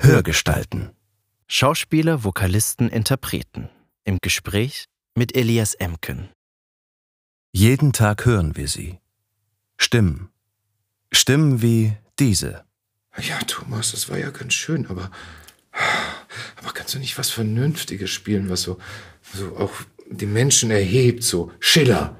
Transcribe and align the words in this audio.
Hörgestalten. 0.00 0.90
Schauspieler, 1.48 2.22
Vokalisten, 2.22 2.88
Interpreten. 2.88 3.68
Im 4.04 4.18
Gespräch 4.22 4.84
mit 5.16 5.34
Elias 5.34 5.74
Emken. 5.74 6.28
Jeden 7.52 7.92
Tag 7.92 8.24
hören 8.24 8.56
wir 8.56 8.68
sie. 8.68 9.00
Stimmen. 9.76 10.30
Stimmen 11.12 11.62
wie 11.62 11.96
diese. 12.20 12.64
Ja, 13.20 13.40
Thomas, 13.40 13.90
das 13.90 14.08
war 14.08 14.16
ja 14.18 14.30
ganz 14.30 14.54
schön, 14.54 14.86
aber. 14.86 15.10
Aber 16.56 16.72
kannst 16.72 16.94
du 16.94 17.00
nicht 17.00 17.18
was 17.18 17.30
Vernünftiges 17.30 18.10
spielen, 18.10 18.48
was 18.50 18.62
so, 18.62 18.78
so 19.34 19.56
auch 19.56 19.72
die 20.08 20.26
Menschen 20.26 20.70
erhebt, 20.70 21.24
so 21.24 21.50
Schiller? 21.58 22.16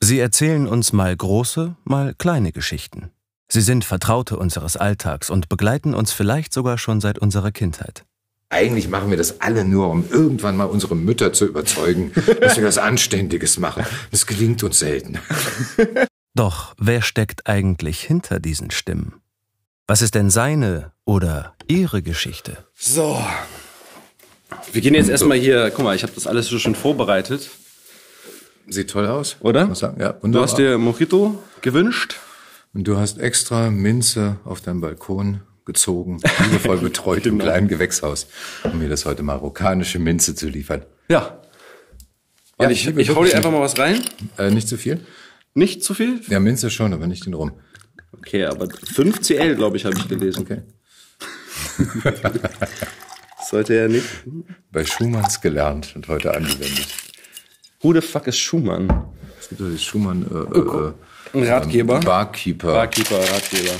Sie 0.00 0.18
erzählen 0.18 0.66
uns 0.66 0.94
mal 0.94 1.14
große, 1.14 1.76
mal 1.84 2.14
kleine 2.14 2.52
Geschichten. 2.52 3.10
Sie 3.48 3.60
sind 3.60 3.84
Vertraute 3.84 4.36
unseres 4.36 4.76
Alltags 4.76 5.30
und 5.30 5.48
begleiten 5.48 5.94
uns 5.94 6.12
vielleicht 6.12 6.52
sogar 6.52 6.78
schon 6.78 7.00
seit 7.00 7.18
unserer 7.18 7.52
Kindheit. 7.52 8.04
Eigentlich 8.48 8.88
machen 8.88 9.10
wir 9.10 9.16
das 9.16 9.40
alle 9.40 9.64
nur, 9.64 9.88
um 9.90 10.04
irgendwann 10.10 10.56
mal 10.56 10.64
unsere 10.64 10.94
Mütter 10.96 11.32
zu 11.32 11.46
überzeugen, 11.46 12.12
dass 12.40 12.56
wir 12.56 12.64
was 12.64 12.78
Anständiges 12.78 13.58
machen. 13.58 13.84
Das 14.10 14.26
gelingt 14.26 14.62
uns 14.62 14.78
selten. 14.78 15.18
Doch 16.34 16.74
wer 16.78 17.02
steckt 17.02 17.46
eigentlich 17.46 18.00
hinter 18.00 18.40
diesen 18.40 18.70
Stimmen? 18.70 19.14
Was 19.88 20.02
ist 20.02 20.14
denn 20.14 20.30
seine 20.30 20.92
oder 21.04 21.54
ihre 21.68 22.02
Geschichte? 22.02 22.58
So. 22.74 23.22
Wir 24.72 24.80
gehen 24.80 24.94
jetzt 24.94 25.08
erstmal 25.08 25.38
hier, 25.38 25.70
guck 25.70 25.84
mal, 25.84 25.94
ich 25.96 26.02
habe 26.02 26.12
das 26.14 26.26
alles 26.26 26.46
so 26.46 26.58
schön 26.58 26.74
vorbereitet. 26.74 27.48
Sieht 28.68 28.90
toll 28.90 29.06
aus. 29.06 29.36
Oder? 29.40 29.66
Muss 29.66 29.78
sagen, 29.78 30.00
Ja, 30.00 30.12
Du 30.12 30.24
wunderbar. 30.24 30.48
hast 30.48 30.58
dir 30.58 30.76
Mojito 30.78 31.42
gewünscht. 31.62 32.16
Und 32.76 32.84
du 32.86 32.98
hast 32.98 33.18
extra 33.18 33.70
Minze 33.70 34.36
auf 34.44 34.60
deinem 34.60 34.82
Balkon 34.82 35.40
gezogen, 35.64 36.20
liebevoll 36.44 36.76
betreut 36.76 37.24
im 37.24 37.38
kleinen 37.38 37.68
Gewächshaus, 37.68 38.26
um 38.64 38.78
mir 38.78 38.90
das 38.90 39.06
heute 39.06 39.22
marokkanische 39.22 39.98
Minze 39.98 40.34
zu 40.34 40.46
liefern. 40.46 40.84
Ja. 41.08 41.40
Ja, 42.60 42.68
ich, 42.68 42.84
liebe 42.84 43.00
ich 43.00 43.08
hau 43.14 43.24
dir 43.24 43.34
einfach 43.34 43.50
mal 43.50 43.62
was 43.62 43.78
rein. 43.78 44.02
Äh, 44.36 44.50
nicht 44.50 44.68
zu 44.68 44.76
viel? 44.76 45.00
Nicht 45.54 45.84
zu 45.84 45.94
viel? 45.94 46.20
Ja, 46.28 46.38
Minze 46.38 46.68
schon, 46.68 46.92
aber 46.92 47.06
nicht 47.06 47.24
den 47.24 47.32
Rum. 47.32 47.52
Okay, 48.12 48.44
aber 48.44 48.68
5 48.68 49.22
CL, 49.22 49.54
glaube 49.54 49.78
ich, 49.78 49.86
habe 49.86 49.96
ich 49.96 50.06
gelesen. 50.06 50.42
Okay. 50.42 50.60
Sollte 53.48 53.74
ja 53.74 53.88
nicht. 53.88 54.04
Bei 54.70 54.84
Schumanns 54.84 55.40
gelernt 55.40 55.96
und 55.96 56.08
heute 56.08 56.34
angewendet. 56.34 56.88
Who 57.80 57.94
the 57.94 58.02
fuck 58.02 58.26
ist 58.26 58.36
Schumann? 58.36 59.14
Es 59.40 59.48
gibt 59.48 59.62
doch 59.62 59.70
das 59.70 59.82
Schumann 59.82 60.26
äh, 60.30 60.58
äh, 60.58 60.92
Ein 61.34 61.44
Ratgeber. 61.44 62.00
Barkeeper, 62.00 62.72
Barkeeper, 62.72 63.18
Ratgeber. 63.18 63.74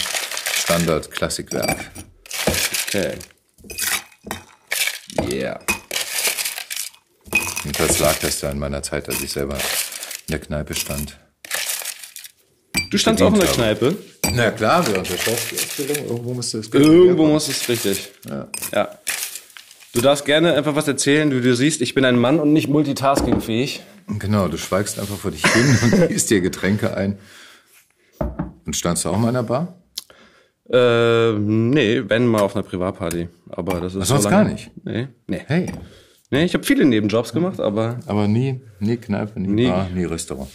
Standard 0.54 1.10
Klassikwerk. 1.10 1.90
Okay. 2.88 3.14
Yeah. 5.30 5.60
Jedenfalls 7.64 7.98
lag 7.98 8.18
das 8.20 8.40
da 8.40 8.50
in 8.50 8.58
meiner 8.58 8.82
Zeit, 8.82 9.08
als 9.08 9.20
ich 9.22 9.32
selber 9.32 9.54
in 9.54 10.32
der 10.32 10.38
Kneipe 10.38 10.74
stand. 10.74 11.18
Du 12.90 12.98
standst 12.98 13.22
auch 13.22 13.32
in 13.32 13.40
der 13.40 13.48
Kneipe. 13.48 13.96
Na 14.32 14.50
klar, 14.50 14.84
der 14.84 15.04
Schauspielausbildung. 15.04 15.96
Irgendwo 16.06 16.34
musste 16.34 16.58
es 16.58 16.68
Irgendwo 16.68 17.26
muss 17.26 17.48
es 17.48 17.68
richtig. 17.68 18.10
Ja. 18.28 18.48
Ja. 18.72 18.98
Du 19.92 20.00
darfst 20.00 20.24
gerne 20.24 20.54
einfach 20.54 20.74
was 20.74 20.86
erzählen. 20.86 21.30
Du, 21.30 21.40
du 21.40 21.56
siehst, 21.56 21.80
ich 21.80 21.94
bin 21.94 22.04
ein 22.04 22.16
Mann 22.16 22.38
und 22.38 22.52
nicht 22.52 22.68
multitaskingfähig. 22.68 23.80
Genau, 24.06 24.48
du 24.48 24.56
schweigst 24.56 24.98
einfach 24.98 25.16
vor 25.16 25.30
dich 25.30 25.44
hin 25.46 25.78
und 26.00 26.08
gießt 26.08 26.30
dir 26.30 26.40
Getränke 26.40 26.96
ein. 26.96 27.18
Und 28.64 28.74
standst 28.76 29.04
du 29.04 29.08
auch 29.10 29.18
mal 29.18 29.28
in 29.28 29.34
der 29.34 29.42
Bar? 29.42 29.80
Äh, 30.70 31.32
nee, 31.38 32.02
wenn 32.08 32.26
mal 32.26 32.40
auf 32.42 32.54
einer 32.56 32.62
Privatparty. 32.64 33.28
Aber 33.50 33.80
das 33.80 33.94
ist 33.94 34.10
Ach, 34.10 34.20
so 34.20 34.28
lange- 34.28 34.30
gar 34.30 34.44
nicht? 34.52 34.70
Nee, 34.84 35.08
nee. 35.26 35.42
Hey, 35.46 35.72
Nee, 36.32 36.44
ich 36.44 36.54
habe 36.54 36.64
viele 36.64 36.84
Nebenjobs 36.84 37.32
gemacht, 37.32 37.60
aber 37.60 38.00
aber 38.06 38.26
nie, 38.26 38.60
nie 38.80 38.96
Kneipe, 38.96 39.38
nie, 39.38 39.46
Nie. 39.46 39.68
Bar, 39.68 39.88
nie 39.90 40.04
Restaurant. 40.06 40.50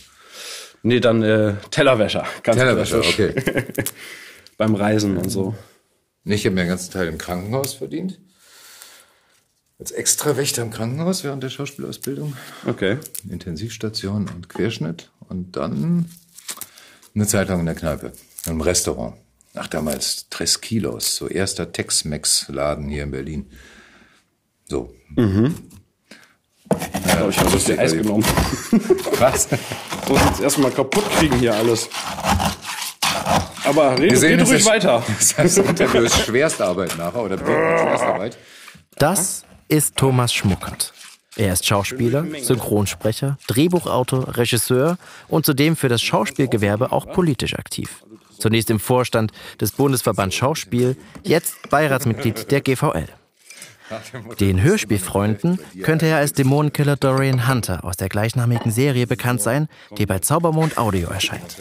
nee, 0.84 1.00
dann 1.00 1.24
äh, 1.24 1.54
Tellerwäscher. 1.72 2.26
Ganz 2.44 2.58
Tellerwäscher, 2.58 3.00
okay. 3.00 3.34
Beim 4.58 4.76
Reisen 4.76 5.16
und 5.16 5.30
so. 5.30 5.56
Nee, 6.26 6.36
Ich 6.36 6.46
habe 6.46 6.56
mir 6.56 6.64
den 6.64 6.68
ganzen 6.72 6.92
Teil 6.92 7.08
im 7.08 7.18
Krankenhaus 7.18 7.74
verdient. 7.74 8.20
Als 9.82 9.90
Extrawächter 9.92 10.62
im 10.62 10.70
Krankenhaus 10.70 11.24
während 11.24 11.42
der 11.42 11.50
Schauspielausbildung. 11.50 12.36
Okay. 12.68 13.00
Intensivstation 13.28 14.30
und 14.30 14.48
Querschnitt. 14.48 15.10
Und 15.28 15.56
dann 15.58 16.06
eine 17.16 17.26
Zeit 17.26 17.50
lang 17.50 17.62
in 17.62 17.66
der 17.66 17.74
Kneipe, 17.74 18.12
im 18.46 18.62
Restaurant. 18.62 19.16
Ach, 19.56 19.66
damals 19.68 20.28
Tres 20.30 20.62
Kilos, 20.62 21.16
so 21.16 21.28
erster 21.28 21.72
Tex-Mex-Laden 21.74 22.90
hier 22.90 23.02
in 23.04 23.12
Berlin. 23.12 23.50
So. 24.70 24.94
Ich 25.10 25.16
glaube, 25.16 25.52
ich 27.32 27.40
habe 27.40 27.52
das 27.52 27.64
dir 27.64 27.80
Eis 27.80 27.94
genommen. 27.94 28.24
Was? 29.20 29.50
Muss 30.08 30.22
jetzt 30.30 30.42
erstmal 30.42 30.70
kaputt 30.72 31.04
kriegen 31.18 31.40
hier 31.40 31.56
alles. 31.56 31.90
Aber 33.66 33.98
red, 33.98 34.22
red 34.22 34.40
das 34.42 34.48
ruhig 34.48 34.60
ist- 34.60 34.66
weiter. 34.68 35.04
Das 35.38 35.58
Interview 35.58 36.02
ist 36.04 36.18
Schwerstarbeit 36.20 36.96
nachher 37.00 37.24
oder 37.24 37.38
Schwerstarbeit. 37.40 38.38
Das 38.98 39.44
ist 39.72 39.96
Thomas 39.96 40.34
Schmuckert. 40.34 40.94
Er 41.38 41.54
ist 41.54 41.66
Schauspieler, 41.66 42.26
Synchronsprecher, 42.42 43.38
Drehbuchautor, 43.48 44.36
Regisseur 44.36 44.98
und 45.30 45.46
zudem 45.46 45.78
für 45.78 45.88
das 45.88 46.02
Schauspielgewerbe 46.02 46.92
auch 46.92 47.08
politisch 47.14 47.58
aktiv. 47.58 48.04
Zunächst 48.38 48.70
im 48.70 48.82
Vorstand 48.82 49.32
des 49.62 49.72
Bundesverband 49.72 50.34
Schauspiel, 50.34 50.98
jetzt 51.24 51.70
Beiratsmitglied 51.70 52.52
der 52.52 52.60
GVL. 52.60 53.08
Den 54.42 54.62
Hörspielfreunden 54.62 55.58
könnte 55.84 56.06
er 56.06 56.18
als 56.18 56.34
Dämonenkiller 56.34 56.98
Dorian 56.98 57.48
Hunter 57.48 57.86
aus 57.86 57.96
der 57.96 58.10
gleichnamigen 58.10 58.72
Serie 58.72 59.08
bekannt 59.08 59.42
sein, 59.42 59.70
die 59.98 60.06
bei 60.06 60.20
Zaubermond 60.20 60.78
Audio 60.78 61.08
erscheint. 61.10 61.56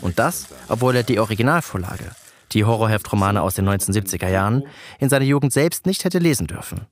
Und 0.00 0.18
das, 0.18 0.48
obwohl 0.66 0.96
er 0.96 1.04
die 1.04 1.20
Originalvorlage, 1.20 2.10
die 2.52 2.64
Horrorheftromane 2.64 3.40
aus 3.40 3.54
den 3.54 3.68
1970er 3.68 4.28
Jahren, 4.28 4.64
in 4.98 5.08
seiner 5.08 5.24
Jugend 5.24 5.52
selbst 5.52 5.86
nicht 5.86 6.04
hätte 6.04 6.18
lesen 6.18 6.48
dürfen. 6.48 6.86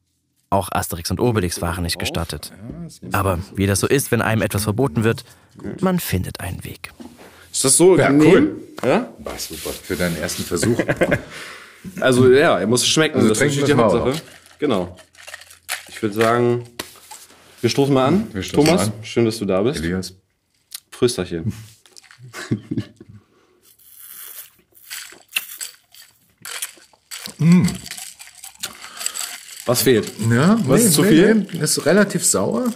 Auch 0.51 0.69
Asterix 0.73 1.11
und 1.13 1.21
Obelix 1.21 1.63
waren 1.63 1.85
nicht 1.85 1.99
gestattet. 2.01 2.53
Aber 3.13 3.39
wie 3.55 3.67
das 3.67 3.79
so 3.81 3.87
ist, 3.87 4.11
wenn 4.11 4.21
einem 4.21 4.43
etwas 4.43 4.65
verboten 4.65 5.05
wird, 5.05 5.25
man 5.81 6.01
findet 6.01 6.41
einen 6.41 6.65
Weg. 6.65 6.93
Ist 7.53 7.65
das 7.65 7.77
so? 7.77 7.97
Ja, 7.97 8.11
cool. 8.11 8.57
Ja? 8.85 9.13
War 9.19 9.39
super 9.39 9.71
für 9.71 9.97
deinen 9.97 10.17
ersten 10.17 10.43
Versuch. 10.45 10.79
Also 11.99 12.31
ja, 12.31 12.61
er 12.61 12.67
muss 12.67 12.87
schmecken. 12.87 13.17
Also 13.17 13.31
das 13.31 13.39
ist 13.39 13.43
trinken 13.43 13.61
natürlich 13.61 13.75
die 13.75 13.83
Hauptsache. 13.83 14.23
Genau. 14.59 14.99
Ich 15.89 16.03
würde 16.03 16.15
sagen, 16.15 16.67
wir 17.63 17.71
stoßen 17.71 17.95
mal 17.95 18.07
an. 18.07 18.29
Wir 18.35 18.43
stoßen 18.43 18.67
Thomas, 18.67 18.89
an. 18.89 18.93
schön, 19.03 19.25
dass 19.25 19.39
du 19.39 19.47
da 19.47 19.63
bist. 19.63 19.81
Elias. 19.81 20.15
Frösterchen. 20.91 21.55
Was 29.71 29.83
fehlt? 29.83 30.11
Ja, 30.31 30.59
Was 30.67 30.83
ist 30.83 30.95
zu 30.95 31.05
viel? 31.05 31.35
Nee, 31.53 31.59
ist 31.61 31.87
relativ 31.87 32.25
sauer. 32.25 32.73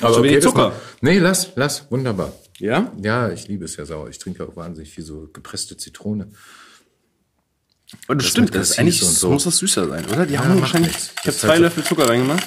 Aber 0.00 0.14
Zu 0.14 0.22
wenig 0.22 0.36
das 0.36 0.44
Zucker. 0.44 0.72
Nee, 1.00 1.18
lass, 1.18 1.50
lass, 1.56 1.90
wunderbar. 1.90 2.32
Ja? 2.58 2.92
Ja, 3.02 3.30
ich 3.30 3.48
liebe 3.48 3.64
es 3.64 3.76
ja 3.76 3.84
sauer. 3.84 4.08
Ich 4.08 4.18
trinke 4.18 4.44
auch 4.46 4.54
wahnsinnig 4.56 4.90
viel 4.92 5.04
so 5.04 5.28
gepresste 5.32 5.76
Zitrone. 5.76 6.28
Und 8.08 8.18
das 8.18 8.24
mit 8.24 8.30
stimmt, 8.30 8.54
das 8.54 8.70
ist 8.70 8.78
eigentlich 8.78 9.00
so. 9.00 9.30
muss 9.30 9.44
das 9.44 9.58
süßer 9.58 9.88
sein, 9.88 10.04
oder? 10.06 10.26
Die 10.26 10.38
haben 10.38 10.48
macht 10.50 10.60
wahrscheinlich. 10.62 10.92
nichts. 10.92 11.06
Ich 11.12 11.16
habe 11.18 11.26
Das 11.26 11.34
ist 11.34 11.40
zwei 11.42 11.48
halt 11.48 11.58
so- 11.58 11.62
Löffel 11.64 11.84
Zucker 11.84 12.08
reingemacht. 12.08 12.44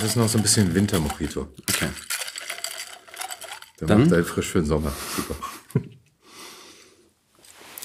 Das 0.00 0.08
ist 0.10 0.16
noch 0.16 0.28
so 0.28 0.38
ein 0.38 0.42
bisschen 0.42 0.74
Wintermojito. 0.74 1.48
Okay. 1.70 1.88
Der 3.80 3.88
Dann? 3.88 4.00
macht 4.02 4.12
halt 4.12 4.26
frisch 4.26 4.48
für 4.48 4.58
den 4.60 4.66
Sommer. 4.66 4.92
Super. 5.16 5.36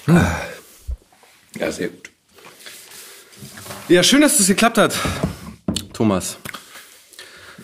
Ja, 1.59 1.69
sehr 1.71 1.89
gut. 1.89 2.00
Ja, 3.91 4.03
schön, 4.03 4.21
dass 4.21 4.37
das 4.37 4.47
geklappt 4.47 4.77
hat, 4.77 4.97
Thomas. 5.91 6.37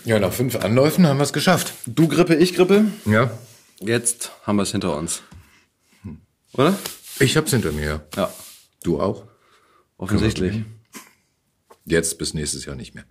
Ja, 0.03 0.19
nach 0.19 0.33
fünf 0.33 0.57
Anläufen 0.57 1.07
haben 1.07 1.19
wir 1.19 1.24
es 1.24 1.31
geschafft. 1.31 1.71
Du 1.85 2.09
Grippe, 2.09 2.35
ich 2.35 2.53
Grippe. 2.53 2.83
Ja, 3.06 3.31
Jetzt 3.79 4.33
haben 4.44 4.57
wir 4.57 4.63
es 4.63 4.71
hinter 4.71 4.97
uns. 4.97 5.21
Oder? 6.51 6.77
ich 7.21 7.38
hab's 7.38 7.51
hinter 7.51 7.71
mir. 7.71 8.06
Ja, 8.18 8.29
Du 8.83 9.00
auch? 9.00 9.24
offensichtlich. 9.97 10.65
Jetzt 11.85 12.18
bis 12.18 12.33
nächstes 12.33 12.65
Jahr 12.65 12.75
nicht 12.75 12.94
mehr. 12.94 13.06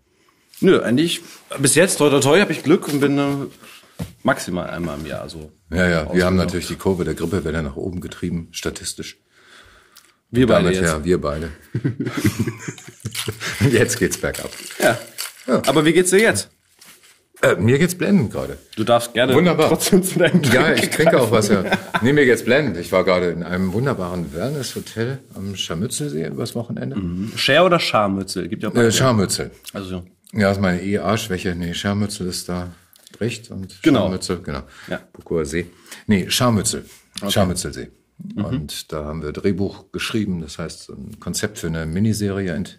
Nö, 0.60 0.82
eigentlich, 0.82 1.22
bis 1.58 1.74
jetzt, 1.74 1.96
toi 1.96 2.10
toi 2.10 2.20
toi, 2.20 2.38
habe 2.40 2.52
ich 2.52 2.64
Glück 2.64 2.86
und 2.86 3.00
bin 3.00 3.16
äh, 3.16 4.04
maximal 4.24 4.68
einmal 4.68 4.98
im 5.00 5.06
Jahr 5.06 5.26
so. 5.30 5.52
Ja, 5.70 5.88
ja, 5.88 6.14
wir 6.14 6.26
haben 6.26 6.36
natürlich 6.36 6.66
die 6.68 6.76
Kurve 6.76 7.04
der 7.04 7.14
Grippewelle 7.14 7.62
nach 7.62 7.76
oben 7.76 8.02
getrieben, 8.02 8.48
statistisch. 8.50 9.16
Wir 10.30 10.46
beide 10.46 10.64
Damit, 10.64 10.80
jetzt. 10.80 10.90
ja, 10.90 11.04
wir 11.04 11.20
beide. 11.20 11.50
jetzt 13.70 13.98
geht's 13.98 14.18
bergab. 14.18 14.50
Ja. 14.82 14.98
Aber 15.66 15.84
wie 15.84 15.92
geht's 15.92 16.10
dir 16.10 16.20
jetzt? 16.20 16.50
Äh, 17.42 17.56
mir 17.56 17.78
geht's 17.78 17.94
blendend 17.94 18.32
gerade. 18.32 18.56
Du 18.76 18.82
darfst 18.84 19.12
gerne 19.12 19.34
Wunderbar. 19.34 19.68
trotzdem 19.68 20.02
zu 20.02 20.18
deinem 20.18 20.42
Ja, 20.42 20.62
Drink 20.72 20.82
ich 20.84 20.90
trinke 20.90 21.20
auch 21.20 21.30
was, 21.30 21.48
ja. 21.48 21.64
Nee, 22.00 22.12
mir 22.14 22.24
geht's 22.24 22.42
blendend. 22.44 22.78
Ich 22.78 22.92
war 22.92 23.04
gerade 23.04 23.28
in 23.30 23.42
einem 23.42 23.72
wunderbaren 23.74 24.32
Wellness-Hotel 24.34 25.18
am 25.34 25.54
Scharmützelsee 25.54 26.26
übers 26.26 26.54
Wochenende. 26.54 26.96
Scher 27.36 27.64
oder 27.66 27.78
Scharmützel? 27.78 28.48
Gibt 28.48 28.62
ja 28.62 28.70
auch 28.70 28.74
Äh, 28.74 28.90
Scharmützel. 28.90 29.50
Also, 29.74 30.04
Ja, 30.32 30.50
ist 30.50 30.60
meine 30.60 30.82
EA-Schwäche. 30.82 31.54
Nee, 31.54 31.74
Scharmützel 31.74 32.26
ist 32.26 32.48
da 32.48 32.72
Brecht 33.18 33.50
und 33.50 33.82
Genau. 33.82 34.00
Scharmützel, 34.00 34.40
genau. 34.42 34.62
Ja. 34.88 35.00
Bukower 35.12 35.44
See. 35.44 35.66
Nee, 36.06 36.26
Scharmützel. 36.30 36.84
Scharmützelsee. 37.28 37.88
Und 38.34 38.92
da 38.92 39.04
haben 39.04 39.22
wir 39.22 39.32
Drehbuch 39.32 39.92
geschrieben, 39.92 40.40
das 40.40 40.58
heißt 40.58 40.88
ein 40.90 41.20
Konzept 41.20 41.58
für 41.58 41.66
eine 41.66 41.84
Miniserie 41.84 42.52
ent 42.52 42.78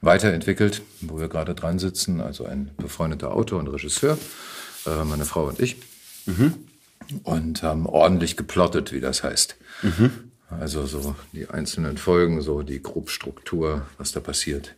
weiterentwickelt, 0.00 0.82
wo 1.00 1.18
wir 1.18 1.28
gerade 1.28 1.54
dran 1.54 1.78
sitzen. 1.78 2.20
Also 2.20 2.46
ein 2.46 2.70
befreundeter 2.76 3.32
Autor 3.32 3.58
und 3.58 3.68
Regisseur, 3.68 4.16
äh, 4.86 5.04
meine 5.04 5.24
Frau 5.24 5.46
und 5.46 5.60
ich. 5.60 5.76
Und 7.24 7.62
haben 7.62 7.86
ordentlich 7.86 8.36
geplottet, 8.36 8.92
wie 8.92 9.00
das 9.00 9.22
heißt. 9.22 9.56
Also 10.50 10.86
so 10.86 11.16
die 11.32 11.48
einzelnen 11.48 11.98
Folgen, 11.98 12.40
so 12.40 12.62
die 12.62 12.82
Grobstruktur, 12.82 13.86
was 13.98 14.12
da 14.12 14.20
passiert 14.20 14.76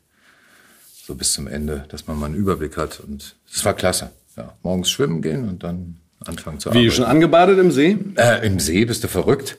so 1.08 1.14
bis 1.14 1.32
zum 1.32 1.46
Ende, 1.46 1.86
dass 1.88 2.06
man 2.06 2.20
mal 2.20 2.26
einen 2.26 2.34
Überblick 2.34 2.76
hat. 2.76 3.00
Und 3.00 3.34
es 3.50 3.64
war 3.64 3.72
klasse. 3.72 4.10
Ja, 4.36 4.52
morgens 4.62 4.90
schwimmen 4.90 5.22
gehen 5.22 5.48
und 5.48 5.62
dann 5.62 5.96
anfangen 6.24 6.60
zu 6.60 6.68
wie 6.68 6.78
arbeiten. 6.78 6.90
schon 6.92 7.04
angebadet 7.06 7.58
im 7.58 7.70
See? 7.72 7.96
Äh, 8.16 8.46
Im 8.46 8.60
See 8.60 8.84
bist 8.84 9.02
du 9.02 9.08
verrückt. 9.08 9.56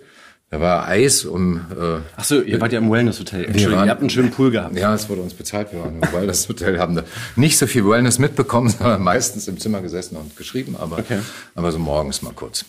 Da 0.52 0.60
war 0.60 0.88
Eis 0.88 1.26
um. 1.26 1.58
Äh, 1.80 2.00
Ach 2.16 2.24
so, 2.24 2.42
ihr 2.42 2.60
wart 2.60 2.72
ja 2.72 2.80
im 2.80 2.90
Wellness-Hotel. 2.92 3.46
Entschuldigung, 3.46 3.76
waren- 3.78 3.86
ihr 3.88 3.92
habt 3.92 4.02
einen 4.02 4.10
schönen 4.10 4.32
Pool 4.32 4.50
gehabt. 4.50 4.76
ja, 4.76 4.94
es 4.96 5.08
wurde 5.08 5.22
uns 5.22 5.36
bezahlt. 5.36 5.72
Wir 5.72 5.80
waren 5.82 6.02
im 6.02 6.12
Wellness-Hotel, 6.12 6.80
haben 6.80 6.96
da 6.96 7.04
nicht 7.36 7.58
so 7.58 7.68
viel 7.68 7.86
Wellness 7.88 8.18
mitbekommen, 8.18 8.70
sondern 8.78 9.04
meistens 9.04 9.48
im 9.48 9.60
Zimmer 9.60 9.82
gesessen 9.82 10.16
und 10.18 10.36
geschrieben. 10.36 10.76
Aber, 10.76 10.98
Okay. 10.98 11.20
aber 11.54 11.72
so 11.72 11.78
morgens 11.78 12.24
mal 12.24 12.34
kurz. 12.34 12.66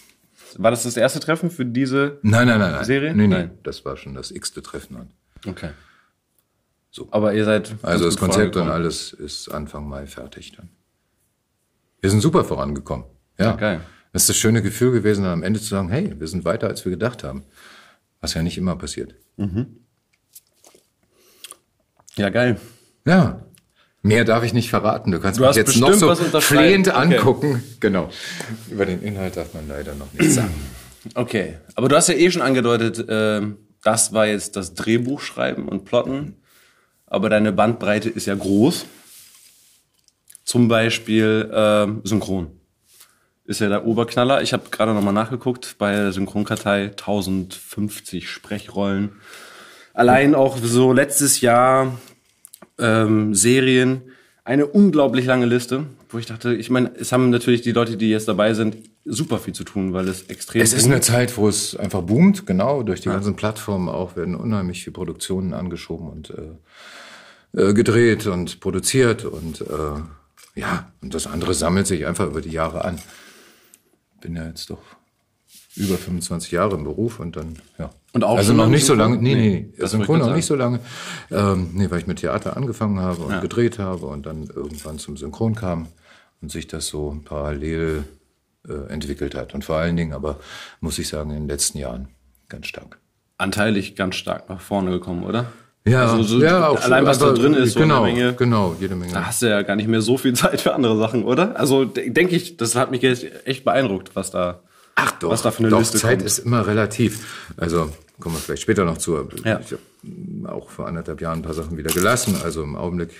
War 0.58 0.70
das 0.70 0.82
das 0.82 0.96
erste 0.96 1.20
Treffen 1.20 1.50
für 1.50 1.64
diese? 1.64 2.18
Nein, 2.22 2.48
nein, 2.48 2.58
nein, 2.58 2.72
nein. 2.72 2.84
Serie? 2.84 3.14
Nee, 3.14 3.28
Nein. 3.28 3.52
das 3.62 3.84
war 3.84 3.96
schon 3.96 4.14
das 4.14 4.30
x-te 4.30 4.60
Treffen. 4.62 5.08
Okay. 5.46 5.70
So. 6.90 7.08
Aber 7.12 7.32
ihr 7.32 7.44
seid. 7.46 7.76
Also 7.82 8.04
das 8.04 8.16
Konzept 8.16 8.56
und 8.56 8.68
alles 8.68 9.12
ist 9.12 9.48
Anfang 9.48 9.88
Mai 9.88 10.06
fertig 10.06 10.52
dann. 10.56 10.68
Wir 12.00 12.10
sind 12.10 12.20
super 12.20 12.44
vorangekommen. 12.44 13.06
Ja, 13.38 13.52
geil. 13.52 13.80
Das 14.12 14.22
ist 14.24 14.28
das 14.30 14.36
schöne 14.38 14.60
Gefühl 14.60 14.90
gewesen, 14.90 15.22
dann 15.22 15.32
am 15.34 15.42
Ende 15.44 15.60
zu 15.60 15.66
sagen, 15.66 15.88
hey, 15.88 16.14
wir 16.18 16.26
sind 16.26 16.44
weiter, 16.44 16.66
als 16.66 16.84
wir 16.84 16.90
gedacht 16.90 17.22
haben. 17.22 17.44
Was 18.20 18.34
ja 18.34 18.42
nicht 18.42 18.58
immer 18.58 18.76
passiert. 18.76 19.14
Ja, 22.16 22.28
geil. 22.28 22.60
Ja. 23.06 23.44
Mehr 24.02 24.24
darf 24.24 24.44
ich 24.44 24.52
nicht 24.54 24.70
verraten. 24.70 25.10
Du 25.12 25.20
kannst 25.20 25.38
Du 25.38 25.46
mich 25.46 25.56
jetzt 25.56 25.76
noch 25.78 25.92
so 25.92 26.14
flehend 26.40 26.88
Okay. 26.88 26.96
angucken. 26.96 27.62
Genau. 27.80 28.08
Über 28.70 28.86
den 28.86 29.02
Inhalt 29.02 29.36
darf 29.36 29.52
man 29.54 29.68
leider 29.68 29.94
noch 29.94 30.12
nichts 30.12 30.36
sagen. 30.36 30.54
Okay. 31.14 31.58
Aber 31.74 31.88
du 31.88 31.96
hast 31.96 32.08
ja 32.08 32.14
eh 32.14 32.30
schon 32.30 32.42
angedeutet, 32.42 33.04
ähm, 33.08 33.58
das 33.82 34.12
war 34.12 34.26
jetzt 34.26 34.56
das 34.56 34.74
Drehbuch 34.74 35.20
schreiben 35.20 35.68
und 35.68 35.84
plotten. 35.84 36.36
Aber 37.06 37.28
deine 37.30 37.52
Bandbreite 37.52 38.08
ist 38.08 38.26
ja 38.26 38.34
groß. 38.34 38.86
Zum 40.44 40.68
Beispiel 40.68 41.50
ähm, 41.52 42.00
Synchron. 42.04 42.59
Ist 43.50 43.58
ja 43.58 43.68
der 43.68 43.84
Oberknaller. 43.84 44.42
Ich 44.42 44.52
habe 44.52 44.62
gerade 44.70 44.94
nochmal 44.94 45.12
nachgeguckt. 45.12 45.74
Bei 45.76 45.90
der 45.90 46.12
Synchronkartei 46.12 46.90
1050 46.90 48.30
Sprechrollen. 48.30 49.10
Allein 49.92 50.36
auch 50.36 50.56
so 50.62 50.92
letztes 50.92 51.40
Jahr 51.40 51.98
ähm, 52.78 53.34
Serien. 53.34 54.02
Eine 54.44 54.66
unglaublich 54.66 55.26
lange 55.26 55.46
Liste, 55.46 55.86
wo 56.10 56.18
ich 56.18 56.26
dachte, 56.26 56.54
ich 56.54 56.70
meine, 56.70 56.92
es 56.96 57.10
haben 57.10 57.30
natürlich 57.30 57.60
die 57.62 57.72
Leute, 57.72 57.96
die 57.96 58.08
jetzt 58.10 58.28
dabei 58.28 58.54
sind, 58.54 58.76
super 59.04 59.40
viel 59.40 59.52
zu 59.52 59.64
tun, 59.64 59.92
weil 59.94 60.06
es 60.06 60.28
extrem 60.28 60.62
Es 60.62 60.72
ist 60.72 60.86
eine 60.86 61.00
Zeit, 61.00 61.36
wo 61.36 61.48
es 61.48 61.74
einfach 61.74 62.02
boomt, 62.02 62.46
genau. 62.46 62.84
Durch 62.84 63.00
die 63.00 63.08
ganzen 63.08 63.34
Plattformen 63.34 63.88
auch 63.88 64.14
werden 64.14 64.36
unheimlich 64.36 64.84
viele 64.84 64.94
Produktionen 64.94 65.54
angeschoben 65.54 66.08
und 66.08 66.30
äh, 66.30 67.60
äh, 67.60 67.74
gedreht 67.74 68.28
und 68.28 68.60
produziert 68.60 69.24
und 69.24 69.62
äh, 69.62 69.64
ja, 70.54 70.92
und 71.02 71.14
das 71.14 71.26
andere 71.26 71.52
sammelt 71.52 71.88
sich 71.88 72.06
einfach 72.06 72.28
über 72.28 72.42
die 72.42 72.52
Jahre 72.52 72.84
an. 72.84 73.00
Bin 74.20 74.36
ja 74.36 74.46
jetzt 74.46 74.70
doch 74.70 74.82
über 75.76 75.96
25 75.96 76.50
Jahre 76.50 76.76
im 76.76 76.84
Beruf 76.84 77.20
und 77.20 77.36
dann, 77.36 77.58
ja. 77.78 77.90
Und 78.12 78.24
auch 78.24 78.38
also 78.38 78.52
noch 78.52 78.68
nicht 78.68 78.84
so 78.84 78.94
lange, 78.94 79.16
nee, 79.18 79.34
nee, 79.34 79.72
nee, 79.76 79.86
Synchron 79.86 80.20
ich 80.20 80.26
noch 80.26 80.34
nicht 80.34 80.46
so 80.46 80.56
lange. 80.56 80.80
Ähm, 81.30 81.70
nee, 81.74 81.90
weil 81.90 82.00
ich 82.00 82.06
mit 82.06 82.18
Theater 82.18 82.56
angefangen 82.56 82.98
habe 82.98 83.22
und 83.22 83.40
gedreht 83.40 83.78
habe 83.78 84.06
und 84.06 84.26
dann 84.26 84.46
irgendwann 84.46 84.98
zum 84.98 85.16
Synchron 85.16 85.54
kam 85.54 85.86
und 86.42 86.50
sich 86.50 86.66
das 86.66 86.88
so 86.88 87.20
parallel 87.24 88.04
äh, 88.68 88.92
entwickelt 88.92 89.34
hat. 89.34 89.54
Und 89.54 89.64
vor 89.64 89.76
allen 89.76 89.96
Dingen 89.96 90.12
aber, 90.12 90.40
muss 90.80 90.98
ich 90.98 91.08
sagen, 91.08 91.30
in 91.30 91.36
den 91.36 91.48
letzten 91.48 91.78
Jahren 91.78 92.08
ganz 92.48 92.66
stark. 92.66 92.98
anteilig 93.38 93.94
ganz 93.94 94.16
stark 94.16 94.48
nach 94.48 94.60
vorne 94.60 94.90
gekommen, 94.90 95.22
oder? 95.22 95.52
Ja, 95.86 96.12
Also 96.12 96.22
so 96.24 96.40
ja, 96.42 96.68
auch 96.68 96.80
allein 96.82 97.06
was 97.06 97.18
da 97.18 97.32
drin 97.32 97.54
ist, 97.54 97.72
so 97.72 97.80
genau, 97.80 98.02
eine 98.02 98.12
Menge. 98.12 98.34
genau, 98.34 98.76
jede 98.78 98.94
Menge. 98.96 99.12
Da 99.14 99.26
hast 99.26 99.40
du 99.42 99.46
ja 99.48 99.62
gar 99.62 99.76
nicht 99.76 99.88
mehr 99.88 100.02
so 100.02 100.18
viel 100.18 100.32
Zeit 100.34 100.60
für 100.60 100.74
andere 100.74 100.98
Sachen, 100.98 101.24
oder? 101.24 101.58
Also 101.58 101.84
de- 101.86 102.10
denke 102.10 102.36
ich, 102.36 102.56
das 102.58 102.74
hat 102.76 102.90
mich 102.90 103.00
jetzt 103.02 103.24
echt 103.46 103.64
beeindruckt, 103.64 104.10
was 104.14 104.30
da, 104.30 104.60
Ach 104.94 105.12
doch, 105.12 105.30
was 105.30 105.40
da 105.42 105.50
für 105.50 105.60
eine 105.60 105.70
doch, 105.70 105.78
Liste 105.78 105.98
Zeit 105.98 106.18
kommt. 106.18 106.26
ist 106.26 106.40
immer 106.40 106.66
relativ. 106.66 107.50
Also 107.56 107.90
kommen 108.20 108.34
wir 108.34 108.40
vielleicht 108.40 108.62
später 108.62 108.84
noch 108.84 108.98
zu. 108.98 109.14
Ja. 109.44 109.60
Ich 109.60 109.72
habe 109.72 110.52
auch 110.54 110.68
vor 110.68 110.86
anderthalb 110.86 111.20
Jahren 111.22 111.38
ein 111.38 111.42
paar 111.42 111.54
Sachen 111.54 111.78
wieder 111.78 111.90
gelassen. 111.90 112.36
Also 112.44 112.62
im 112.62 112.76
Augenblick 112.76 113.10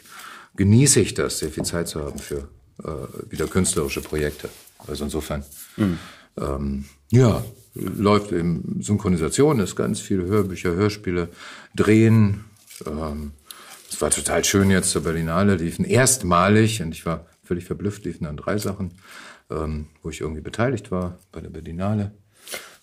genieße 0.56 1.00
ich 1.00 1.14
das, 1.14 1.38
sehr 1.38 1.48
viel 1.48 1.64
Zeit 1.64 1.88
zu 1.88 2.04
haben 2.04 2.18
für 2.18 2.48
äh, 2.84 2.90
wieder 3.30 3.46
künstlerische 3.46 4.02
Projekte. 4.02 4.50
Also 4.86 5.04
insofern, 5.04 5.44
Mhm. 5.78 5.98
ähm, 6.38 6.84
ja, 7.10 7.42
läuft 7.74 8.32
eben 8.32 8.80
Synchronisation, 8.82 9.60
ist 9.60 9.76
ganz 9.76 10.00
viel 10.00 10.24
Hörbücher, 10.26 10.72
Hörspiele, 10.74 11.28
Drehen. 11.74 12.44
Ähm, 12.86 13.32
es 13.90 14.00
war 14.00 14.10
total 14.10 14.44
schön 14.44 14.70
jetzt 14.70 14.90
zur 14.90 15.02
Berlinale, 15.02 15.56
liefen 15.56 15.84
erstmalig, 15.84 16.82
und 16.82 16.92
ich 16.92 17.04
war 17.06 17.26
völlig 17.42 17.64
verblüfft, 17.64 18.04
liefen 18.04 18.24
dann 18.24 18.36
drei 18.36 18.58
Sachen, 18.58 18.92
ähm, 19.50 19.88
wo 20.02 20.10
ich 20.10 20.20
irgendwie 20.20 20.40
beteiligt 20.40 20.90
war 20.90 21.18
bei 21.32 21.40
der 21.40 21.50
Berlinale. 21.50 22.12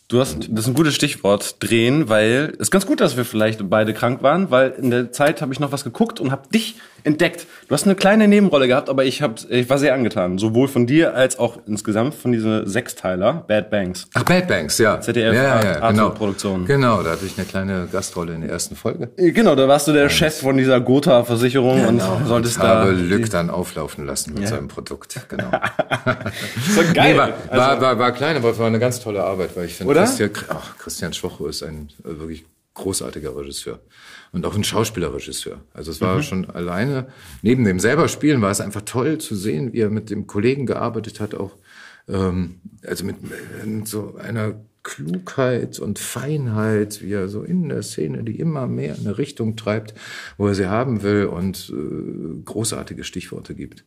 Du 0.09 0.21
hast, 0.21 0.47
das 0.49 0.61
ist 0.61 0.67
ein 0.67 0.73
gutes 0.73 0.95
Stichwort, 0.95 1.57
drehen, 1.61 2.07
weil 2.07 2.51
es 2.53 2.59
ist 2.59 2.71
ganz 2.71 2.85
gut, 2.85 3.01
dass 3.01 3.17
wir 3.17 3.25
vielleicht 3.25 3.69
beide 3.69 3.93
krank 3.93 4.23
waren, 4.23 4.51
weil 4.51 4.71
in 4.71 4.89
der 4.89 5.11
Zeit 5.11 5.41
habe 5.41 5.51
ich 5.51 5.59
noch 5.59 5.73
was 5.73 5.83
geguckt 5.83 6.21
und 6.21 6.31
habe 6.31 6.47
dich 6.47 6.75
entdeckt. 7.07 7.47
Du 7.67 7.73
hast 7.73 7.85
eine 7.85 7.95
kleine 7.95 8.27
Nebenrolle 8.27 8.67
gehabt, 8.67 8.89
aber 8.89 9.03
ich, 9.05 9.21
hab, 9.21 9.39
ich 9.49 9.69
war 9.69 9.77
sehr 9.79 9.93
angetan, 9.95 10.37
sowohl 10.37 10.67
von 10.67 10.85
dir 10.85 11.15
als 11.15 11.39
auch 11.39 11.57
insgesamt 11.65 12.13
von 12.13 12.31
dieser 12.31 12.67
Sechsteiler, 12.67 13.43
Bad 13.47 13.69
Banks. 13.71 14.07
Ach, 14.13 14.23
Bad 14.23 14.47
Banks, 14.47 14.77
ja. 14.77 15.01
ZDF 15.01 15.33
ja, 15.33 15.55
Art- 15.55 15.63
ja, 15.63 15.81
Art- 15.81 15.91
genau. 15.95 16.09
Produktion. 16.11 16.65
Genau, 16.65 17.01
da 17.01 17.11
hatte 17.11 17.25
ich 17.25 17.37
eine 17.37 17.47
kleine 17.47 17.87
Gastrolle 17.91 18.33
in 18.35 18.41
der 18.41 18.51
ersten 18.51 18.75
Folge. 18.75 19.09
Äh, 19.17 19.31
Genau, 19.31 19.55
da 19.55 19.67
warst 19.67 19.87
du 19.87 19.93
der 19.93 20.09
Chef 20.09 20.39
von 20.41 20.57
dieser 20.57 20.79
Gotha-Versicherung 20.81 21.85
und 21.87 22.01
solltest 22.25 22.57
ich 22.57 22.63
habe 22.63 22.85
da... 22.85 22.91
Lück 22.91 23.29
dann 23.29 23.49
auflaufen 23.49 24.05
lassen 24.05 24.33
mit 24.35 24.47
seinem 24.47 24.67
Produkt. 24.67 25.19
Genau. 25.29 25.49
So 26.75 26.81
geil. 26.93 27.13
Nee, 27.13 27.17
war, 27.17 27.29
Also- 27.49 27.61
war, 27.61 27.81
war, 27.81 27.99
war 27.99 28.11
klein, 28.11 28.35
aber 28.37 28.57
war 28.57 28.67
eine 28.67 28.79
ganz 28.79 28.99
tolle 28.99 29.23
Arbeit, 29.23 29.51
weil 29.55 29.65
ich 29.65 29.75
finde? 29.75 29.93
Christian, 29.93 30.31
ach, 30.49 30.77
Christian 30.77 31.13
Schwocho 31.13 31.47
ist 31.47 31.63
ein 31.63 31.89
äh, 32.03 32.19
wirklich 32.19 32.45
großartiger 32.77 33.35
Regisseur 33.35 33.79
und 34.31 34.45
auch 34.45 34.55
ein 34.55 34.63
Schauspielerregisseur. 34.63 35.61
Also 35.73 35.91
es 35.91 35.99
war 35.99 36.21
schon 36.23 36.49
alleine, 36.49 37.07
neben 37.41 37.65
dem 37.65 37.79
selber 37.79 38.07
Spielen 38.07 38.41
war 38.41 38.51
es 38.51 38.61
einfach 38.61 38.81
toll 38.81 39.17
zu 39.17 39.35
sehen, 39.35 39.73
wie 39.73 39.81
er 39.81 39.89
mit 39.89 40.09
dem 40.09 40.27
Kollegen 40.27 40.65
gearbeitet 40.65 41.19
hat, 41.19 41.35
auch 41.35 41.51
ähm, 42.07 42.61
also 42.85 43.03
mit, 43.03 43.17
mit 43.65 43.87
so 43.87 44.15
einer 44.15 44.55
Klugheit 44.83 45.79
und 45.79 45.99
Feinheit, 45.99 47.01
wie 47.01 47.11
er 47.11 47.27
so 47.27 47.43
in 47.43 47.67
der 47.67 47.83
Szene, 47.83 48.23
die 48.23 48.39
immer 48.39 48.67
mehr 48.67 48.95
in 48.95 49.05
eine 49.05 49.17
Richtung 49.17 49.57
treibt, 49.57 49.93
wo 50.37 50.47
er 50.47 50.55
sie 50.55 50.67
haben 50.67 51.03
will 51.03 51.25
und 51.25 51.73
äh, 51.75 52.41
großartige 52.45 53.03
Stichworte 53.03 53.53
gibt. 53.53 53.83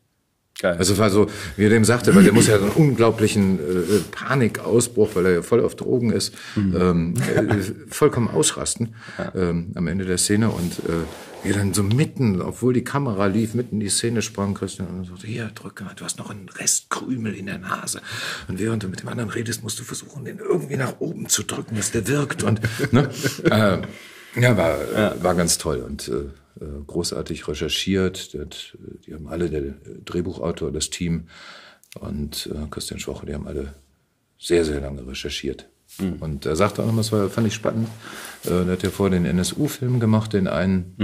Geil. 0.61 0.77
Also 0.77 0.99
war 0.99 1.09
so, 1.09 1.27
wie 1.57 1.65
er 1.65 1.71
dem 1.71 1.87
sagte, 1.87 2.15
weil 2.15 2.23
der 2.23 2.35
muss 2.35 2.47
ja 2.47 2.59
so 2.59 2.67
einen 2.67 2.75
unglaublichen 2.75 3.59
äh, 3.59 3.99
Panikausbruch, 4.11 5.09
weil 5.15 5.25
er 5.25 5.33
ja 5.37 5.43
voll 5.43 5.65
auf 5.65 5.75
Drogen 5.75 6.13
ist, 6.13 6.35
ähm, 6.55 7.15
äh, 7.35 7.63
vollkommen 7.89 8.29
ausrasten 8.29 8.95
ähm, 9.35 9.73
am 9.75 9.87
Ende 9.87 10.05
der 10.05 10.19
Szene 10.19 10.51
und 10.51 10.81
äh, 10.81 11.05
wie 11.43 11.49
er 11.49 11.57
dann 11.57 11.73
so 11.73 11.83
mitten, 11.83 12.43
obwohl 12.43 12.75
die 12.75 12.85
Kamera 12.85 13.25
lief, 13.25 13.55
mitten 13.55 13.77
in 13.77 13.81
die 13.81 13.89
Szene 13.89 14.21
sprang 14.21 14.53
Christian 14.53 14.89
und 14.89 15.07
sagte, 15.07 15.27
hier, 15.27 15.51
drücke 15.55 15.83
mal, 15.83 15.95
du 15.97 16.05
hast 16.05 16.19
noch 16.19 16.29
einen 16.29 16.51
Rest 16.51 16.91
Krümel 16.91 17.35
in 17.35 17.47
der 17.47 17.57
Nase. 17.57 18.03
Und 18.47 18.59
während 18.59 18.83
du 18.83 18.89
mit 18.89 19.01
dem 19.01 19.09
anderen 19.09 19.31
redest, 19.31 19.63
musst 19.63 19.81
du 19.81 19.85
versuchen, 19.85 20.27
den 20.27 20.41
irgendwie 20.41 20.77
nach 20.77 21.01
oben 21.01 21.31
zu 21.31 21.43
drücken, 21.43 21.77
dass 21.77 21.93
der 21.93 22.07
wirkt. 22.07 22.43
Und 22.43 22.61
ne? 22.93 23.09
äh, 23.45 23.79
ja, 24.39 24.57
war, 24.59 24.77
war 25.23 25.35
ganz 25.35 25.57
toll 25.57 25.79
und 25.79 26.09
äh, 26.09 26.13
äh, 26.13 26.40
großartig 26.87 27.47
recherchiert. 27.49 28.35
Äh, 28.35 28.47
die 29.07 29.15
haben 29.15 29.29
alle, 29.29 29.51
der 29.51 29.63
Drehbuchautor, 30.05 30.73
das 30.73 30.91
Team 30.91 31.29
und 31.99 32.49
äh, 32.53 32.67
Christian 32.71 33.01
Schwoche, 33.01 33.27
die 33.27 33.35
haben 33.35 33.47
alle 33.47 33.75
sehr, 34.39 34.65
sehr 34.65 34.81
lange 34.81 35.07
recherchiert. 35.07 35.69
Und 36.21 36.47
er 36.47 36.55
sagte 36.55 36.83
auch 36.83 36.87
noch, 36.87 36.97
das 36.97 37.11
war, 37.11 37.29
fand 37.29 37.49
ich 37.49 37.55
spannend, 37.55 37.89
äh, 38.45 38.65
der 38.65 38.73
hat 38.73 38.83
ja 38.83 38.91
vorher 38.91 39.19
den 39.19 39.27
NSU-Film 39.27 39.99
gemacht, 39.99 40.33
den 40.33 40.47
einen. 40.47 40.95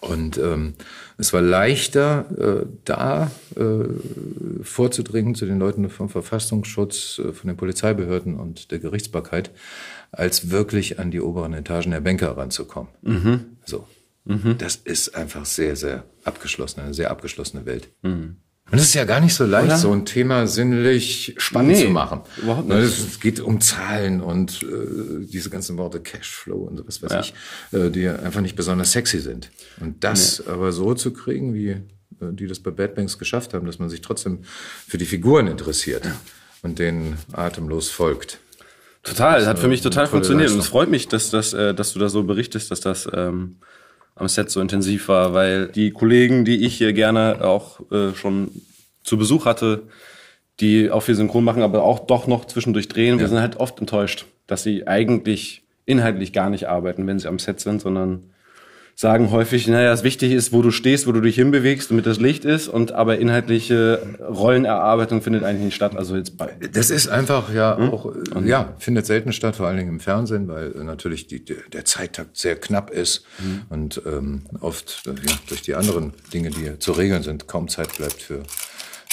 Und 0.00 0.38
ähm, 0.38 0.74
es 1.18 1.32
war 1.34 1.42
leichter, 1.42 2.24
äh, 2.38 2.66
da 2.84 3.30
äh, 3.56 4.62
vorzudringen 4.62 5.34
zu 5.34 5.44
den 5.44 5.58
Leuten 5.58 5.90
vom 5.90 6.08
Verfassungsschutz, 6.08 7.18
äh, 7.18 7.32
von 7.32 7.48
den 7.48 7.56
Polizeibehörden 7.58 8.36
und 8.36 8.70
der 8.70 8.78
Gerichtsbarkeit, 8.78 9.50
als 10.10 10.50
wirklich 10.50 10.98
an 10.98 11.10
die 11.10 11.20
oberen 11.20 11.52
Etagen 11.52 11.90
der 11.90 12.00
Banker 12.00 12.36
ranzukommen. 12.36 12.90
Mhm. 13.02 13.44
So. 13.66 13.86
Mhm. 14.24 14.56
Das 14.58 14.76
ist 14.76 15.14
einfach 15.14 15.44
sehr, 15.44 15.76
sehr 15.76 16.04
abgeschlossen, 16.24 16.80
eine 16.80 16.94
sehr 16.94 17.10
abgeschlossene 17.10 17.66
Welt. 17.66 17.88
Mhm. 18.02 18.36
Und 18.70 18.78
es 18.78 18.84
ist 18.84 18.94
ja 18.94 19.04
gar 19.04 19.20
nicht 19.20 19.34
so 19.34 19.44
leicht, 19.44 19.66
Oder? 19.66 19.78
so 19.78 19.92
ein 19.92 20.04
Thema 20.04 20.46
sinnlich 20.46 21.34
spannend 21.38 21.72
nee, 21.72 21.84
zu 21.84 21.90
machen. 21.90 22.20
Überhaupt 22.40 22.68
nicht. 22.68 22.78
Es 22.78 23.18
geht 23.18 23.40
um 23.40 23.60
Zahlen 23.60 24.20
und 24.20 24.62
äh, 24.62 25.26
diese 25.26 25.50
ganzen 25.50 25.76
Worte 25.76 26.00
Cashflow 26.00 26.56
und 26.56 26.76
sowas 26.76 27.02
weiß 27.02 27.10
ja. 27.10 27.20
ich, 27.20 27.34
äh, 27.72 27.90
die 27.90 28.08
einfach 28.08 28.40
nicht 28.40 28.54
besonders 28.54 28.92
sexy 28.92 29.18
sind. 29.18 29.50
Und 29.80 30.04
das 30.04 30.38
nee. 30.38 30.52
aber 30.52 30.70
so 30.70 30.94
zu 30.94 31.12
kriegen, 31.12 31.52
wie 31.52 31.70
äh, 31.70 31.82
die 32.20 32.46
das 32.46 32.60
bei 32.60 32.70
Bad 32.70 32.94
Banks 32.94 33.18
geschafft 33.18 33.54
haben, 33.54 33.66
dass 33.66 33.80
man 33.80 33.88
sich 33.88 34.02
trotzdem 34.02 34.44
für 34.86 34.98
die 34.98 35.06
Figuren 35.06 35.48
interessiert 35.48 36.04
ja. 36.04 36.12
und 36.62 36.78
denen 36.78 37.16
atemlos 37.32 37.90
folgt. 37.90 38.38
Total, 39.02 39.40
das 39.40 39.48
hat 39.48 39.58
für 39.58 39.68
mich 39.68 39.80
total 39.80 40.06
funktioniert. 40.06 40.50
Leistung. 40.50 40.58
Und 40.58 40.64
es 40.64 40.70
freut 40.70 40.90
mich, 40.90 41.08
dass, 41.08 41.30
dass, 41.30 41.54
äh, 41.54 41.74
dass 41.74 41.94
du 41.94 41.98
da 41.98 42.08
so 42.08 42.22
berichtest, 42.22 42.70
dass 42.70 42.80
das 42.80 43.08
ähm, 43.12 43.56
am 44.20 44.28
Set 44.28 44.50
so 44.50 44.60
intensiv 44.60 45.08
war, 45.08 45.34
weil 45.34 45.68
die 45.68 45.90
Kollegen, 45.90 46.44
die 46.44 46.64
ich 46.64 46.76
hier 46.76 46.92
gerne 46.92 47.42
auch 47.42 47.80
äh, 47.90 48.14
schon 48.14 48.50
zu 49.02 49.16
Besuch 49.16 49.46
hatte, 49.46 49.82
die 50.60 50.90
auch 50.90 51.00
viel 51.00 51.14
Synchron 51.14 51.42
machen, 51.42 51.62
aber 51.62 51.82
auch 51.82 52.00
doch 52.00 52.26
noch 52.26 52.44
zwischendurch 52.44 52.88
drehen, 52.88 53.16
ja. 53.16 53.20
wir 53.20 53.28
sind 53.28 53.40
halt 53.40 53.56
oft 53.56 53.80
enttäuscht, 53.80 54.26
dass 54.46 54.62
sie 54.62 54.86
eigentlich 54.86 55.62
inhaltlich 55.86 56.32
gar 56.32 56.50
nicht 56.50 56.68
arbeiten, 56.68 57.06
wenn 57.06 57.18
sie 57.18 57.28
am 57.28 57.38
Set 57.38 57.60
sind, 57.60 57.80
sondern 57.80 58.30
sagen 59.00 59.30
häufig, 59.30 59.66
naja, 59.66 59.88
das 59.88 60.04
Wichtige 60.04 60.34
ist, 60.34 60.52
wo 60.52 60.60
du 60.60 60.70
stehst, 60.70 61.06
wo 61.06 61.12
du 61.12 61.22
dich 61.22 61.36
hinbewegst, 61.36 61.90
damit 61.90 62.04
das 62.04 62.20
Licht 62.20 62.44
ist, 62.44 62.68
und 62.68 62.92
aber 62.92 63.18
inhaltliche 63.18 64.02
Rollenerarbeitung 64.20 65.22
findet 65.22 65.42
eigentlich 65.42 65.64
nicht 65.64 65.74
statt. 65.74 65.96
Also 65.96 66.16
jetzt 66.16 66.36
bei. 66.36 66.54
Das 66.74 66.90
ist 66.90 67.08
einfach 67.08 67.50
ja 67.50 67.78
hm? 67.78 67.94
auch, 67.94 68.04
und 68.04 68.46
ja, 68.46 68.74
findet 68.78 69.06
selten 69.06 69.32
statt, 69.32 69.56
vor 69.56 69.68
allen 69.68 69.78
Dingen 69.78 69.88
im 69.88 70.00
Fernsehen, 70.00 70.48
weil 70.48 70.72
natürlich 70.84 71.26
die, 71.26 71.42
der 71.42 71.86
Zeittakt 71.86 72.36
sehr 72.36 72.56
knapp 72.56 72.90
ist 72.90 73.24
hm. 73.38 73.62
und 73.70 74.02
ähm, 74.04 74.42
oft 74.60 75.06
ja, 75.06 75.12
durch 75.48 75.62
die 75.62 75.74
anderen 75.74 76.12
Dinge, 76.34 76.50
die 76.50 76.78
zu 76.78 76.92
regeln 76.92 77.22
sind, 77.22 77.48
kaum 77.48 77.68
Zeit 77.68 77.96
bleibt 77.96 78.20
für 78.20 78.42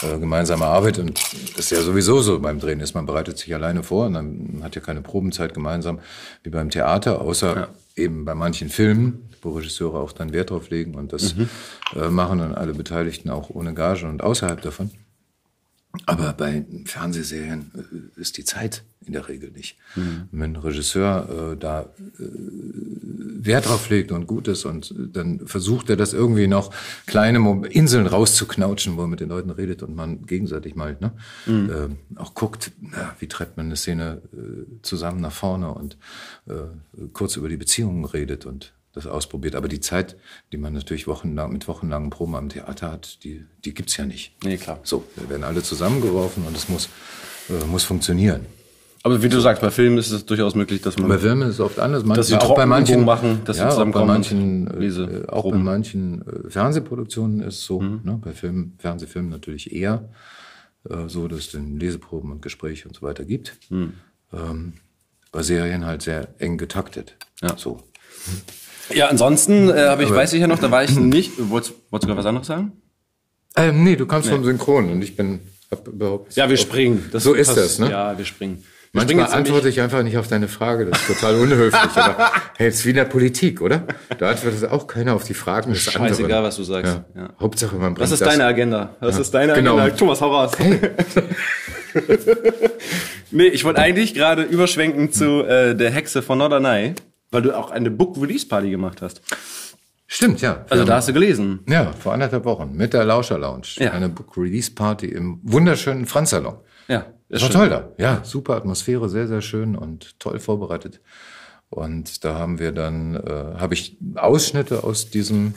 äh, 0.02 0.20
gemeinsame 0.20 0.66
Arbeit 0.66 1.00
und 1.00 1.18
das 1.56 1.72
ist 1.72 1.72
ja 1.72 1.82
sowieso 1.82 2.20
so 2.20 2.42
beim 2.42 2.60
Drehen 2.60 2.82
ist, 2.82 2.94
man 2.94 3.06
bereitet 3.06 3.38
sich 3.38 3.56
alleine 3.56 3.84
vor 3.84 4.08
und 4.08 4.16
dann 4.16 4.60
hat 4.64 4.76
ja 4.76 4.82
keine 4.82 5.00
Probenzeit 5.00 5.54
gemeinsam 5.54 6.00
wie 6.44 6.50
beim 6.50 6.70
Theater, 6.70 7.22
außer 7.22 7.56
ja. 7.56 7.68
Eben 7.98 8.26
bei 8.26 8.36
manchen 8.36 8.70
Filmen, 8.70 9.30
wo 9.42 9.52
Regisseure 9.52 10.00
auch 10.00 10.12
dann 10.12 10.34
Wert 10.34 10.50
drauf 10.50 10.70
legen 10.70 10.96
und 10.96 11.14
das 11.14 11.36
mhm. 11.36 11.50
äh, 11.96 12.10
machen 12.10 12.40
dann 12.40 12.54
alle 12.54 12.74
Beteiligten 12.74 13.30
auch 13.30 13.50
ohne 13.50 13.74
Gage 13.74 14.08
und 14.08 14.24
außerhalb 14.24 14.62
davon. 14.62 14.92
Aber 16.06 16.34
bei 16.34 16.66
Fernsehserien 16.86 17.72
äh, 18.18 18.22
ist 18.22 18.38
die 18.38 18.46
Zeit 18.46 18.84
in 19.06 19.14
der 19.14 19.28
Regel 19.28 19.52
nicht. 19.52 19.78
Mhm. 19.96 20.28
Wenn 20.32 20.54
ein 20.54 20.56
Regisseur 20.58 21.54
äh, 21.54 21.58
da 21.58 21.82
äh, 21.82 22.24
Wert 23.40 23.68
drauf 23.68 23.90
legt 23.90 24.12
und 24.12 24.28
gut 24.28 24.48
ist 24.48 24.66
und 24.66 24.94
dann 25.14 25.48
versucht 25.48 25.90
er 25.90 25.96
das 25.96 26.14
irgendwie 26.14 26.48
noch 26.48 26.74
kleine 27.06 27.40
Inseln 27.70 28.08
rauszuknautschen, 28.08 28.98
wo 28.98 29.02
er 29.02 29.08
mit 29.08 29.22
den 29.22 29.30
Leuten 29.30 29.50
redet 29.50 29.84
und 29.84 29.96
man 29.96 30.26
gegenseitig 30.26 30.76
mal 30.76 30.98
ne, 31.00 31.14
mhm. 31.46 31.98
äh, 32.16 32.20
auch 32.20 32.34
guckt, 32.34 32.72
na, 32.82 33.16
wie 33.20 33.28
treibt 33.28 33.58
man 33.58 33.68
eine 33.68 33.76
Szene 33.76 34.22
äh, 34.34 34.82
zusammen 34.82 35.22
nach 35.22 35.32
vorne 35.32 35.74
und 35.74 35.98
äh, 36.48 36.54
kurz 37.14 37.38
über 37.38 37.48
die 37.48 37.58
Beziehungen 37.58 38.06
redet 38.06 38.46
und 38.46 38.74
das 38.98 39.08
ausprobiert. 39.08 39.56
Aber 39.56 39.68
die 39.68 39.80
Zeit, 39.80 40.18
die 40.52 40.58
man 40.58 40.74
natürlich 40.74 41.08
wochenlang, 41.08 41.54
mit 41.54 41.68
wochenlangen 41.68 42.10
Proben 42.10 42.36
am 42.36 42.50
Theater 42.50 42.92
hat, 42.92 43.24
die, 43.24 43.46
die 43.64 43.74
gibt's 43.74 43.98
ja 43.98 44.06
nicht. 44.06 44.34
Nee, 44.44 44.58
klar. 44.58 44.80
So, 44.84 45.06
wir 45.16 45.30
werden 45.30 45.44
alle 45.44 45.64
zusammengeworfen 45.64 46.46
und 46.46 46.56
es 46.56 46.68
muss, 46.70 46.90
äh, 47.50 47.66
muss 47.66 47.84
funktionieren. 47.84 48.46
Aber 49.04 49.24
wie 49.24 49.30
du 49.30 49.40
sagst, 49.40 49.62
bei 49.62 49.72
Filmen 49.72 49.98
ist 49.98 50.12
es 50.12 50.26
durchaus 50.26 50.56
möglich, 50.56 50.82
dass 50.82 50.98
man. 50.98 51.08
Bei 51.08 51.18
Filmen 51.18 51.44
ist 51.44 51.56
es 51.56 51.60
oft 51.62 51.80
anders. 51.80 52.02
Manchmal, 52.02 52.18
dass 52.18 52.28
sie 52.28 52.36
auch 52.36 52.56
bei 52.56 52.66
manchen 52.66 53.06
machen, 53.06 53.42
dass 53.46 53.58
ja, 53.58 53.66
sie 53.66 53.70
zusammenkommen. 53.70 54.04
Auch 54.04 54.08
bei 54.08 54.14
manchen, 54.14 55.24
äh, 55.24 55.28
auch 55.28 55.50
bei 55.50 55.58
manchen 55.58 56.28
äh, 56.28 56.50
Fernsehproduktionen 56.50 57.40
ist 57.42 57.60
es 57.60 57.66
so. 57.66 57.80
Mhm. 57.80 58.02
Ne, 58.04 58.20
bei 58.22 58.34
Filmen, 58.34 58.76
Fernsehfilmen 58.80 59.32
natürlich 59.32 59.72
eher 59.72 60.10
äh, 60.90 61.08
so, 61.08 61.28
dass 61.28 61.40
es 61.40 61.52
dann 61.52 61.78
Leseproben 61.78 62.32
und 62.32 62.42
Gespräche 62.42 62.88
und 62.88 62.96
so 62.96 63.04
weiter 63.04 63.24
gibt. 63.24 63.58
Mhm. 63.70 63.94
Ähm, 64.34 64.74
bei 65.32 65.44
Serien 65.44 65.86
halt 65.86 66.02
sehr 66.02 66.28
eng 66.40 66.58
getaktet. 66.58 67.16
Ja. 67.42 67.58
So. 67.58 67.84
Ja, 68.94 69.08
ansonsten 69.08 69.70
äh, 69.70 69.88
habe 69.88 70.04
ich, 70.04 70.10
weiß 70.10 70.34
ich 70.34 70.42
ja 70.42 70.48
noch, 70.48 70.60
da 70.60 70.72
war 70.72 70.84
ich 70.84 70.96
nicht. 70.96 71.34
Wolltest, 71.38 71.74
wolltest 71.90 72.04
du 72.04 72.08
gerade 72.08 72.20
was 72.20 72.26
anderes 72.26 72.48
sagen? 72.48 72.72
Ähm, 73.56 73.84
nee, 73.84 73.96
du 73.96 74.06
kamst 74.06 74.30
nee. 74.30 74.36
vom 74.36 74.46
Synchron 74.46 74.92
und 74.92 75.02
ich 75.02 75.16
bin 75.16 75.40
hab 75.72 75.88
überhaupt. 75.88 76.36
Ja, 76.36 76.50
wir 76.50 76.58
springen. 76.58 77.10
Das 77.12 77.24
so 77.24 77.34
ist 77.34 77.56
das, 77.56 77.80
ne? 77.80 77.90
Ja, 77.90 78.18
wir 78.18 78.26
springen. 78.26 78.64
Wir 78.94 79.02
Manchmal 79.02 79.26
springen 79.26 79.46
antworte 79.46 79.70
ich 79.70 79.82
einfach 79.82 80.02
nicht 80.02 80.18
auf 80.18 80.28
deine 80.28 80.48
Frage, 80.48 80.86
das 80.86 81.02
ist 81.02 81.08
total 81.08 81.36
unhöflich. 81.36 81.92
aber 81.96 82.32
hey, 82.58 82.70
ist 82.70 82.86
wie 82.86 82.92
in 82.92 82.96
der 82.96 83.06
Politik, 83.06 83.62
oder? 83.62 83.84
Da 84.18 84.30
antwortet 84.30 84.70
auch 84.72 84.88
keiner 84.88 85.14
auf 85.14 85.26
die 85.26 85.34
Fragen 85.34 85.74
des 85.74 85.88
anderen. 85.90 86.16
Scheißegal, 86.16 86.44
was 86.44 86.56
du 86.56 86.64
sagst. 86.64 87.02
Ja. 87.16 87.22
Ja. 87.22 87.30
Hauptsache 87.40 87.76
man 87.76 87.96
bringt 87.96 88.00
Das 88.00 88.12
ist 88.12 88.22
das. 88.22 88.30
deine 88.30 88.46
Agenda. 88.46 88.96
Das 89.02 89.16
ja. 89.16 89.22
ist 89.22 89.34
deine 89.34 89.54
genau. 89.54 89.78
Agenda. 89.78 89.98
Thomas, 89.98 90.22
hau 90.22 90.32
raus. 90.32 90.52
Hey. 90.58 90.80
nee, 93.32 93.48
ich 93.48 93.66
wollte 93.66 93.82
eigentlich 93.82 94.14
gerade 94.14 94.44
überschwenken 94.44 95.12
zu 95.12 95.44
äh, 95.44 95.76
der 95.76 95.92
Hexe 95.92 96.22
von 96.22 96.38
Norderney. 96.38 96.94
Weil 97.32 97.42
du 97.42 97.58
auch 97.58 97.72
eine 97.72 97.92
Book 97.92 98.18
Release 98.22 98.48
Party 98.48 98.70
gemacht 98.70 99.02
hast. 99.02 99.22
Stimmt, 100.08 100.40
ja. 100.42 100.66
Also 100.70 100.86
da 100.86 100.96
hast 100.96 101.10
du 101.10 101.14
gelesen. 101.14 101.60
Ja, 101.68 101.92
vor 101.92 102.14
anderthalb 102.14 102.46
Wochen 102.46 102.74
mit 102.74 102.94
der 102.94 103.04
Lauscher 103.04 103.38
Lounge. 103.38 103.68
Ja. 103.76 103.92
Eine 103.92 104.08
Book 104.08 104.38
Release 104.38 104.72
Party 104.72 105.08
im 105.08 105.40
wunderschönen 105.44 106.06
Franz 106.06 106.30
Salon. 106.30 106.56
Ja. 106.88 107.08
Ist 107.30 107.44
war 107.44 107.50
toll 107.50 107.70
da. 107.70 107.92
Ja, 107.98 108.22
super 108.24 108.56
Atmosphäre, 108.56 109.10
sehr, 109.10 109.28
sehr 109.28 109.42
schön 109.42 109.76
und 109.76 110.18
toll 110.20 110.40
vorbereitet. 110.40 111.02
Und 111.70 112.24
da 112.24 112.36
haben 112.36 112.60
wir 112.60 112.72
dann, 112.72 113.16
äh, 113.16 113.60
habe 113.60 113.74
ich 113.74 113.98
Ausschnitte 114.16 114.86
aus 114.86 115.10
diesem 115.10 115.54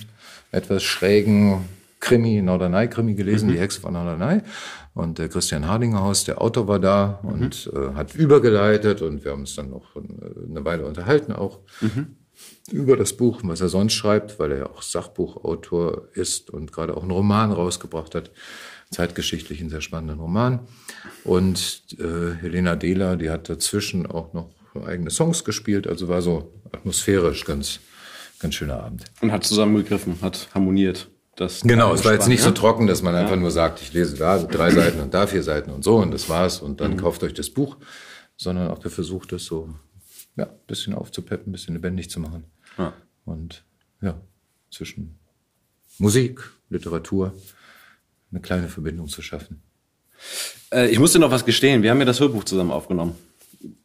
etwas 0.51 0.83
schrägen 0.83 1.69
Krimi, 2.01 2.43
Norderney-Krimi 2.43 3.15
gelesen, 3.15 3.49
mhm. 3.49 3.53
die 3.53 3.61
Hexe 3.61 3.81
von 3.81 3.93
Norderney. 3.93 4.41
Und 4.93 5.19
der 5.19 5.29
Christian 5.29 5.69
Hardingerhaus, 5.69 6.25
der 6.25 6.41
Autor, 6.41 6.67
war 6.67 6.81
da 6.81 7.21
mhm. 7.23 7.29
und 7.29 7.73
äh, 7.75 7.95
hat 7.95 8.15
übergeleitet 8.15 9.03
und 9.03 9.25
wir 9.25 9.33
haben 9.33 9.41
uns 9.41 9.55
dann 9.55 9.71
noch 9.71 9.97
eine 9.97 10.65
Weile 10.65 10.85
unterhalten 10.85 11.33
auch 11.33 11.61
mhm. 11.81 12.17
über 12.73 12.97
das 12.97 13.17
Buch, 13.17 13.41
was 13.45 13.61
er 13.61 13.69
sonst 13.69 13.93
schreibt, 13.93 14.39
weil 14.39 14.53
er 14.53 14.59
ja 14.59 14.67
auch 14.67 14.83
Sachbuchautor 14.83 16.09
ist 16.15 16.51
und 16.51 16.73
gerade 16.73 16.97
auch 16.97 17.03
einen 17.03 17.13
Roman 17.13 17.53
rausgebracht 17.53 18.15
hat, 18.15 18.33
zeitgeschichtlich 18.91 19.61
einen 19.61 19.71
sehr 19.71 19.81
spannenden 19.81 20.19
Roman. 20.19 20.61
Und 21.23 21.85
äh, 21.99 22.35
Helena 22.41 22.75
Dehler, 22.75 23.17
die 23.17 23.31
hat 23.31 23.49
dazwischen 23.49 24.07
auch 24.07 24.33
noch 24.33 24.51
eigene 24.85 25.11
Songs 25.11 25.45
gespielt, 25.45 25.87
also 25.87 26.09
war 26.09 26.23
so 26.23 26.53
atmosphärisch 26.73 27.45
ganz, 27.45 27.81
ganz 28.41 28.55
schöner 28.57 28.83
Abend. 28.83 29.05
Und 29.21 29.31
hat 29.33 29.45
zusammengegriffen, 29.45 30.21
hat 30.21 30.49
harmoniert. 30.53 31.09
Das 31.41 31.63
genau, 31.63 31.95
es 31.95 32.05
war 32.05 32.13
jetzt 32.13 32.29
nicht 32.29 32.43
so 32.43 32.51
trocken, 32.51 32.87
dass 32.87 33.01
man 33.01 33.15
ja. 33.15 33.21
einfach 33.23 33.37
nur 33.37 33.51
sagt, 33.51 33.81
ich 33.81 33.95
lese 33.95 34.15
da 34.15 34.37
drei 34.43 34.71
Seiten 34.73 35.01
und 35.01 35.15
da 35.15 35.27
vier 35.27 35.43
Seiten 35.43 35.71
und 35.71 35.83
so 35.83 35.97
und 35.97 36.11
das 36.11 36.29
war's 36.29 36.61
und 36.61 36.83
dann 36.83 36.93
mhm. 36.93 36.97
kauft 36.99 37.23
euch 37.23 37.33
das 37.33 37.49
Buch, 37.49 37.79
sondern 38.37 38.69
auch 38.69 38.79
der 38.79 38.91
Versuch, 38.91 39.25
das 39.25 39.47
so 39.47 39.71
ja, 40.37 40.45
ein 40.45 40.67
bisschen 40.67 40.93
aufzupeppen, 40.93 41.49
ein 41.49 41.53
bisschen 41.53 41.73
lebendig 41.73 42.11
zu 42.11 42.21
machen. 42.21 42.45
Ja. 42.77 42.93
Und 43.25 43.65
ja, 44.03 44.21
zwischen 44.71 45.19
Musik, 45.97 46.43
Literatur 46.69 47.33
eine 48.31 48.43
kleine 48.43 48.69
Verbindung 48.69 49.09
zu 49.09 49.23
schaffen. 49.23 49.63
Äh, 50.71 50.89
ich 50.91 50.99
musste 50.99 51.19
noch 51.19 51.31
was 51.31 51.47
gestehen, 51.47 51.83
wir 51.83 51.91
haben 51.91 52.01
ja 52.01 52.05
das 52.05 52.21
Hörbuch 52.21 52.45
zusammen 52.45 52.71
aufgenommen. 52.71 53.17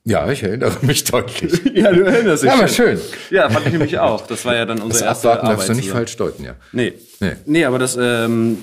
Ja, 0.03 0.29
ich 0.31 0.43
erinnere 0.43 0.77
mich 0.81 1.03
deutlich. 1.03 1.61
ja, 1.73 1.91
du 1.91 2.03
erinnerst 2.03 2.43
dich. 2.43 2.49
Ja, 2.49 2.55
aber 2.55 2.67
schön. 2.67 2.99
Ja, 3.29 3.49
fand 3.49 3.65
ich 3.65 3.71
nämlich 3.73 3.97
auch. 3.99 4.25
Das 4.27 4.45
war 4.45 4.55
ja 4.55 4.65
dann 4.65 4.79
unsere 4.79 5.03
das 5.03 5.15
erste 5.15 5.31
Abwarten 5.31 5.47
darfst 5.47 5.69
du 5.69 5.73
nicht 5.73 5.85
zusammen. 5.85 5.97
falsch 5.97 6.17
deuten, 6.17 6.43
ja. 6.43 6.55
Nee. 6.71 6.93
Nee, 7.19 7.35
nee 7.45 7.65
aber 7.65 7.79
das, 7.79 7.97
ähm, 7.99 8.59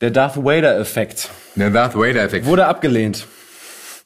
der 0.00 0.10
Darth 0.10 0.36
Vader-Effekt. 0.36 1.30
Der 1.54 1.70
Darth 1.70 1.96
Vader-Effekt. 1.96 2.44
Wurde 2.44 2.66
abgelehnt. 2.66 3.26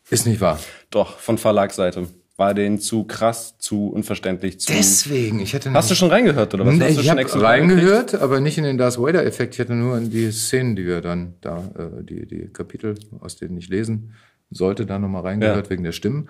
Ist 0.09 0.27
nicht 0.27 0.41
wahr. 0.41 0.61
Doch, 0.91 1.19
von 1.19 1.39
Verlagsseite. 1.39 2.09
War 2.37 2.55
den 2.55 2.79
zu 2.79 3.05
krass, 3.05 3.59
zu 3.59 3.89
unverständlich, 3.89 4.61
zu. 4.61 4.73
Deswegen, 4.73 5.41
ich 5.41 5.53
hätte 5.53 5.73
Hast 5.73 5.91
du 5.91 5.95
schon 5.95 6.09
reingehört, 6.09 6.55
oder 6.55 6.65
was? 6.65 6.75
Nee, 6.75 6.85
Hast 6.87 6.97
du 6.97 7.01
ich 7.03 7.11
habe 7.11 7.43
reingehört, 7.43 8.15
aber 8.15 8.41
nicht 8.41 8.57
in 8.57 8.65
den 8.65 8.79
Darth 8.79 8.99
Vader-Effekt. 8.99 9.55
Ich 9.55 9.59
hätte 9.59 9.75
nur 9.75 9.99
in 9.99 10.09
die 10.09 10.31
Szenen, 10.31 10.77
die 10.77 10.87
wir 10.87 11.01
dann 11.01 11.35
da, 11.43 11.71
äh, 11.77 12.05
die, 12.05 12.27
die 12.27 12.49
Kapitel, 12.53 12.95
aus 13.21 13.37
denen 13.37 13.59
ich 13.59 13.69
lesen 13.69 14.15
sollte, 14.51 14.87
da 14.87 14.99
nochmal 14.99 15.23
reingehört, 15.23 15.67
ja. 15.67 15.71
wegen 15.71 15.85
der 15.85 15.93
Stimmen. 15.93 16.29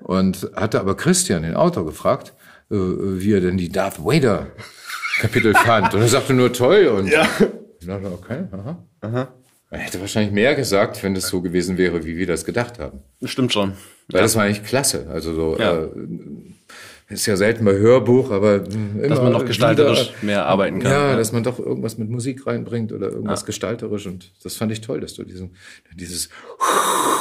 Und 0.00 0.50
hatte 0.54 0.80
aber 0.80 0.96
Christian, 0.96 1.42
den 1.42 1.54
Autor, 1.54 1.84
gefragt, 1.84 2.32
äh, 2.70 2.74
wie 2.74 3.32
er 3.32 3.40
denn 3.40 3.58
die 3.58 3.68
Darth 3.68 4.02
Vader 4.02 4.48
Kapitel 5.20 5.54
fand. 5.66 5.94
Und 5.94 6.00
er 6.00 6.08
sagte 6.08 6.32
nur 6.32 6.52
toll 6.52 6.86
und 6.86 7.08
ja. 7.08 7.28
ich 7.80 7.86
dachte, 7.86 8.06
okay, 8.06 8.44
aha. 8.52 8.84
aha. 9.02 9.28
Er 9.72 9.78
hätte 9.78 10.00
wahrscheinlich 10.00 10.32
mehr 10.32 10.56
gesagt, 10.56 11.02
wenn 11.04 11.14
es 11.14 11.28
so 11.28 11.40
gewesen 11.40 11.78
wäre, 11.78 12.04
wie 12.04 12.16
wir 12.16 12.26
das 12.26 12.44
gedacht 12.44 12.80
haben. 12.80 13.00
Stimmt 13.22 13.52
schon. 13.52 13.74
Weil 14.08 14.18
ja. 14.18 14.22
das 14.22 14.34
war 14.34 14.44
eigentlich 14.44 14.64
klasse. 14.64 15.06
Also 15.08 15.32
so, 15.32 15.58
ja. 15.58 15.84
äh, 15.84 15.88
ist 17.10 17.26
ja 17.26 17.36
selten 17.36 17.64
bei 17.64 17.74
Hörbuch, 17.74 18.30
aber 18.30 18.64
immer 18.66 19.08
Dass 19.08 19.20
man 19.20 19.32
noch 19.32 19.44
gestalterisch 19.44 20.12
wieder, 20.12 20.26
mehr 20.26 20.46
arbeiten 20.46 20.78
kann. 20.78 20.92
Ja, 20.92 21.10
ja. 21.10 21.16
dass 21.16 21.32
man 21.32 21.42
doch 21.42 21.58
irgendwas 21.58 21.98
mit 21.98 22.08
Musik 22.08 22.46
reinbringt 22.46 22.92
oder 22.92 23.10
irgendwas 23.10 23.44
gestalterisch 23.44 24.06
und 24.06 24.32
das 24.42 24.54
fand 24.54 24.70
ich 24.70 24.80
toll, 24.80 25.00
dass 25.00 25.14
du 25.14 25.24
diesen, 25.24 25.56
dieses, 25.94 26.28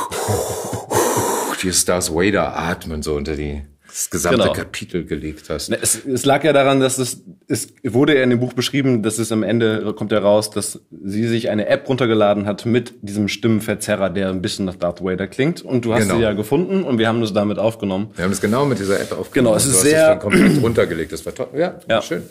dieses 1.63 1.86
Darth 1.86 2.13
Vader 2.13 2.55
atmen 2.55 3.01
so 3.01 3.15
unter 3.15 3.36
die, 3.36 3.63
das 3.89 4.10
gesamte 4.10 4.39
Genau. 4.41 4.53
Kapitel 4.53 5.03
gelegt 5.05 5.50
hast. 5.50 5.69
Ne, 5.69 5.77
Es, 5.81 6.05
es 6.05 6.25
lag 6.25 6.43
ja 6.43 6.53
daran, 6.53 6.79
dass 6.79 6.98
es, 6.98 7.24
es 7.48 7.74
wurde 7.84 8.15
ja 8.15 8.24
in 8.24 8.29
dem 8.29 8.39
Buch 8.39 8.53
beschrieben, 8.53 9.03
dass 9.03 9.17
es 9.19 9.31
am 9.31 9.43
Ende 9.43 9.93
kommt 9.96 10.12
ja 10.12 10.19
raus, 10.19 10.50
dass 10.51 10.79
sie 11.03 11.27
sich 11.27 11.50
eine 11.50 11.67
App 11.67 11.89
runtergeladen 11.89 12.46
hat 12.46 12.65
mit 12.65 12.93
diesem 13.01 13.27
Stimmenverzerrer, 13.27 14.10
der 14.10 14.29
ein 14.29 14.41
bisschen 14.41 14.65
nach 14.65 14.75
Darth 14.75 15.03
Vader 15.03 15.27
klingt. 15.27 15.62
Und 15.62 15.86
du 15.86 15.93
hast 15.93 16.03
Genau. 16.03 16.15
sie 16.17 16.22
ja 16.24 16.34
gefunden 16.34 16.84
und 16.84 16.98
wir 17.00 17.08
haben 17.08 17.22
das 17.22 17.34
damit 17.34 17.60
aufgenommen. 17.60 18.12
Wir 18.15 18.25
haben 18.25 18.31
es 18.31 18.41
genau 18.41 18.65
mit 18.65 18.79
dieser 18.79 19.00
App 19.00 19.12
aufgenommen. 19.12 19.34
Genau, 19.34 19.55
es 19.55 19.65
ist 19.65 19.74
du 19.74 19.77
hast 19.77 19.84
sehr- 19.89 20.13
es 20.15 20.19
komplett 20.22 20.62
runtergelegt. 20.63 21.12
Das 21.12 21.25
war 21.25 21.34
toll. 21.36 21.48
Ja, 21.55 21.79
Ja. 21.89 22.01
schön. 22.01 22.24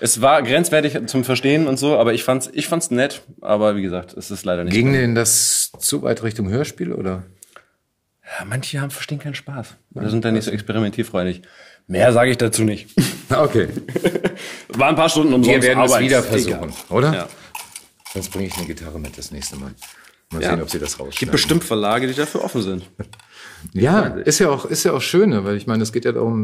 Es 0.00 0.20
war 0.20 0.42
grenzwertig 0.42 0.96
zum 1.08 1.24
Verstehen 1.24 1.66
und 1.66 1.76
so, 1.76 1.96
aber 1.96 2.14
ich 2.14 2.22
fand's, 2.22 2.48
ich 2.52 2.68
fand's 2.68 2.92
nett. 2.92 3.22
Aber 3.40 3.74
wie 3.74 3.82
gesagt, 3.82 4.14
es 4.16 4.30
ist 4.30 4.44
leider 4.44 4.62
nicht. 4.62 4.72
Ging 4.72 4.92
denn 4.92 5.16
das 5.16 5.72
zu 5.80 6.02
weit 6.02 6.22
Richtung 6.22 6.48
Hörspiel 6.50 6.92
oder? 6.92 7.24
Ja, 8.38 8.44
manche 8.44 8.80
haben 8.80 8.90
verstehen 8.90 9.18
keinen 9.18 9.34
Spaß. 9.34 9.76
Oder 9.94 10.10
sind 10.10 10.24
da 10.24 10.30
nicht 10.30 10.44
so 10.44 10.50
experimentierfreudig. 10.50 11.42
Mehr 11.86 12.12
sage 12.12 12.30
ich 12.30 12.36
dazu 12.36 12.64
nicht. 12.64 12.88
Okay. 13.30 13.68
War 14.68 14.88
ein 14.88 14.96
paar 14.96 15.10
Stunden 15.10 15.34
umsonst. 15.34 15.54
Wir 15.54 15.62
werden 15.62 15.84
es 15.84 15.98
wieder 15.98 16.22
versuchen, 16.22 16.72
oder? 16.88 17.12
Ja. 17.12 17.28
Sonst 18.14 18.30
bringe 18.30 18.46
ich 18.46 18.56
eine 18.56 18.64
Gitarre 18.66 18.98
mit 18.98 19.18
das 19.18 19.30
nächste 19.30 19.56
Mal. 19.56 19.72
Mal 20.32 20.42
Ja. 20.42 20.50
sehen, 20.52 20.62
ob 20.62 20.70
sie 20.70 20.78
das 20.78 20.92
Es 20.92 20.96
gibt 20.96 21.06
rausschneiden. 21.08 21.32
bestimmt 21.32 21.64
Verlage, 21.64 22.06
die 22.06 22.14
dafür 22.14 22.42
offen 22.42 22.62
sind. 22.62 22.84
Ja, 23.74 24.02
ist 24.06 24.38
ja 24.38 24.48
auch, 24.50 24.64
ist 24.66 24.84
ja 24.84 24.92
auch 24.92 25.02
schön, 25.02 25.30
ne? 25.30 25.44
weil 25.44 25.56
ich 25.56 25.66
meine, 25.66 25.82
es 25.82 25.92
geht 25.92 26.04
ja 26.04 26.12
darum, 26.12 26.42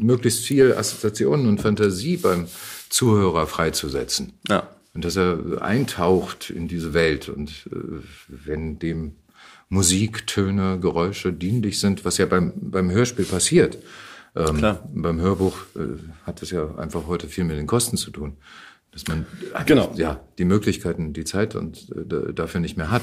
möglichst 0.00 0.44
viel 0.44 0.74
Assoziationen 0.74 1.46
und 1.46 1.60
Fantasie 1.60 2.16
beim 2.16 2.46
Zuhörer 2.90 3.46
freizusetzen. 3.46 4.32
Ja. 4.48 4.68
Und 4.92 5.04
dass 5.04 5.16
er 5.16 5.38
eintaucht 5.62 6.50
in 6.50 6.66
diese 6.68 6.92
Welt 6.94 7.28
und 7.28 7.50
äh, 7.70 7.76
wenn 8.28 8.78
dem 8.80 9.14
Musik, 9.68 10.26
Töne, 10.26 10.78
Geräusche 10.80 11.32
dienlich 11.32 11.80
sind, 11.80 12.04
was 12.04 12.18
ja 12.18 12.26
beim, 12.26 12.52
beim 12.56 12.90
Hörspiel 12.90 13.24
passiert. 13.24 13.78
Ähm, 14.36 14.58
Klar. 14.58 14.88
Beim 14.94 15.20
Hörbuch 15.20 15.56
äh, 15.76 15.98
hat 16.26 16.42
es 16.42 16.50
ja 16.50 16.74
einfach 16.76 17.06
heute 17.06 17.26
viel 17.28 17.44
mit 17.44 17.56
den 17.56 17.66
Kosten 17.66 17.96
zu 17.96 18.10
tun. 18.10 18.36
Dass 18.92 19.06
man 19.08 19.26
Genau. 19.66 19.92
ja, 19.96 20.20
die 20.38 20.44
Möglichkeiten, 20.44 21.12
die 21.12 21.24
Zeit 21.24 21.54
und 21.54 21.88
äh, 21.90 22.04
da- 22.06 22.32
dafür 22.32 22.60
nicht 22.60 22.76
mehr 22.76 22.90
hat. 22.90 23.02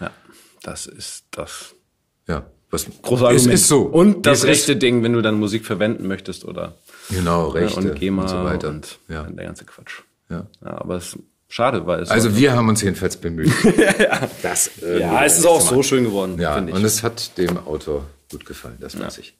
Ja. 0.00 0.10
Das 0.62 0.86
ist 0.86 1.24
das 1.32 1.74
Ja, 2.28 2.46
was 2.70 2.86
Argument. 3.02 3.46
ist 3.52 3.68
so. 3.68 3.82
Und 3.82 4.24
das 4.26 4.38
ist- 4.40 4.44
rechte 4.46 4.76
Ding, 4.76 5.02
wenn 5.02 5.12
du 5.14 5.20
dann 5.22 5.38
Musik 5.38 5.66
verwenden 5.66 6.06
möchtest 6.06 6.44
oder 6.44 6.76
Genau, 7.10 7.48
ja, 7.54 7.60
Rechte 7.62 7.80
und 7.80 7.94
GEMA 7.96 8.22
und 8.22 8.28
so 8.28 8.44
weiter. 8.44 8.68
und 8.70 8.98
ja. 9.08 9.24
der 9.24 9.44
ganze 9.46 9.64
Quatsch. 9.64 10.02
Ja. 10.30 10.46
Ja, 10.62 10.80
aber 10.80 10.96
es 10.96 11.18
schade, 11.48 11.86
weil 11.86 12.00
es 12.02 12.10
Also 12.10 12.36
wir 12.36 12.52
haben 12.52 12.68
uns 12.68 12.80
jedenfalls 12.82 13.16
bemüht. 13.16 13.52
das, 14.42 14.70
äh, 14.82 15.00
ja, 15.00 15.24
es 15.24 15.38
ist 15.38 15.46
auch 15.46 15.60
so 15.60 15.82
schön 15.82 16.04
geworden, 16.04 16.38
Ja, 16.40 16.54
finde 16.54 16.70
ich. 16.72 16.76
und 16.76 16.84
es 16.84 17.02
hat 17.02 17.36
dem 17.38 17.56
Autor 17.66 18.06
gut 18.30 18.44
gefallen, 18.46 18.76
das 18.80 18.98
weiß 18.98 19.18
ich. 19.18 19.34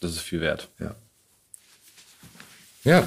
das 0.00 0.12
ist 0.12 0.20
viel 0.20 0.40
wert. 0.40 0.68
Ja. 0.78 0.94
Ja, 2.84 3.06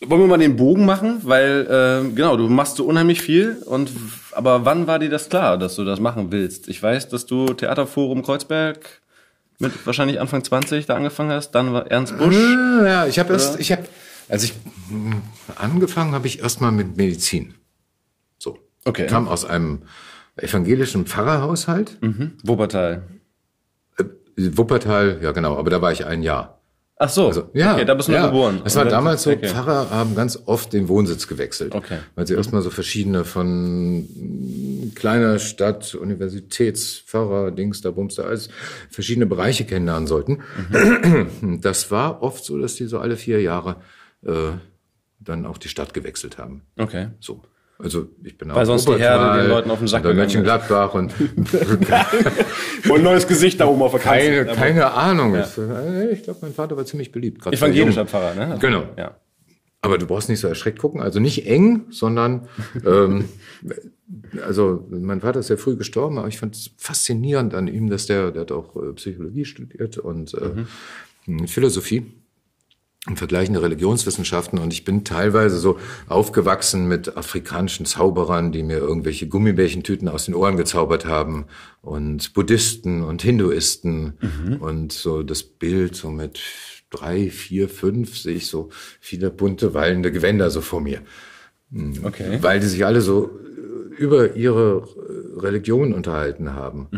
Wollen 0.00 0.20
wir 0.20 0.28
mal 0.28 0.38
den 0.38 0.54
Bogen 0.54 0.86
machen, 0.86 1.22
weil 1.24 1.66
äh, 2.06 2.14
genau, 2.14 2.36
du 2.36 2.48
machst 2.48 2.76
so 2.76 2.84
unheimlich 2.84 3.20
viel 3.20 3.60
und 3.64 3.90
aber 4.30 4.64
wann 4.64 4.86
war 4.86 5.00
dir 5.00 5.10
das 5.10 5.28
klar, 5.28 5.58
dass 5.58 5.74
du 5.74 5.84
das 5.84 5.98
machen 5.98 6.30
willst? 6.30 6.68
Ich 6.68 6.80
weiß, 6.80 7.08
dass 7.08 7.26
du 7.26 7.46
Theaterforum 7.46 8.22
Kreuzberg 8.22 8.78
mit 9.58 9.72
wahrscheinlich 9.86 10.20
Anfang 10.20 10.44
20 10.44 10.86
da 10.86 10.94
angefangen 10.94 11.32
hast, 11.32 11.50
dann 11.50 11.72
war 11.72 11.90
Ernst 11.90 12.16
Busch. 12.16 12.36
ja 12.36 13.06
ich 13.06 13.18
habe 13.18 13.32
erst, 13.32 13.58
ich 13.58 13.72
habe, 13.72 13.82
als 14.28 14.44
ich 14.44 14.54
mh, 14.90 15.16
angefangen 15.56 16.12
habe, 16.12 16.26
ich 16.26 16.40
erst 16.40 16.60
mal 16.60 16.70
mit 16.72 16.96
Medizin. 16.96 17.54
So. 18.38 18.58
Okay. 18.84 19.04
Ich 19.04 19.10
kam 19.10 19.28
aus 19.28 19.44
einem 19.44 19.82
evangelischen 20.36 21.06
Pfarrerhaushalt. 21.06 21.98
Mhm. 22.00 22.32
Wuppertal. 22.42 23.02
Wuppertal, 24.36 25.18
ja 25.22 25.32
genau, 25.32 25.56
aber 25.56 25.70
da 25.70 25.82
war 25.82 25.90
ich 25.90 26.04
ein 26.06 26.22
Jahr. 26.22 26.58
Ach 27.00 27.08
so, 27.08 27.28
Also, 27.28 27.48
ja, 27.54 27.74
okay, 27.74 27.84
da 27.84 27.94
bist 27.94 28.08
du 28.08 28.12
ja. 28.12 28.26
geboren. 28.26 28.60
Das 28.64 28.74
war 28.74 28.84
damals 28.84 29.22
so, 29.22 29.30
okay. 29.30 29.46
Pfarrer 29.46 29.90
haben 29.90 30.16
ganz 30.16 30.36
oft 30.46 30.72
den 30.72 30.88
Wohnsitz 30.88 31.28
gewechselt. 31.28 31.72
Okay. 31.72 31.98
Weil 32.16 32.26
sie 32.26 32.34
erstmal 32.34 32.60
so 32.60 32.70
verschiedene 32.70 33.24
von 33.24 34.00
mm, 34.00 34.94
kleiner 34.96 35.38
Stadt, 35.38 35.94
Universitätspfarrer, 35.94 37.52
Dings, 37.52 37.82
da 37.82 37.92
Bums, 37.92 38.16
da 38.16 38.24
alles, 38.24 38.48
verschiedene 38.90 39.26
Bereiche 39.26 39.64
kennenlernen 39.64 40.08
sollten. 40.08 40.40
Mhm. 40.72 41.60
Das 41.60 41.92
war 41.92 42.22
oft 42.22 42.44
so, 42.44 42.58
dass 42.58 42.74
die 42.74 42.86
so 42.86 42.98
alle 42.98 43.16
vier 43.16 43.40
Jahre 43.42 43.76
äh, 44.24 44.52
dann 45.20 45.46
auch 45.46 45.58
die 45.58 45.68
Stadt 45.68 45.94
gewechselt 45.94 46.38
haben. 46.38 46.62
Okay. 46.76 47.08
So. 47.20 47.42
Also 47.80 48.08
ich 48.24 48.36
bin 48.36 48.48
Weil 48.48 48.62
auch 48.62 48.66
sonst 48.66 48.88
die 48.88 48.96
Herde 48.96 49.40
den 49.40 49.50
Leuten 49.50 49.70
auf 49.70 49.78
den 49.78 49.86
Sack 49.86 50.02
gegangen. 50.02 50.18
Mönchengladbach 50.18 50.94
und 50.94 51.14
Und 52.88 52.98
ein 52.98 53.02
neues 53.02 53.26
Gesicht 53.28 53.60
da 53.60 53.66
oben 53.66 53.82
auf 53.82 53.92
der 53.92 54.00
keine, 54.00 54.44
Kanzel. 54.46 54.56
keine 54.56 54.92
Ahnung. 54.92 55.36
Ich, 55.36 55.58
äh, 55.58 56.10
ich 56.10 56.24
glaube, 56.24 56.40
mein 56.42 56.52
Vater 56.52 56.76
war 56.76 56.84
ziemlich 56.84 57.12
beliebt. 57.12 57.46
Evangelischer. 57.46 58.06
Pfarrer, 58.06 58.34
ne? 58.34 58.58
Genau. 58.60 58.84
Ja. 58.96 59.16
Aber 59.80 59.98
du 59.98 60.06
brauchst 60.06 60.28
nicht 60.28 60.40
so 60.40 60.48
erschreckt 60.48 60.80
gucken. 60.80 61.00
Also 61.00 61.20
nicht 61.20 61.46
eng, 61.46 61.86
sondern 61.90 62.48
ähm, 62.84 63.28
also 64.44 64.86
mein 64.90 65.20
Vater 65.20 65.40
ist 65.40 65.46
sehr 65.46 65.58
früh 65.58 65.76
gestorben, 65.76 66.18
aber 66.18 66.26
ich 66.26 66.38
fand 66.38 66.56
es 66.56 66.70
faszinierend 66.78 67.54
an 67.54 67.68
ihm, 67.68 67.88
dass 67.90 68.06
der, 68.06 68.32
der 68.32 68.42
hat 68.42 68.52
auch 68.52 68.74
äh, 68.74 68.92
Psychologie 68.94 69.44
studiert 69.44 69.98
und 69.98 70.34
äh, 70.34 71.46
Philosophie 71.46 71.98
und 71.98 72.14
vergleichende 73.16 73.62
Religionswissenschaften. 73.62 74.58
Und 74.58 74.72
ich 74.72 74.84
bin 74.84 75.04
teilweise 75.04 75.58
so 75.58 75.78
aufgewachsen 76.08 76.88
mit 76.88 77.16
afrikanischen 77.16 77.86
Zauberern, 77.86 78.52
die 78.52 78.62
mir 78.62 78.78
irgendwelche 78.78 79.28
Gummibärchentüten 79.28 80.08
aus 80.08 80.26
den 80.26 80.34
Ohren 80.34 80.56
gezaubert 80.56 81.06
haben 81.06 81.46
und 81.82 82.34
Buddhisten 82.34 83.02
und 83.02 83.22
Hinduisten. 83.22 84.14
Und 84.60 84.92
so 84.92 85.22
das 85.22 85.42
Bild 85.42 85.94
so 85.94 86.10
mit 86.10 86.40
drei, 86.90 87.30
vier, 87.30 87.68
fünf 87.68 88.18
sehe 88.18 88.34
ich 88.36 88.46
so 88.46 88.70
viele 89.00 89.30
bunte 89.30 89.74
wallende 89.74 90.10
Gewänder 90.12 90.50
so 90.50 90.60
vor 90.60 90.80
mir, 90.80 91.02
Okay. 92.02 92.38
weil 92.40 92.60
die 92.60 92.66
sich 92.66 92.86
alle 92.86 93.00
so 93.02 93.30
über 93.98 94.36
ihre 94.36 94.86
äh, 94.86 95.40
Religion 95.40 95.92
unterhalten 95.92 96.54
haben 96.54 96.88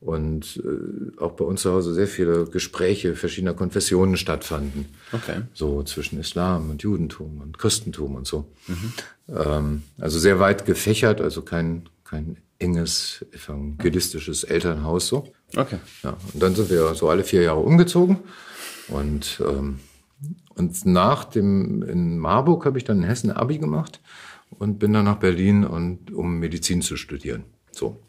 und 0.00 0.62
äh, 0.64 1.20
auch 1.20 1.32
bei 1.32 1.44
uns 1.44 1.62
zu 1.62 1.72
Hause 1.72 1.92
sehr 1.92 2.06
viele 2.06 2.44
Gespräche 2.44 3.16
verschiedener 3.16 3.54
Konfessionen 3.54 4.16
stattfanden. 4.16 4.86
Okay. 5.12 5.42
So 5.52 5.82
zwischen 5.82 6.20
Islam 6.20 6.70
und 6.70 6.82
Judentum 6.82 7.40
und 7.40 7.58
Christentum 7.58 8.14
und 8.14 8.26
so. 8.26 8.46
Ähm, 9.28 9.82
also 9.98 10.18
sehr 10.18 10.38
weit 10.38 10.64
gefächert, 10.64 11.20
also 11.20 11.42
kein, 11.42 11.88
kein 12.04 12.36
enges 12.58 13.24
evangelistisches 13.32 14.44
Elternhaus 14.44 15.08
so. 15.08 15.32
Okay. 15.56 15.78
Ja, 16.02 16.16
und 16.32 16.42
dann 16.42 16.54
sind 16.54 16.70
wir 16.70 16.94
so 16.94 17.08
alle 17.08 17.24
vier 17.24 17.42
Jahre 17.42 17.60
umgezogen. 17.60 18.18
Und, 18.88 19.42
ähm, 19.46 19.80
und 20.54 20.86
nach 20.86 21.24
dem, 21.24 21.82
in 21.82 22.18
Marburg 22.18 22.64
habe 22.64 22.78
ich 22.78 22.84
dann 22.84 22.98
in 22.98 23.04
Hessen 23.04 23.30
Abi 23.30 23.58
gemacht 23.58 24.00
und 24.58 24.78
bin 24.78 24.92
dann 24.92 25.04
nach 25.04 25.18
Berlin, 25.18 25.64
und, 25.64 26.12
um 26.12 26.38
Medizin 26.38 26.82
zu 26.82 26.96
studieren. 26.96 27.44
So. 27.70 28.00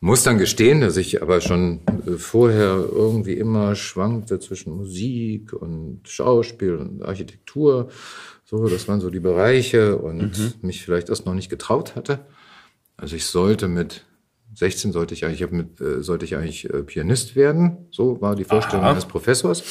Muss 0.00 0.22
dann 0.22 0.36
gestehen, 0.36 0.82
dass 0.82 0.98
ich 0.98 1.22
aber 1.22 1.40
schon 1.40 1.80
äh, 2.06 2.12
vorher 2.12 2.84
irgendwie 2.90 3.32
immer 3.32 3.74
schwankte 3.74 4.38
zwischen 4.38 4.76
Musik 4.76 5.54
und 5.54 6.02
Schauspiel 6.04 6.76
und 6.76 7.02
Architektur. 7.02 7.88
So, 8.44 8.68
das 8.68 8.86
waren 8.88 9.00
so 9.00 9.10
die 9.10 9.20
Bereiche 9.20 9.96
und 9.96 10.62
mich 10.62 10.84
vielleicht 10.84 11.08
erst 11.08 11.24
noch 11.24 11.34
nicht 11.34 11.48
getraut 11.48 11.96
hatte. 11.96 12.26
Also 12.96 13.16
ich 13.16 13.24
sollte 13.24 13.68
mit 13.68 14.04
16 14.56 14.92
sollte 14.92 15.12
ich 15.12 15.26
eigentlich, 15.26 15.42
ich 15.42 15.50
mit, 15.50 15.80
äh, 15.82 16.02
sollte 16.02 16.24
ich 16.24 16.34
eigentlich 16.34 16.64
äh, 16.70 16.82
Pianist 16.82 17.36
werden. 17.36 17.76
So 17.90 18.22
war 18.22 18.34
die 18.34 18.44
Vorstellung 18.44 18.84
Aha. 18.84 18.92
eines 18.92 19.04
Professors. 19.04 19.62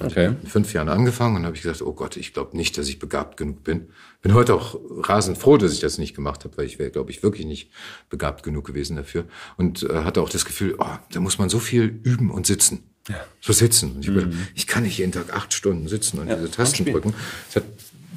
Okay. 0.00 0.34
ich 0.42 0.50
fünf 0.50 0.72
Jahren 0.72 0.88
angefangen 0.88 1.36
und 1.36 1.46
habe 1.46 1.54
ich 1.54 1.62
gesagt, 1.62 1.80
oh 1.80 1.92
Gott, 1.92 2.16
ich 2.16 2.34
glaube 2.34 2.56
nicht, 2.56 2.76
dass 2.76 2.88
ich 2.88 2.98
begabt 2.98 3.36
genug 3.36 3.62
bin. 3.62 3.90
Bin 4.20 4.34
heute 4.34 4.54
auch 4.54 4.80
rasend 4.98 5.38
froh, 5.38 5.58
dass 5.58 5.72
ich 5.72 5.78
das 5.78 5.96
nicht 5.96 6.16
gemacht 6.16 6.44
habe, 6.44 6.56
weil 6.56 6.66
ich 6.66 6.80
wäre, 6.80 6.90
glaube 6.90 7.12
ich, 7.12 7.22
wirklich 7.22 7.46
nicht 7.46 7.70
begabt 8.10 8.42
genug 8.42 8.66
gewesen 8.66 8.96
dafür. 8.96 9.26
Und 9.56 9.84
äh, 9.84 10.02
hatte 10.02 10.20
auch 10.20 10.28
das 10.28 10.44
Gefühl, 10.44 10.74
oh, 10.76 10.86
da 11.12 11.20
muss 11.20 11.38
man 11.38 11.48
so 11.48 11.60
viel 11.60 12.00
üben 12.02 12.28
und 12.28 12.44
sitzen. 12.44 12.82
Ja. 13.08 13.24
So 13.40 13.52
sitzen. 13.52 13.92
Und 13.92 14.04
ich, 14.04 14.10
mhm. 14.10 14.46
ich 14.56 14.66
kann 14.66 14.82
nicht 14.82 14.98
jeden 14.98 15.12
Tag 15.12 15.32
acht 15.32 15.54
Stunden 15.54 15.86
sitzen 15.86 16.18
und 16.18 16.28
diese 16.28 16.50
Tasten 16.50 16.84
drücken. 16.84 17.14
Es 17.48 17.56
hat 17.56 17.64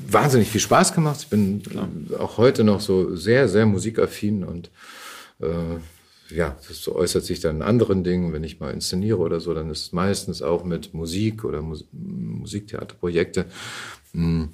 wahnsinnig 0.08 0.50
viel 0.50 0.62
Spaß 0.62 0.94
gemacht. 0.94 1.20
Ich 1.22 1.28
bin 1.28 1.62
äh, 2.12 2.16
auch 2.16 2.38
heute 2.38 2.64
noch 2.64 2.82
so 2.82 3.16
sehr, 3.16 3.48
sehr 3.48 3.68
musikaffin 3.68 4.44
und 4.44 4.72
äh, 5.40 5.78
ja, 6.30 6.58
das 6.68 6.88
äußert 6.88 7.24
sich 7.24 7.40
dann 7.40 7.58
in 7.58 7.62
anderen 7.62 8.04
Dingen. 8.04 8.34
Wenn 8.34 8.44
ich 8.44 8.60
mal 8.60 8.72
inszeniere 8.72 9.18
oder 9.18 9.40
so, 9.40 9.54
dann 9.54 9.70
ist 9.70 9.84
es 9.84 9.92
meistens 9.92 10.42
auch 10.42 10.64
mit 10.64 10.94
Musik 10.94 11.44
oder 11.44 11.62
Mus 11.62 11.86
Musiktheaterprojekte. 11.92 13.46
Mm. 14.14 14.46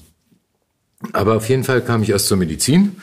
Aber 1.13 1.35
auf 1.35 1.49
jeden 1.49 1.63
Fall 1.63 1.81
kam 1.81 2.03
ich 2.03 2.09
erst 2.09 2.27
zur 2.27 2.37
Medizin, 2.37 2.97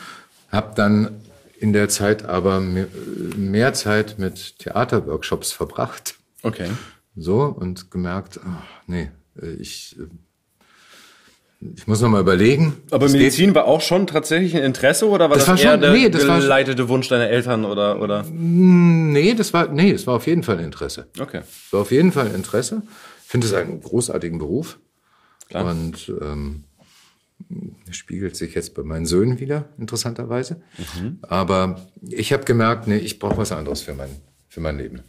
habe 0.49 0.73
dann 0.75 1.19
in 1.59 1.73
der 1.73 1.89
Zeit 1.89 2.23
aber 2.23 2.61
mehr, 2.61 2.87
mehr 3.35 3.73
Zeit 3.73 4.17
mit 4.19 4.59
Theaterworkshops 4.59 5.51
verbracht. 5.51 6.15
Okay. 6.43 6.69
So 7.15 7.43
und 7.43 7.91
gemerkt, 7.91 8.39
ach, 8.45 8.63
nee, 8.87 9.11
ich, 9.59 9.97
äh, 9.99 10.05
ich 11.75 11.87
muss 11.87 11.99
noch 12.01 12.09
mal 12.09 12.21
überlegen. 12.21 12.77
Aber 12.91 13.05
Es 13.07 13.11
Medizin 13.13 13.53
war 13.53 13.65
auch 13.65 13.81
schon 13.81 14.07
tatsächlich 14.07 14.55
ein 14.55 14.63
Interesse 14.63 15.07
oder 15.09 15.29
war 15.29 15.35
Das 15.37 15.45
das, 15.45 15.47
war 15.49 15.59
eher 15.65 15.71
schon- 15.73 15.81
der 15.81 15.91
nee, 15.93 16.09
das 16.09 16.27
war- 16.27 16.39
geleitete 16.39 16.87
Wunsch 16.89 17.09
deiner 17.09 17.27
Eltern 17.29 17.65
oder 17.65 18.01
oder? 18.01 18.23
Nee, 18.31 19.33
das 19.33 19.53
war, 19.53 19.67
nee, 19.67 19.91
das 19.91 20.07
war 20.07 20.15
auf 20.15 20.27
jeden 20.27 20.43
Fall 20.43 20.57
ein 20.59 20.65
Interesse. 20.65 21.07
Okay. 21.19 21.41
Es 21.43 21.73
war 21.73 21.81
auf 21.81 21.91
jeden 21.91 22.11
Fall 22.11 22.27
ein 22.27 22.35
Interesse. 22.35 22.81
Ich 23.25 23.29
finde 23.31 23.47
es 23.47 23.53
einen 23.53 23.81
großartigen 23.81 24.39
Beruf. 24.39 24.79
Und 25.53 26.11
ähm, 26.21 26.63
spiegelt 27.91 28.35
sich 28.35 28.53
jetzt 28.53 28.75
bei 28.75 28.83
meinen 28.83 29.05
Söhnen 29.05 29.39
wieder, 29.39 29.69
interessanterweise. 29.79 30.61
Aber 31.21 31.87
ich 32.07 32.31
habe 32.33 32.43
gemerkt, 32.45 32.87
nee, 32.87 32.97
ich 32.97 33.17
brauche 33.19 33.37
was 33.37 33.51
anderes 33.51 33.81
für 33.81 33.93
mein, 33.93 34.09
für 34.47 34.61
mein 34.61 34.77
Leben. 34.77 35.01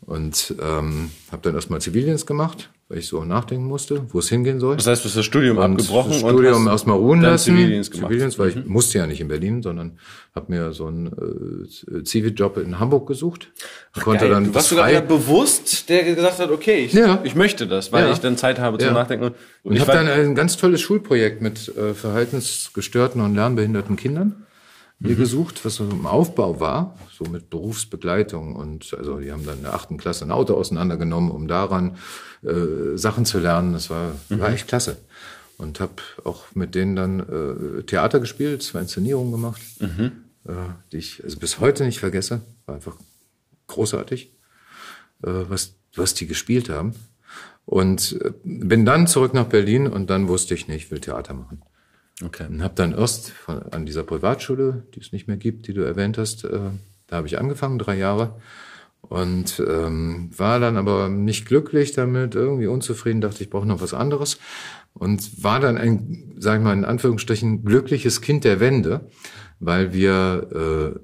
Und 0.00 0.54
ähm, 0.60 1.10
habe 1.32 1.42
dann 1.42 1.54
erstmal 1.54 1.80
Zivildienst 1.80 2.26
gemacht, 2.26 2.70
weil 2.88 2.98
ich 2.98 3.08
so 3.08 3.24
nachdenken 3.24 3.66
musste, 3.66 4.04
wo 4.12 4.20
es 4.20 4.28
hingehen 4.28 4.60
soll. 4.60 4.76
Das 4.76 4.86
heißt, 4.86 5.02
du 5.04 5.08
hast 5.08 5.16
das 5.16 5.24
Studium 5.24 5.56
Und 5.58 5.64
abgebrochen 5.64 6.12
das 6.12 6.20
Studium 6.20 6.66
und 6.68 6.90
ruhen 6.90 7.20
dann 7.20 7.32
lassen. 7.32 7.56
Zivildienst 7.56 7.90
gemacht. 7.90 8.02
Mhm. 8.04 8.06
Zivildienst, 8.08 8.38
weil 8.38 8.48
ich 8.50 8.64
musste 8.64 8.98
ja 8.98 9.06
nicht 9.08 9.20
in 9.20 9.26
Berlin, 9.26 9.60
sondern 9.62 9.98
habe 10.36 10.52
mir 10.52 10.72
so 10.72 10.86
einen 10.86 11.06
äh, 11.08 12.04
Ziviljob 12.04 12.58
in 12.58 12.78
Hamburg 12.78 13.08
gesucht. 13.08 13.50
Konnte 14.00 14.26
Geil. 14.26 14.30
dann 14.34 14.44
du 14.44 14.54
warst 14.54 14.68
sogar 14.68 14.88
bewusst, 15.00 15.88
der 15.88 16.04
gesagt 16.04 16.38
hat, 16.38 16.50
okay, 16.50 16.84
ich, 16.84 16.92
Ja. 16.92 17.20
ich 17.24 17.34
möchte 17.34 17.66
das, 17.66 17.90
weil 17.92 18.04
Ja. 18.06 18.12
ich 18.12 18.18
dann 18.20 18.36
Zeit 18.36 18.60
habe 18.60 18.78
zum 18.78 18.88
Ja. 18.88 18.94
Nachdenken. 18.94 19.32
Und, 19.64 19.74
ich 19.74 19.80
habe 19.80 19.90
dann 19.92 20.06
ein 20.06 20.36
ganz 20.36 20.56
tolles 20.56 20.80
Schulprojekt 20.80 21.42
mit 21.42 21.76
äh, 21.76 21.92
verhaltensgestörten 21.92 23.20
und 23.20 23.34
lernbehinderten 23.34 23.96
Kindern 23.96 24.45
mir 24.98 25.12
Mhm. 25.14 25.18
gesucht, 25.18 25.64
was 25.64 25.74
so 25.76 25.84
im 25.84 26.06
Aufbau 26.06 26.58
war, 26.58 26.96
so 27.12 27.24
mit 27.24 27.50
Berufsbegleitung 27.50 28.56
und 28.56 28.94
also 28.96 29.18
die 29.20 29.30
haben 29.30 29.44
dann 29.44 29.58
in 29.58 29.62
der 29.64 29.74
achten 29.74 29.98
Klasse 29.98 30.24
ein 30.24 30.30
Auto 30.32 30.54
auseinandergenommen, 30.54 31.30
um 31.30 31.48
daran 31.48 31.96
äh, 32.42 32.96
Sachen 32.96 33.24
zu 33.26 33.38
lernen. 33.38 33.72
Das 33.74 33.90
war, 33.90 34.12
Mhm. 34.28 34.40
war 34.40 34.50
echt 34.52 34.68
klasse. 34.68 34.96
Und 35.58 35.80
habe 35.80 35.94
auch 36.24 36.44
mit 36.54 36.74
denen 36.74 36.96
dann 36.96 37.20
äh, 37.78 37.82
Theater 37.82 38.20
gespielt, 38.20 38.62
zwei 38.62 38.80
Inszenierungen 38.80 39.32
gemacht, 39.32 39.60
Mhm. 39.80 40.12
äh, 40.46 40.52
die 40.92 40.98
ich 40.98 41.22
also 41.24 41.38
bis 41.38 41.60
heute 41.60 41.84
nicht 41.84 41.98
vergesse. 42.00 42.40
War 42.66 42.74
einfach 42.76 42.96
großartig, 43.66 44.32
äh, 45.22 45.30
was, 45.48 45.74
was 45.94 46.14
die 46.14 46.26
gespielt 46.26 46.68
haben. 46.70 46.94
Und 47.64 48.18
äh, 48.22 48.32
bin 48.44 48.84
dann 48.86 49.06
zurück 49.06 49.34
nach 49.34 49.46
Berlin 49.46 49.86
und 49.88 50.08
dann 50.08 50.28
wusste 50.28 50.54
ich 50.54 50.68
nicht, 50.68 50.84
ich 50.84 50.90
will 50.90 51.00
Theater 51.00 51.34
machen. 51.34 51.62
Okay. 52.24 52.46
Und 52.48 52.62
habe 52.62 52.74
dann 52.74 52.92
erst 52.92 53.30
von, 53.30 53.62
an 53.62 53.86
dieser 53.86 54.02
Privatschule, 54.02 54.84
die 54.94 55.00
es 55.00 55.12
nicht 55.12 55.28
mehr 55.28 55.36
gibt, 55.36 55.66
die 55.66 55.74
du 55.74 55.82
erwähnt 55.82 56.18
hast, 56.18 56.44
äh, 56.44 56.70
da 57.06 57.16
habe 57.16 57.26
ich 57.26 57.38
angefangen, 57.38 57.78
drei 57.78 57.96
Jahre. 57.96 58.40
Und 59.02 59.62
ähm, 59.66 60.30
war 60.36 60.58
dann 60.58 60.76
aber 60.76 61.08
nicht 61.08 61.46
glücklich 61.46 61.92
damit, 61.92 62.34
irgendwie 62.34 62.66
unzufrieden, 62.66 63.20
dachte, 63.20 63.42
ich 63.44 63.50
brauche 63.50 63.66
noch 63.66 63.80
was 63.80 63.94
anderes. 63.94 64.38
Und 64.94 65.44
war 65.44 65.60
dann 65.60 65.76
ein, 65.76 66.34
sag 66.38 66.58
ich 66.58 66.64
mal, 66.64 66.72
in 66.72 66.84
Anführungsstrichen, 66.84 67.64
glückliches 67.64 68.20
Kind 68.20 68.44
der 68.44 68.58
Wende, 68.58 69.08
weil 69.60 69.92
wir, 69.92 70.94
äh, 70.96 71.00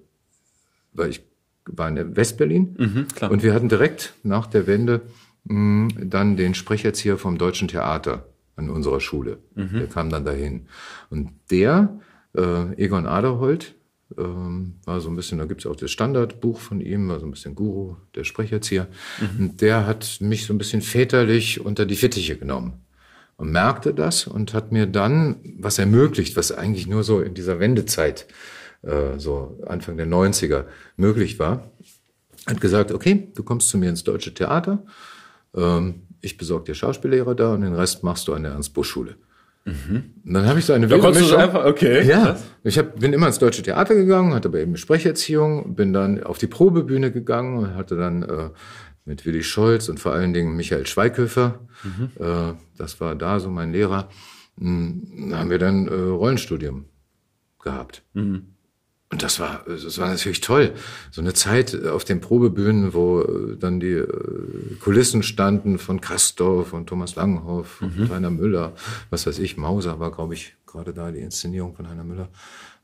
weil 0.94 1.10
ich 1.10 1.22
war 1.66 1.88
in 1.88 2.16
Westberlin 2.16 3.06
klar. 3.14 3.30
und 3.30 3.42
wir 3.42 3.54
hatten 3.54 3.68
direkt 3.68 4.14
nach 4.24 4.46
der 4.46 4.66
Wende 4.66 5.02
mh, 5.44 5.90
dann 6.04 6.36
den 6.36 6.54
Sprecherzieher 6.54 7.18
vom 7.18 7.38
Deutschen 7.38 7.68
Theater 7.68 8.26
an 8.64 8.70
unserer 8.70 9.00
Schule. 9.00 9.38
Der 9.80 9.86
kam 9.86 10.10
dann 10.10 10.24
dahin. 10.24 10.66
Und 11.10 11.30
der, 11.50 12.00
äh, 12.36 12.74
Egon 12.82 13.06
Aderholt, 13.06 13.74
ähm, 14.18 14.74
war 14.84 15.00
so 15.00 15.08
ein 15.08 15.16
bisschen, 15.16 15.38
da 15.38 15.46
gibt's 15.46 15.66
auch 15.66 15.76
das 15.76 15.90
Standardbuch 15.90 16.60
von 16.60 16.80
ihm, 16.80 17.08
war 17.08 17.20
so 17.20 17.26
ein 17.26 17.30
bisschen 17.30 17.54
Guru, 17.54 17.96
der 18.14 18.24
Sprecherzieher. 18.24 18.88
Und 19.38 19.60
der 19.60 19.86
hat 19.86 20.18
mich 20.20 20.44
so 20.46 20.52
ein 20.52 20.58
bisschen 20.58 20.82
väterlich 20.82 21.64
unter 21.64 21.86
die 21.86 21.96
Fittiche 21.96 22.36
genommen 22.36 22.82
und 23.36 23.50
merkte 23.50 23.94
das 23.94 24.26
und 24.26 24.54
hat 24.54 24.72
mir 24.72 24.86
dann 24.86 25.36
was 25.58 25.78
ermöglicht, 25.78 26.36
was 26.36 26.52
eigentlich 26.52 26.86
nur 26.86 27.02
so 27.04 27.20
in 27.20 27.34
dieser 27.34 27.58
Wendezeit, 27.58 28.26
äh, 28.82 29.18
so 29.18 29.58
Anfang 29.66 29.96
der 29.96 30.06
90er 30.06 30.66
möglich 30.96 31.38
war. 31.38 31.70
Hat 32.46 32.60
gesagt, 32.60 32.92
okay, 32.92 33.28
du 33.34 33.42
kommst 33.42 33.68
zu 33.68 33.78
mir 33.78 33.88
ins 33.88 34.04
Deutsche 34.04 34.34
Theater, 34.34 34.84
ähm, 35.54 36.02
ich 36.22 36.38
besorge 36.38 36.64
dir 36.64 36.74
Schauspiellehrer 36.74 37.34
da 37.34 37.52
und 37.52 37.60
den 37.60 37.74
Rest 37.74 38.02
machst 38.02 38.26
du 38.28 38.32
an 38.32 38.44
der 38.44 38.52
Ernst-Busch-Schule. 38.52 39.16
Und 39.64 40.32
dann 40.34 40.46
habe 40.46 40.58
ich 40.58 40.64
so 40.64 40.72
eine 40.72 40.88
Da 40.88 40.96
wilde 40.96 41.20
Mischung- 41.20 41.38
einfach, 41.38 41.64
okay. 41.66 42.04
ja, 42.04 42.36
ich 42.64 42.78
hab, 42.78 42.98
bin 42.98 43.12
immer 43.12 43.28
ins 43.28 43.38
Deutsche 43.38 43.62
Theater 43.62 43.94
gegangen, 43.94 44.34
hatte 44.34 44.48
aber 44.48 44.58
eben 44.58 44.76
Sprecherziehung, 44.76 45.76
bin 45.76 45.92
dann 45.92 46.22
auf 46.24 46.38
die 46.38 46.48
Probebühne 46.48 47.12
gegangen 47.12 47.58
und 47.58 47.74
hatte 47.76 47.96
dann 47.96 48.22
äh, 48.24 48.50
mit 49.04 49.24
Willi 49.24 49.42
Scholz 49.44 49.88
und 49.88 50.00
vor 50.00 50.12
allen 50.14 50.32
Dingen 50.32 50.56
Michael 50.56 50.86
Schweighöfer, 50.86 51.60
äh, 52.18 52.54
das 52.76 53.00
war 53.00 53.14
da 53.14 53.38
so 53.38 53.50
mein 53.50 53.70
Lehrer, 53.72 54.08
mh, 54.56 55.36
haben 55.36 55.50
wir 55.50 55.58
dann 55.58 55.86
äh, 55.86 55.92
Rollenstudium 55.94 56.86
gehabt. 57.62 58.02
Und 59.12 59.22
das 59.22 59.38
war, 59.38 59.62
das 59.66 59.98
war 59.98 60.08
natürlich 60.08 60.40
toll. 60.40 60.72
So 61.10 61.20
eine 61.20 61.34
Zeit 61.34 61.84
auf 61.84 62.02
den 62.02 62.22
Probebühnen, 62.22 62.94
wo 62.94 63.20
äh, 63.20 63.58
dann 63.58 63.78
die 63.78 63.92
äh, 63.92 64.06
Kulissen 64.80 65.22
standen 65.22 65.78
von 65.78 66.00
Kastorf 66.00 66.72
und 66.72 66.86
Thomas 66.86 67.14
Langenhoff 67.14 67.82
und 67.82 68.10
Heiner 68.10 68.30
Müller, 68.30 68.72
was 69.10 69.26
weiß 69.26 69.38
ich, 69.38 69.58
Mauser 69.58 70.00
war, 70.00 70.12
glaube 70.12 70.32
ich, 70.32 70.54
gerade 70.66 70.94
da 70.94 71.10
die 71.12 71.20
Inszenierung 71.20 71.74
von 71.74 71.90
Heiner 71.90 72.04
Müller, 72.04 72.30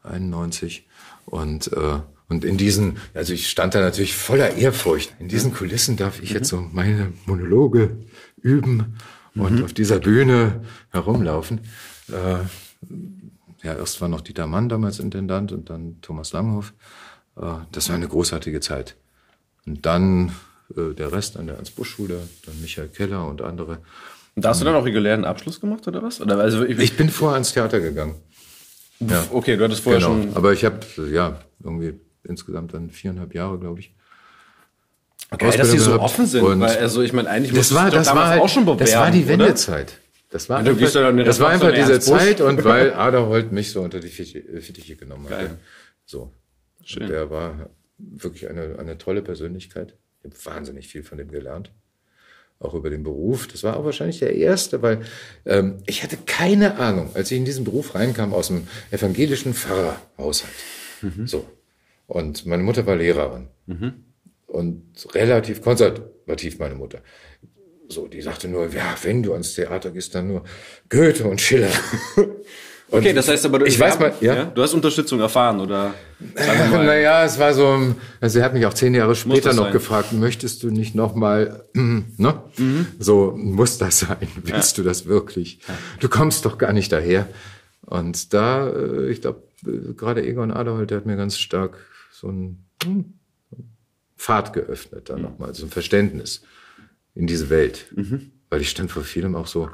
91. 0.03 0.87
Und, 1.25 1.73
äh, 1.73 2.01
und 2.29 2.45
in 2.45 2.59
diesen, 2.59 2.99
also 3.14 3.33
ich 3.33 3.49
stand 3.49 3.75
da 3.75 3.81
natürlich 3.81 4.14
voller 4.14 4.55
Ehrfurcht. 4.55 5.14
In 5.19 5.29
diesen 5.29 5.55
Kulissen 5.55 5.97
darf 5.97 6.23
ich 6.23 6.33
jetzt 6.33 6.51
so 6.51 6.61
meine 6.61 7.11
Monologe 7.25 7.97
üben 8.37 8.99
und 9.35 9.64
auf 9.64 9.73
dieser 9.73 9.99
Bühne 9.99 10.61
herumlaufen. 10.91 11.61
Äh, 12.09 12.45
ja, 13.62 13.75
erst 13.75 14.01
war 14.01 14.09
noch 14.09 14.21
Dieter 14.21 14.47
Mann 14.47 14.68
damals 14.68 14.99
Intendant 15.01 15.53
und 15.53 15.71
dann 15.71 16.01
Thomas 16.01 16.33
Langhoff. 16.33 16.73
Äh, 17.37 17.42
Das 17.73 17.88
war 17.88 17.97
eine 17.97 18.09
großartige 18.09 18.61
Zeit. 18.61 18.97
Und 19.66 19.85
dann 19.85 20.33
äh, 20.77 20.94
der 20.94 21.12
Rest 21.12 21.37
an 21.37 21.47
der 21.47 21.57
Ernst-Busch-Schule, 21.57 22.21
dann 22.47 22.61
Michael 22.61 22.88
Keller 22.88 23.27
und 23.27 23.42
andere. 23.42 23.79
Und 24.35 24.44
da 24.44 24.51
hast 24.51 24.61
du 24.61 24.64
dann 24.64 24.75
auch 24.75 24.85
regulären 24.85 25.25
Abschluss 25.25 25.61
gemacht 25.61 25.87
oder 25.88 26.03
was? 26.03 26.21
Oder 26.21 26.38
also 26.38 26.64
ich, 26.64 26.79
Ich 26.79 26.97
bin 26.97 27.11
vorher 27.11 27.38
ins 27.38 27.53
Theater 27.53 27.81
gegangen. 27.81 28.14
Ja, 29.01 29.25
okay, 29.31 29.57
du 29.57 29.64
hattest 29.64 29.83
vorher 29.83 30.01
genau. 30.01 30.23
schon. 30.23 30.37
Aber 30.37 30.53
ich 30.53 30.64
habe, 30.64 30.81
ja, 31.11 31.40
irgendwie 31.62 31.94
insgesamt 32.25 32.75
dann 32.75 32.90
viereinhalb 32.90 33.35
Jahre, 33.35 33.59
glaube 33.59 33.81
ich. 33.81 33.94
Geil, 35.37 35.57
dass 35.57 35.71
die 35.71 35.79
so 35.79 36.01
offen 36.01 36.27
sind, 36.27 36.42
weil 36.42 36.79
also 36.79 37.03
ich 37.03 37.12
meine 37.12 37.29
eigentlich 37.29 37.53
das 37.53 37.75
war, 37.75 37.90
das 37.90 38.07
war 38.14 38.29
halt, 38.29 38.40
auch 38.40 38.49
schon 38.49 38.64
bewerben, 38.64 38.79
das 38.79 38.94
war 38.97 39.11
die 39.11 39.25
oder? 39.25 39.55
Das 40.31 40.49
war 40.49 40.59
einfach, 40.59 40.77
das 40.79 41.41
war 41.41 41.49
einfach 41.49 41.73
diese. 41.73 42.01
Zeit 42.01 42.41
und 42.41 42.64
weil 42.64 42.93
Aderholt 42.93 43.51
mich 43.51 43.71
so 43.71 43.81
unter 43.81 44.01
die 44.01 44.09
Fittiche 44.09 44.61
Fittiche 44.61 44.97
genommen 44.97 45.29
hat. 45.31 45.51
So. 46.05 46.33
Schön. 46.85 47.05
Und 47.05 47.09
der 47.11 47.31
war 47.31 47.71
wirklich 47.99 48.49
eine, 48.49 48.79
eine 48.79 48.99
tolle 48.99 49.23
Persönlichkeit. 49.23 49.95
Ich 50.23 50.31
habe 50.31 50.57
wahnsinnig 50.57 50.88
viel 50.88 51.03
von 51.03 51.19
dem 51.19 51.31
gelernt. 51.31 51.73
Auch 52.61 52.75
über 52.75 52.91
den 52.91 53.05
Beruf. 53.05 53.47
Das 53.47 53.62
war 53.62 53.77
auch 53.77 53.85
wahrscheinlich 53.85 54.19
der 54.19 54.35
erste, 54.35 54.83
weil 54.83 55.03
ähm, 55.47 55.79
ich 55.87 56.03
hatte 56.03 56.19
keine 56.27 56.77
Ahnung, 56.79 57.11
als 57.14 57.31
ich 57.31 57.38
in 57.38 57.45
diesen 57.45 57.64
Beruf 57.64 57.95
reinkam 57.95 58.35
aus 58.35 58.49
dem 58.49 58.67
evangelischen 58.91 59.55
Pfarrerhaushalt. 59.55 60.53
So. 61.27 61.47
Und 62.07 62.47
meine 62.47 62.62
Mutter 62.64 62.85
war 62.87 62.97
Lehrerin. 62.97 63.49
Und 64.47 65.14
relativ 65.14 65.62
konservativ, 65.62 66.59
meine 66.59 66.75
Mutter. 66.75 67.01
So, 67.88 68.07
die 68.07 68.20
sagte 68.20 68.48
nur, 68.48 68.68
ja, 68.72 68.94
wenn 69.03 69.22
du 69.22 69.33
ans 69.33 69.55
Theater 69.55 69.90
gehst, 69.90 70.14
dann 70.14 70.29
nur 70.29 70.44
Goethe 70.88 71.24
und 71.27 71.40
Schiller. 71.40 71.70
Und 72.90 73.01
Okay, 73.01 73.12
das 73.12 73.29
heißt 73.29 73.44
aber, 73.44 73.59
du, 73.59 73.66
ich 73.66 73.79
weiß 73.79 73.98
mal, 74.01 74.14
ja. 74.22 74.46
du 74.46 74.62
hast 74.62 74.72
Unterstützung 74.72 75.20
erfahren 75.20 75.61
oder 75.61 75.92
Naja, 76.72 77.22
es 77.22 77.38
war 77.38 77.53
so, 77.53 77.94
also 78.18 78.38
er 78.38 78.44
hat 78.46 78.55
mich 78.55 78.64
auch 78.64 78.72
zehn 78.72 78.94
Jahre 78.94 79.14
später 79.14 79.53
noch 79.53 79.64
sein? 79.64 79.72
gefragt, 79.74 80.14
möchtest 80.14 80.62
du 80.62 80.70
nicht 80.70 80.94
nochmal, 80.94 81.64
ne? 81.74 82.42
Mhm. 82.57 82.87
So, 82.98 83.35
muss 83.37 83.77
das 83.77 83.98
sein? 84.01 84.27
Willst 84.42 84.79
du 84.79 84.83
das 84.83 85.05
wirklich? 85.05 85.61
Du 86.01 86.09
kommst 86.09 86.46
doch 86.46 86.57
gar 86.57 86.72
nicht 86.72 86.90
daher. 86.90 87.29
Und 87.85 88.33
da, 88.33 88.68
äh, 88.70 89.11
ich 89.11 89.20
glaube, 89.20 89.42
gerade 89.94 90.27
Egon 90.27 90.51
Aderholt, 90.51 90.88
der 90.90 90.96
hat 90.96 91.05
mir 91.07 91.16
ganz 91.16 91.37
stark 91.37 91.77
so 92.11 92.29
ein 92.29 92.64
hm, 92.85 93.12
Pfad 94.16 94.55
geöffnet, 94.55 95.11
da 95.11 95.16
Mhm. 95.16 95.22
nochmal, 95.22 95.55
so 95.55 95.66
ein 95.66 95.70
Verständnis 95.70 96.40
in 97.19 97.27
diese 97.27 97.51
Welt. 97.51 97.87
Weil 98.49 98.63
ich 98.63 98.71
stand 98.71 98.91
vor 98.91 99.03
vielem 99.03 99.35
auch 99.35 99.47
so, 99.47 99.69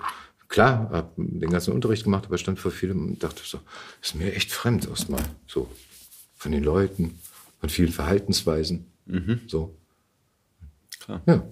klar, 0.49 0.91
habe 0.91 1.13
den 1.17 1.51
ganzen 1.51 1.73
Unterricht 1.73 2.05
gemacht, 2.05 2.25
aber 2.27 2.39
stand 2.39 2.59
vor 2.59 2.73
vielem 2.73 3.07
und 3.07 3.23
dachte 3.23 3.43
so, 3.45 3.61
ist 4.03 4.17
mir 4.17 4.35
echt 4.35 4.51
fremd 4.51 4.89
erstmal, 4.89 5.23
so 5.47 5.71
von 6.35 6.51
den 6.51 6.65
Leuten, 6.65 7.19
von 7.61 7.69
vielen 7.69 7.93
Verhaltensweisen, 7.93 8.87
so. 9.47 9.77
Klar. 11.01 11.23
Ja. 11.27 11.47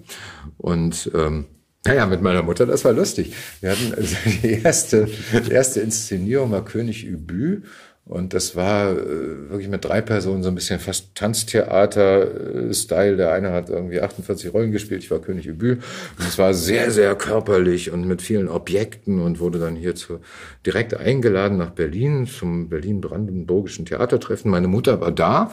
Und 0.57 1.11
ähm, 1.15 1.45
naja, 1.85 2.07
mit 2.07 2.23
meiner 2.23 2.43
Mutter, 2.43 2.65
das 2.65 2.85
war 2.85 2.93
lustig. 2.93 3.35
Wir 3.61 3.73
hatten 3.73 3.93
also 3.95 4.17
die 4.43 4.63
erste, 4.63 5.09
die 5.47 5.51
erste 5.51 5.81
Inszenierung 5.81 6.51
war 6.53 6.65
König 6.65 7.05
Übü 7.05 7.63
Und 8.05 8.35
das 8.35 8.57
war 8.57 8.91
äh, 8.91 9.49
wirklich 9.49 9.69
mit 9.69 9.85
drei 9.85 10.01
Personen 10.01 10.43
so 10.43 10.49
ein 10.49 10.57
bisschen 10.57 10.81
fast 10.81 11.15
Tanztheater-Style. 11.15 13.17
Der 13.17 13.33
eine 13.33 13.53
hat 13.53 13.71
irgendwie 13.71 14.01
48 14.01 14.53
Rollen 14.53 14.73
gespielt, 14.73 15.05
ich 15.05 15.11
war 15.11 15.21
König 15.21 15.47
Übül. 15.47 15.79
Und 16.19 16.27
es 16.27 16.37
war 16.37 16.53
sehr, 16.53 16.91
sehr 16.91 17.15
körperlich 17.15 17.93
und 17.93 18.07
mit 18.07 18.21
vielen 18.21 18.49
Objekten 18.49 19.21
und 19.21 19.38
wurde 19.38 19.61
dann 19.61 19.77
hier 19.77 19.95
zu, 19.95 20.21
direkt 20.67 20.95
eingeladen 20.95 21.59
nach 21.59 21.71
Berlin 21.71 22.27
zum 22.27 22.69
Berlin-Brandenburgischen 22.69 23.87
Theatertreffen. 23.87 24.51
Meine 24.51 24.69
Mutter 24.69 25.01
war 25.01 25.12
da 25.12 25.53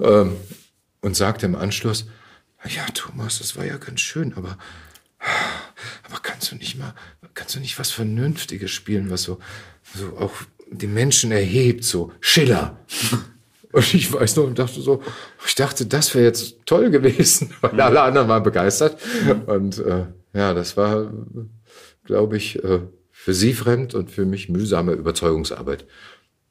ähm, 0.00 0.32
und 1.00 1.16
sagte 1.16 1.46
im 1.46 1.56
Anschluss, 1.56 2.06
ja, 2.64 2.84
Thomas, 2.92 3.38
das 3.38 3.56
war 3.56 3.64
ja 3.64 3.78
ganz 3.78 4.00
schön, 4.00 4.34
aber 4.34 4.58
aber 6.04 6.20
kannst 6.22 6.52
du 6.52 6.56
nicht 6.56 6.78
mal, 6.78 6.94
kannst 7.34 7.56
du 7.56 7.60
nicht 7.60 7.78
was 7.78 7.90
Vernünftiges 7.90 8.70
spielen, 8.70 9.10
was 9.10 9.22
so, 9.22 9.38
so 9.94 10.16
auch 10.16 10.32
die 10.70 10.86
Menschen 10.86 11.32
erhebt, 11.32 11.84
so 11.84 12.12
Schiller. 12.20 12.78
Und 13.70 13.94
ich 13.94 14.10
weiß 14.10 14.36
noch 14.36 14.44
und 14.44 14.58
dachte 14.58 14.80
so, 14.80 15.02
ich 15.46 15.54
dachte, 15.54 15.84
das 15.84 16.14
wäre 16.14 16.24
jetzt 16.24 16.56
toll 16.64 16.88
gewesen, 16.88 17.52
weil 17.60 17.78
alle 17.78 18.00
anderen 18.00 18.26
waren 18.26 18.42
begeistert. 18.42 18.98
Und 19.46 19.78
äh, 19.78 20.06
ja, 20.32 20.54
das 20.54 20.78
war, 20.78 21.12
glaube 22.04 22.38
ich, 22.38 22.64
äh, 22.64 22.80
für 23.12 23.34
sie 23.34 23.52
fremd 23.52 23.94
und 23.94 24.10
für 24.10 24.24
mich 24.24 24.48
mühsame 24.48 24.92
Überzeugungsarbeit. 24.92 25.84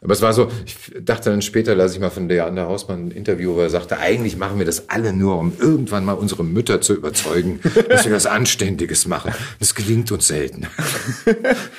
Aber 0.01 0.13
es 0.13 0.21
war 0.21 0.31
so, 0.31 0.51
ich 0.63 0.75
dachte 1.01 1.31
dann 1.31 1.41
später, 1.41 1.73
lasse 1.73 1.95
ich 1.95 1.99
mal 1.99 2.11
von 2.11 2.29
Leander 2.29 2.67
Hausmann 2.67 3.07
ein 3.07 3.11
Interview, 3.11 3.55
wo 3.55 3.61
er 3.61 3.71
sagte, 3.71 3.97
eigentlich 3.97 4.37
machen 4.37 4.59
wir 4.59 4.65
das 4.65 4.89
alle 4.89 5.11
nur, 5.11 5.39
um 5.39 5.53
irgendwann 5.57 6.05
mal 6.05 6.13
unsere 6.13 6.43
Mütter 6.43 6.81
zu 6.81 6.93
überzeugen, 6.93 7.59
dass 7.89 8.05
wir 8.05 8.13
was 8.13 8.27
Anständiges 8.27 9.07
machen. 9.07 9.33
Das 9.59 9.73
gelingt 9.73 10.11
uns 10.11 10.27
selten. 10.27 10.67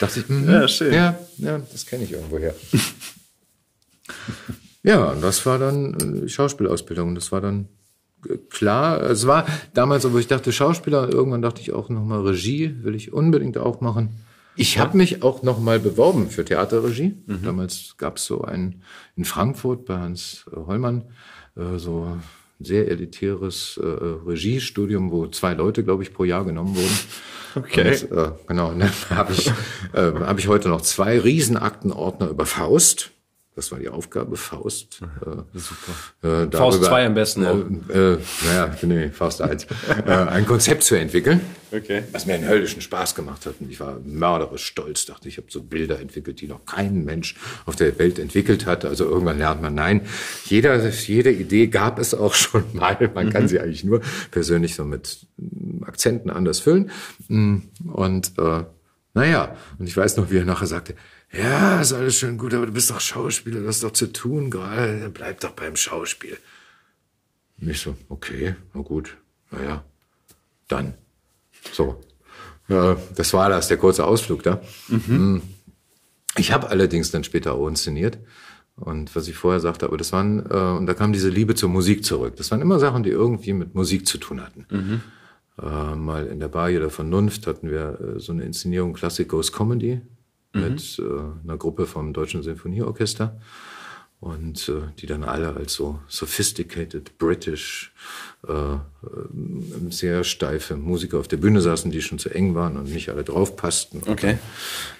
dachte 0.00 0.18
ich, 0.18 0.28
mh, 0.28 0.52
ja, 0.52 0.66
schön. 0.66 0.92
Ja, 0.92 1.18
ja 1.38 1.58
das 1.58 1.86
kenne 1.86 2.04
ich 2.04 2.12
irgendwoher. 2.12 2.54
ja, 4.82 5.12
und 5.12 5.22
das 5.22 5.44
war 5.46 5.58
dann 5.58 6.24
äh, 6.24 6.28
Schauspielausbildung. 6.28 7.14
Das 7.14 7.32
war 7.32 7.40
dann 7.40 7.68
äh, 8.28 8.36
klar. 8.50 9.02
Es 9.02 9.26
war 9.26 9.46
damals 9.74 10.10
wo 10.10 10.18
ich 10.18 10.26
dachte, 10.26 10.52
Schauspieler, 10.52 11.12
irgendwann 11.12 11.42
dachte 11.42 11.60
ich 11.60 11.72
auch 11.72 11.88
nochmal 11.88 12.20
Regie, 12.22 12.74
will 12.82 12.94
ich 12.94 13.12
unbedingt 13.12 13.58
auch 13.58 13.80
machen. 13.80 14.10
Ich 14.56 14.78
habe 14.78 14.96
mich 14.96 15.22
auch 15.22 15.44
noch 15.44 15.60
mal 15.60 15.78
beworben 15.78 16.30
für 16.30 16.44
Theaterregie. 16.44 17.16
Mhm. 17.26 17.44
Damals 17.44 17.94
gab 17.96 18.16
es 18.16 18.24
so 18.24 18.42
ein 18.42 18.82
in 19.14 19.24
Frankfurt 19.24 19.84
bei 19.84 19.98
Hans 19.98 20.46
äh, 20.52 20.56
Hollmann 20.56 21.04
äh, 21.56 21.78
so 21.78 22.18
sehr 22.58 22.88
elitäres 22.88 23.78
äh, 23.82 23.86
Regiestudium, 23.86 25.10
wo 25.10 25.26
zwei 25.28 25.54
Leute, 25.54 25.84
glaube 25.84 26.02
ich, 26.02 26.12
pro 26.12 26.24
Jahr 26.24 26.44
genommen 26.44 26.76
wurden. 26.76 26.98
Okay. 27.54 27.98
Und, 28.02 28.12
äh, 28.12 28.30
genau. 28.46 28.72
Dann 28.78 28.90
habe 29.10 29.32
ich, 29.32 29.48
äh, 29.92 30.12
hab 30.12 30.38
ich 30.38 30.48
heute 30.48 30.68
noch 30.68 30.82
zwei 30.82 31.18
Riesenaktenordner 31.18 32.28
über 32.28 32.46
Faust 32.46 33.12
das 33.58 33.72
war 33.72 33.80
die 33.80 33.88
Aufgabe, 33.88 34.36
Faust. 34.36 35.00
Äh, 35.02 35.58
Super. 35.58 36.46
Äh, 36.46 36.56
Faust 36.56 36.84
2 36.84 37.06
am 37.06 37.14
besten. 37.14 37.42
Äh, 37.42 37.92
äh, 37.92 38.18
naja, 38.46 38.76
nee, 38.82 39.08
Faust 39.08 39.42
1. 39.42 39.66
äh, 40.06 40.10
ein 40.12 40.46
Konzept 40.46 40.84
zu 40.84 40.94
entwickeln, 40.94 41.40
okay. 41.72 42.04
was 42.12 42.24
mir 42.24 42.34
einen 42.34 42.48
höllischen 42.48 42.80
Spaß 42.80 43.16
gemacht 43.16 43.46
hat. 43.46 43.56
Und 43.58 43.68
ich 43.68 43.80
war 43.80 43.98
mörderisch 44.04 44.64
stolz, 44.64 45.06
dachte 45.06 45.26
ich, 45.26 45.38
habe 45.38 45.48
so 45.50 45.64
Bilder 45.64 45.98
entwickelt, 45.98 46.40
die 46.40 46.46
noch 46.46 46.66
kein 46.66 47.04
Mensch 47.04 47.34
auf 47.66 47.74
der 47.74 47.98
Welt 47.98 48.20
entwickelt 48.20 48.64
hat. 48.64 48.84
Also 48.84 49.06
irgendwann 49.06 49.38
lernt 49.38 49.60
man, 49.60 49.74
nein, 49.74 50.02
jeder, 50.44 50.88
jede 50.88 51.32
Idee 51.32 51.66
gab 51.66 51.98
es 51.98 52.14
auch 52.14 52.34
schon 52.36 52.62
mal. 52.74 53.10
Man 53.12 53.26
mhm. 53.26 53.30
kann 53.30 53.48
sie 53.48 53.58
eigentlich 53.58 53.82
nur 53.82 54.02
persönlich 54.30 54.76
so 54.76 54.84
mit 54.84 55.26
Akzenten 55.84 56.30
anders 56.30 56.60
füllen. 56.60 56.92
Und 57.28 58.32
äh, 58.38 58.64
naja, 59.14 59.56
und 59.80 59.88
ich 59.88 59.96
weiß 59.96 60.16
noch, 60.16 60.30
wie 60.30 60.36
er 60.36 60.44
nachher 60.44 60.68
sagte, 60.68 60.94
ja, 61.32 61.80
ist 61.80 61.92
alles 61.92 62.18
schön 62.18 62.38
gut, 62.38 62.54
aber 62.54 62.66
du 62.66 62.72
bist 62.72 62.90
doch 62.90 63.00
Schauspieler, 63.00 63.60
du 63.60 63.68
hast 63.68 63.82
doch 63.82 63.92
zu 63.92 64.12
tun 64.12 64.50
gerade, 64.50 65.10
bleib 65.12 65.40
doch 65.40 65.50
beim 65.50 65.76
Schauspiel. 65.76 66.38
Und 67.60 67.68
ich 67.68 67.80
so, 67.80 67.96
okay, 68.08 68.54
na 68.72 68.80
gut, 68.82 69.16
naja, 69.50 69.84
dann. 70.68 70.94
So. 71.72 72.00
Ja, 72.68 72.96
das 73.16 73.32
war 73.32 73.48
das, 73.48 73.68
der 73.68 73.78
kurze 73.78 74.04
Ausflug 74.06 74.42
da. 74.42 74.60
Mhm. 74.88 75.02
Hm. 75.06 75.42
Ich 76.36 76.52
habe 76.52 76.68
allerdings 76.68 77.10
dann 77.10 77.24
später 77.24 77.54
auch 77.54 77.66
inszeniert. 77.66 78.18
Und 78.76 79.16
was 79.16 79.26
ich 79.26 79.34
vorher 79.34 79.60
sagte, 79.60 79.86
aber 79.86 79.96
das 79.96 80.12
waren, 80.12 80.46
äh, 80.50 80.76
und 80.78 80.86
da 80.86 80.94
kam 80.94 81.12
diese 81.12 81.30
Liebe 81.30 81.54
zur 81.54 81.68
Musik 81.68 82.04
zurück. 82.04 82.36
Das 82.36 82.50
waren 82.50 82.60
immer 82.60 82.78
Sachen, 82.78 83.02
die 83.02 83.10
irgendwie 83.10 83.52
mit 83.52 83.74
Musik 83.74 84.06
zu 84.06 84.18
tun 84.18 84.40
hatten. 84.40 84.66
Mhm. 84.70 85.00
Äh, 85.60 85.96
mal 85.96 86.26
in 86.26 86.38
der 86.38 86.48
Bar 86.48 86.70
hier 86.70 86.78
der 86.78 86.90
Vernunft 86.90 87.48
hatten 87.48 87.70
wir 87.70 87.98
äh, 88.00 88.20
so 88.20 88.32
eine 88.32 88.44
Inszenierung 88.44 88.92
Classic 88.92 89.28
Ghost 89.28 89.52
Comedy 89.52 90.00
mhm. 90.52 90.62
mit 90.62 90.98
äh, 90.98 91.02
einer 91.44 91.56
Gruppe 91.56 91.86
vom 91.86 92.12
Deutschen 92.12 92.42
Sinfonieorchester 92.42 93.40
und 94.20 94.68
äh, 94.68 94.90
die 94.98 95.06
dann 95.06 95.22
alle 95.22 95.54
als 95.54 95.74
so 95.74 96.00
sophisticated 96.08 97.18
British 97.18 97.92
äh, 98.46 98.52
äh, 98.52 98.78
sehr 99.90 100.24
steife 100.24 100.76
Musiker 100.76 101.18
auf 101.18 101.28
der 101.28 101.36
Bühne 101.36 101.60
saßen, 101.60 101.90
die 101.90 102.02
schon 102.02 102.18
zu 102.18 102.30
eng 102.30 102.54
waren 102.54 102.76
und 102.76 102.92
nicht 102.92 103.10
alle 103.10 103.22
draufpassten. 103.22 104.02
Okay. 104.06 104.38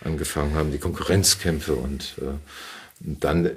angefangen 0.05 0.55
haben 0.55 0.71
die 0.71 0.79
Konkurrenzkämpfe 0.79 1.75
und, 1.75 2.15
äh, 2.19 3.07
und 3.07 3.25
dann 3.25 3.51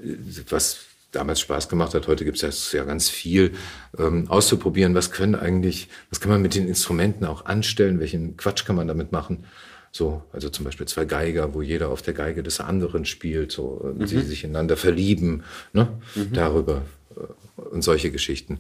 was 0.49 0.79
damals 1.11 1.41
Spaß 1.41 1.69
gemacht 1.69 1.93
hat. 1.93 2.07
Heute 2.07 2.25
gibt 2.25 2.41
es 2.41 2.71
ja 2.71 2.83
ganz 2.83 3.09
viel 3.09 3.51
ähm, 3.99 4.29
auszuprobieren. 4.29 4.95
Was 4.95 5.11
können 5.11 5.35
eigentlich, 5.35 5.89
was 6.09 6.21
kann 6.21 6.31
man 6.31 6.41
mit 6.41 6.55
den 6.55 6.67
Instrumenten 6.67 7.25
auch 7.25 7.45
anstellen? 7.45 7.99
Welchen 7.99 8.37
Quatsch 8.37 8.65
kann 8.65 8.77
man 8.77 8.87
damit 8.87 9.11
machen? 9.11 9.45
So, 9.91 10.23
also 10.31 10.49
zum 10.49 10.65
Beispiel 10.65 10.87
zwei 10.87 11.05
Geiger, 11.05 11.53
wo 11.53 11.61
jeder 11.61 11.89
auf 11.89 12.01
der 12.01 12.13
Geige 12.13 12.43
des 12.43 12.61
anderen 12.61 13.05
spielt, 13.05 13.51
so 13.51 13.93
mhm. 13.97 14.07
sie 14.07 14.21
sich 14.21 14.43
ineinander 14.43 14.77
verlieben, 14.77 15.43
ne? 15.73 15.89
Mhm. 16.15 16.33
Darüber 16.33 16.83
äh, 17.15 17.61
und 17.61 17.81
solche 17.81 18.09
Geschichten. 18.09 18.59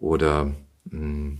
Oder 0.00 0.52
mh, 0.90 1.38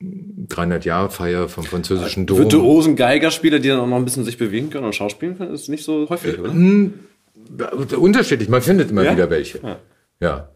300 0.00 0.84
Jahre 0.84 1.10
Feier 1.10 1.48
vom 1.48 1.64
französischen 1.64 2.26
Dom. 2.26 2.38
Virtuosen 2.38 2.96
Geigerspieler, 2.96 3.58
die 3.58 3.68
dann 3.68 3.80
auch 3.80 3.86
noch 3.86 3.96
ein 3.96 4.04
bisschen 4.04 4.24
sich 4.24 4.38
bewegen 4.38 4.70
können 4.70 4.86
und 4.86 4.94
schauspielen 4.94 5.36
können, 5.36 5.52
ist 5.52 5.68
nicht 5.68 5.84
so 5.84 6.08
häufig, 6.08 6.38
oder? 6.38 6.54
Äh, 6.54 7.96
unterschiedlich, 7.96 8.48
man 8.48 8.62
findet 8.62 8.90
immer 8.90 9.02
ja? 9.02 9.12
wieder 9.12 9.28
welche. 9.28 9.58
Ja. 9.58 9.78
ja. 10.20 10.48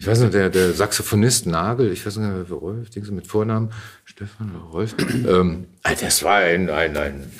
Ich 0.00 0.06
weiß 0.06 0.20
nicht, 0.20 0.34
der, 0.34 0.48
der 0.48 0.72
Saxophonist 0.72 1.46
Nagel, 1.46 1.92
ich 1.92 2.06
weiß 2.06 2.18
nicht, 2.18 2.50
Rolf, 2.50 2.88
Dings 2.90 3.10
mit 3.10 3.26
Vornamen, 3.26 3.72
Stefan 4.04 4.54
oder 4.54 4.70
Rolf. 4.70 4.94
ähm, 5.28 5.66
das 5.82 6.22
war 6.22 6.36
ein, 6.36 6.70
ein, 6.70 6.96
ein, 6.96 7.32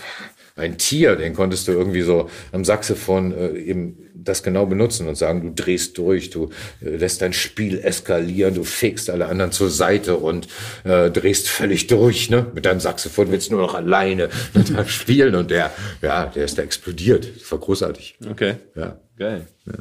ein 0.57 0.77
Tier, 0.77 1.15
den 1.15 1.35
konntest 1.35 1.69
du 1.69 1.73
irgendwie 1.73 2.03
so 2.03 2.29
am 2.51 2.65
Saxophon 2.65 3.33
äh, 3.33 3.57
eben 3.59 3.97
das 4.13 4.43
genau 4.43 4.67
benutzen 4.67 5.07
und 5.07 5.15
sagen, 5.15 5.43
du 5.43 5.63
drehst 5.63 5.97
durch, 5.99 6.31
du 6.31 6.51
äh, 6.81 6.97
lässt 6.97 7.23
dein 7.23 7.33
Spiel 7.33 7.79
eskalieren, 7.79 8.55
du 8.55 8.65
fegst 8.65 9.09
alle 9.09 9.27
anderen 9.27 9.53
zur 9.53 9.71
Seite 9.71 10.17
und 10.17 10.49
äh, 10.83 11.13
drehst 11.13 11.49
völlig 11.49 11.87
durch, 11.87 12.29
ne? 12.29 12.47
Mit 12.55 12.67
deinem 12.67 12.81
Saxophon 12.81 13.31
willst 13.31 13.51
du 13.51 13.55
nur 13.55 13.63
noch 13.63 13.75
alleine 13.75 14.31
mit 14.55 14.73
spielen 14.91 15.37
und 15.37 15.53
der, 15.53 15.73
ja, 16.03 16.27
der 16.27 16.45
ist 16.45 16.59
da 16.59 16.63
explodiert. 16.63 17.29
Das 17.41 17.53
war 17.53 17.59
großartig. 17.59 18.19
Okay. 18.29 18.57
Ja. 18.75 18.99
Geil. 19.17 19.47
Ja. 19.67 19.75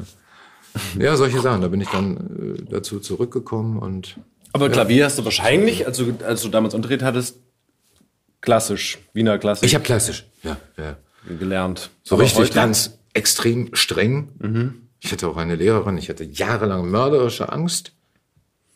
Ja, 1.00 1.16
solche 1.16 1.40
Sachen. 1.40 1.62
Da 1.62 1.68
bin 1.68 1.82
ich 1.82 1.90
dann 1.90 2.58
äh, 2.58 2.66
dazu 2.70 3.00
zurückgekommen 3.00 3.80
und. 3.80 4.18
Aber 4.54 4.70
Klavier 4.70 4.98
ja. 4.98 5.06
hast 5.06 5.20
du 5.20 5.26
wahrscheinlich, 5.26 5.86
als 5.86 5.98
du, 5.98 6.14
als 6.26 6.42
du 6.42 6.50
damals 6.50 6.74
Unterricht 6.74 7.04
hattest, 7.04 7.38
klassisch, 8.42 8.98
Wiener 9.14 9.38
klassisch. 9.38 9.68
Ich 9.68 9.76
habe 9.76 9.84
klassisch, 9.84 10.26
ja, 10.44 10.58
ja. 10.78 10.98
Gelernt. 11.38 11.90
So 12.04 12.16
Aber 12.16 12.24
richtig 12.24 12.54
ganz 12.54 12.98
extrem 13.14 13.76
streng. 13.76 14.30
Mhm. 14.40 14.74
Ich 15.00 15.12
hatte 15.12 15.28
auch 15.28 15.38
eine 15.38 15.56
Lehrerin, 15.56 15.98
ich 15.98 16.10
hatte 16.10 16.24
jahrelang 16.24 16.90
mörderische 16.90 17.52
Angst. 17.52 17.92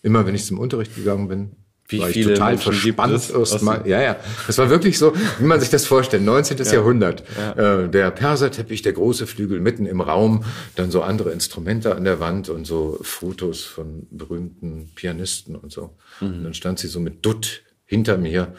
Immer 0.04 0.26
wenn 0.26 0.36
ich 0.36 0.46
zum 0.46 0.60
Unterricht 0.60 0.96
gegangen 0.96 1.28
bin, 1.28 1.52
wie 1.92 2.00
war 2.00 2.08
viele 2.08 2.34
total 2.34 2.54
Menschen 2.54 2.74
verspannt 2.74 3.30
erstmal. 3.30 3.88
Ja, 3.88 4.02
ja. 4.02 4.16
Das 4.48 4.58
war 4.58 4.70
wirklich 4.70 4.98
so, 4.98 5.14
wie 5.40 5.46
man 5.46 5.60
sich 5.60 5.70
das 5.70 5.86
vorstellt. 5.86 6.24
19. 6.24 6.58
Ja. 6.58 6.74
Jahrhundert. 6.74 7.24
Ja. 7.38 7.84
Äh, 7.84 7.90
der 7.90 8.12
Perserteppich, 8.12 8.82
der 8.82 8.94
große 8.94 9.28
Flügel 9.28 9.60
mitten 9.60 9.86
im 9.86 10.02
Raum, 10.02 10.44
dann 10.76 10.92
so 10.92 11.02
andere 11.02 11.32
Instrumente 11.32 11.96
an 11.96 12.04
der 12.04 12.20
Wand 12.20 12.50
und 12.50 12.66
so 12.66 13.00
Fotos 13.02 13.64
von 13.64 14.08
berühmten 14.10 14.92
Pianisten 14.96 15.56
und 15.56 15.72
so. 15.72 15.96
Mhm. 16.20 16.28
Und 16.28 16.44
dann 16.46 16.54
stand 16.54 16.80
sie 16.80 16.88
so 16.88 17.00
mit 17.00 17.26
Dutt 17.26 17.64
hinter 17.86 18.18
mir 18.18 18.54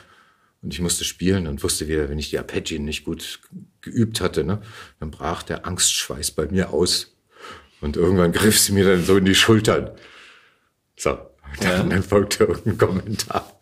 und 0.62 0.73
ich 0.73 0.81
musste 0.81 1.05
spielen 1.05 1.49
und 1.49 1.62
wusste 1.62 1.88
wieder, 1.88 2.09
wenn 2.09 2.18
ich 2.18 2.31
die 2.31 2.38
Arpeggien 2.38 2.85
nicht 2.85 3.05
gut 3.05 3.40
geübt 3.81 4.21
hatte, 4.21 4.45
ne, 4.45 4.62
dann 5.01 5.11
brach 5.11 5.42
der 5.42 5.66
Angstschweiß 5.66 6.31
bei 6.33 6.47
mir 6.47 6.71
aus. 6.71 7.16
Und 7.81 7.97
irgendwann 7.97 8.31
griff 8.31 8.61
sie 8.61 8.73
mir 8.73 8.85
dann 8.85 9.05
so 9.05 9.16
in 9.16 9.25
die 9.25 9.35
Schultern. 9.35 9.90
So, 10.97 11.18
ja. 11.61 11.83
Dann 11.83 12.03
folgte 12.03 12.45
irgendein 12.45 12.79
Kommentar. 12.79 13.53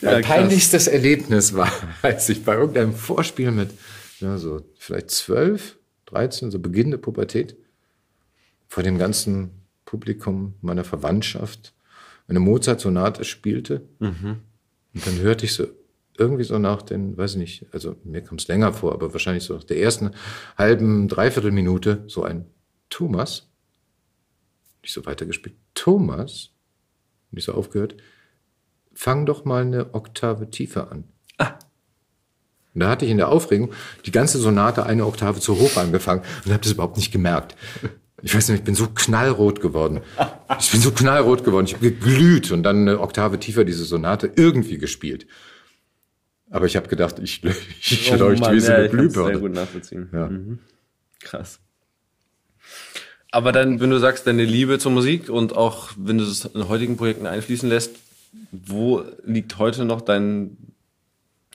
mein 0.00 0.22
peinlichstes 0.22 0.88
Erlebnis 0.88 1.54
war, 1.54 1.70
als 2.02 2.28
ich 2.28 2.44
bei 2.44 2.54
irgendeinem 2.54 2.94
Vorspiel 2.94 3.50
mit 3.50 3.70
ja, 4.20 4.38
so 4.38 4.62
vielleicht 4.78 5.10
zwölf, 5.10 5.78
dreizehn, 6.06 6.50
so 6.50 6.58
beginnende 6.58 6.98
Pubertät, 6.98 7.56
vor 8.68 8.82
dem 8.82 8.98
ganzen 8.98 9.50
Publikum 9.84 10.54
meiner 10.62 10.84
Verwandtschaft 10.84 11.74
eine 12.28 12.40
Mozart-Sonate 12.40 13.24
spielte. 13.24 13.82
Mhm. 13.98 14.38
Und 14.94 15.06
dann 15.06 15.18
hörte 15.18 15.44
ich 15.44 15.54
so 15.54 15.66
irgendwie 16.18 16.44
so 16.44 16.58
nach 16.58 16.82
den, 16.82 17.16
weiß 17.16 17.32
ich 17.32 17.38
nicht, 17.38 17.66
also 17.72 17.96
mir 18.04 18.22
kommt 18.22 18.42
es 18.42 18.48
länger 18.48 18.72
vor, 18.72 18.92
aber 18.92 19.12
wahrscheinlich 19.12 19.44
so 19.44 19.54
nach 19.54 19.64
der 19.64 19.78
ersten 19.78 20.12
halben, 20.56 21.08
dreiviertel 21.08 21.50
Minute 21.50 22.04
so 22.06 22.22
ein 22.22 22.46
Thomas, 22.90 23.50
nicht 24.82 24.92
so 24.92 25.04
weitergespielt, 25.06 25.56
Thomas, 25.82 26.50
nicht 27.32 27.46
so 27.46 27.54
aufgehört, 27.54 27.96
fang 28.94 29.26
doch 29.26 29.44
mal 29.44 29.62
eine 29.62 29.94
Oktave 29.94 30.48
tiefer 30.48 30.92
an. 30.92 31.02
Ah. 31.38 31.58
Und 32.72 32.82
da 32.82 32.88
hatte 32.88 33.04
ich 33.04 33.10
in 33.10 33.16
der 33.16 33.30
Aufregung 33.30 33.72
die 34.06 34.12
ganze 34.12 34.38
Sonate 34.38 34.86
eine 34.86 35.04
Oktave 35.04 35.40
zu 35.40 35.58
hoch 35.58 35.76
angefangen 35.76 36.22
und 36.44 36.52
habe 36.52 36.62
das 36.62 36.70
überhaupt 36.70 36.98
nicht 36.98 37.10
gemerkt. 37.10 37.56
Ich 38.22 38.32
weiß 38.32 38.48
nicht, 38.50 38.60
ich 38.60 38.64
bin 38.64 38.76
so 38.76 38.86
knallrot 38.94 39.60
geworden. 39.60 40.02
Ich 40.60 40.70
bin 40.70 40.80
so 40.80 40.92
knallrot 40.92 41.42
geworden. 41.42 41.66
Ich 41.66 41.74
habe 41.74 41.90
geglüht 41.90 42.52
und 42.52 42.62
dann 42.62 42.82
eine 42.82 43.00
Oktave 43.00 43.40
tiefer 43.40 43.64
diese 43.64 43.84
Sonate 43.84 44.30
irgendwie 44.36 44.78
gespielt. 44.78 45.26
Aber 46.48 46.66
ich 46.66 46.76
habe 46.76 46.86
gedacht, 46.86 47.18
ich, 47.18 47.42
ich 47.80 48.12
oh 48.12 48.14
leuchte 48.14 48.40
Mann, 48.40 48.54
wie 48.54 48.60
so 48.60 48.70
eine 48.70 48.84
ja, 48.84 48.88
Glühbirne. 48.88 49.32
Sehr 49.32 49.40
gut 49.40 49.52
nachvollziehen. 49.52 50.10
Ja. 50.12 50.28
Mhm. 50.28 50.60
Krass. 51.18 51.58
Aber 53.32 53.50
dann, 53.50 53.80
wenn 53.80 53.90
du 53.90 53.98
sagst, 53.98 54.26
deine 54.26 54.44
Liebe 54.44 54.78
zur 54.78 54.92
Musik 54.92 55.30
und 55.30 55.56
auch 55.56 55.90
wenn 55.96 56.18
du 56.18 56.24
es 56.24 56.44
in 56.44 56.68
heutigen 56.68 56.98
Projekten 56.98 57.26
einfließen 57.26 57.68
lässt, 57.68 57.96
wo 58.52 59.02
liegt 59.24 59.58
heute 59.58 59.86
noch 59.86 60.02
dein 60.02 60.58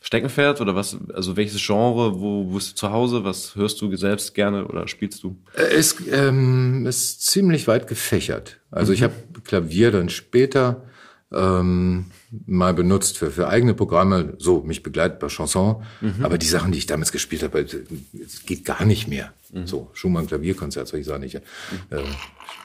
Steckenpferd 0.01 0.59
oder 0.59 0.75
was, 0.75 0.97
also 1.13 1.37
welches 1.37 1.63
Genre, 1.63 2.19
wo 2.19 2.45
bist 2.45 2.71
du 2.71 2.75
zu 2.75 2.91
Hause, 2.91 3.23
was 3.23 3.55
hörst 3.55 3.79
du 3.81 3.95
selbst 3.95 4.33
gerne 4.33 4.65
oder 4.65 4.87
spielst 4.87 5.21
du? 5.21 5.37
Es 5.53 5.95
ähm, 6.11 6.85
ist 6.87 7.21
ziemlich 7.21 7.67
weit 7.67 7.87
gefächert. 7.87 8.59
Also 8.71 8.91
mhm. 8.91 8.95
ich 8.95 9.03
habe 9.03 9.13
Klavier 9.43 9.91
dann 9.91 10.09
später 10.09 10.83
ähm, 11.31 12.05
mal 12.45 12.73
benutzt 12.73 13.17
für, 13.17 13.31
für 13.31 13.47
eigene 13.47 13.73
Programme, 13.73 14.33
so 14.37 14.61
mich 14.61 14.83
begleitet 14.83 15.19
bei 15.19 15.27
Chanson, 15.27 15.83
mhm. 16.01 16.23
aber 16.23 16.37
die 16.37 16.47
Sachen, 16.47 16.71
die 16.71 16.77
ich 16.77 16.85
damals 16.85 17.11
gespielt 17.11 17.43
habe, 17.43 17.59
es 17.59 18.45
geht 18.45 18.65
gar 18.65 18.85
nicht 18.85 19.07
mehr. 19.07 19.33
Mhm. 19.51 19.67
So, 19.67 19.89
Schumann 19.93 20.27
Klavierkonzert, 20.27 20.87
soll 20.87 20.99
ich 20.99 21.05
sagen, 21.05 21.23
ich, 21.23 21.35
äh, 21.35 21.41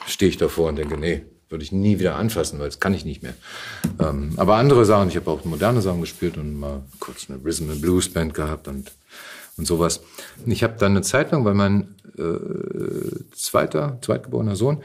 stehe 0.06 0.30
ich 0.30 0.36
davor 0.36 0.68
und 0.68 0.76
denke, 0.76 0.96
nee, 0.96 1.22
würde 1.48 1.62
ich 1.62 1.70
nie 1.70 1.98
wieder 1.98 2.16
anfassen, 2.16 2.58
weil 2.58 2.66
das 2.66 2.80
kann 2.80 2.94
ich 2.94 3.04
nicht 3.04 3.22
mehr. 3.22 3.34
Ähm, 4.00 4.32
aber 4.36 4.56
andere 4.56 4.84
Sachen, 4.84 5.08
ich 5.08 5.16
habe 5.16 5.30
auch 5.30 5.44
moderne 5.44 5.82
Sachen 5.82 6.00
gespielt 6.00 6.38
und 6.38 6.58
mal 6.58 6.82
kurz 6.98 7.28
eine 7.28 7.38
Rhythm 7.44 7.70
and 7.70 7.82
Blues 7.82 8.08
Band 8.08 8.34
gehabt 8.34 8.68
und 8.68 8.90
und 9.58 9.66
sowas. 9.66 10.00
Ich 10.46 10.62
habe 10.62 10.74
dann 10.78 10.92
eine 10.92 11.02
Zeit 11.02 11.30
lang, 11.30 11.44
weil 11.44 11.54
mein 11.54 11.94
äh, 12.16 13.34
zweiter, 13.34 13.98
zweitgeborener 14.00 14.56
Sohn, 14.56 14.82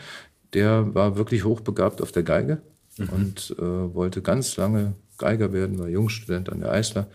der 0.54 0.94
war 0.94 1.18
wirklich 1.18 1.46
hochbegabt 1.46 2.02
auf 2.02 2.12
der 2.12 2.24
Geige 2.24 2.62
mhm. 2.98 3.10
und 3.10 3.56
äh, 3.60 3.94
wollte 3.94 4.22
ganz 4.22 4.58
lange 4.58 4.96
Geiger 5.18 5.54
werden, 5.54 5.80
war 5.80 5.88
Jungstudent 5.88 6.50
an 6.50 6.60
der 6.60 6.72
Eisler 6.72 7.10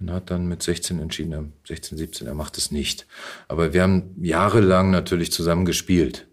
und 0.00 0.10
hat 0.10 0.30
dann 0.30 0.46
mit 0.46 0.62
16 0.62 0.98
entschieden, 0.98 1.52
16, 1.66 1.98
17, 1.98 2.26
er 2.26 2.34
macht 2.34 2.58
es 2.58 2.70
nicht. 2.70 3.06
Aber 3.48 3.72
wir 3.72 3.82
haben 3.82 4.14
jahrelang 4.20 4.90
natürlich 4.90 5.32
zusammen 5.32 5.64
gespielt. 5.64 6.26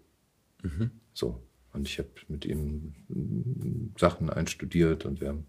Mhm. 0.62 0.90
So. 1.14 1.42
Und 1.72 1.88
ich 1.88 1.98
habe 1.98 2.08
mit 2.28 2.44
ihm 2.44 2.94
Sachen 3.98 4.28
einstudiert 4.28 5.06
und 5.06 5.20
wir 5.20 5.28
haben 5.28 5.46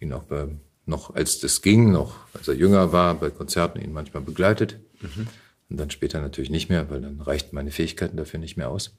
ihn 0.00 0.12
auch 0.12 0.24
bei, 0.24 0.48
noch, 0.86 1.14
als 1.14 1.38
das 1.38 1.62
ging, 1.62 1.92
noch 1.92 2.16
als 2.34 2.48
er 2.48 2.54
jünger 2.54 2.92
war, 2.92 3.14
bei 3.14 3.30
Konzerten 3.30 3.80
ihn 3.80 3.92
manchmal 3.92 4.22
begleitet. 4.22 4.80
Mhm. 5.00 5.28
Und 5.70 5.76
dann 5.76 5.90
später 5.90 6.20
natürlich 6.20 6.50
nicht 6.50 6.68
mehr, 6.68 6.90
weil 6.90 7.00
dann 7.00 7.20
reichten 7.20 7.54
meine 7.54 7.70
Fähigkeiten 7.70 8.16
dafür 8.16 8.40
nicht 8.40 8.56
mehr 8.56 8.70
aus. 8.70 8.96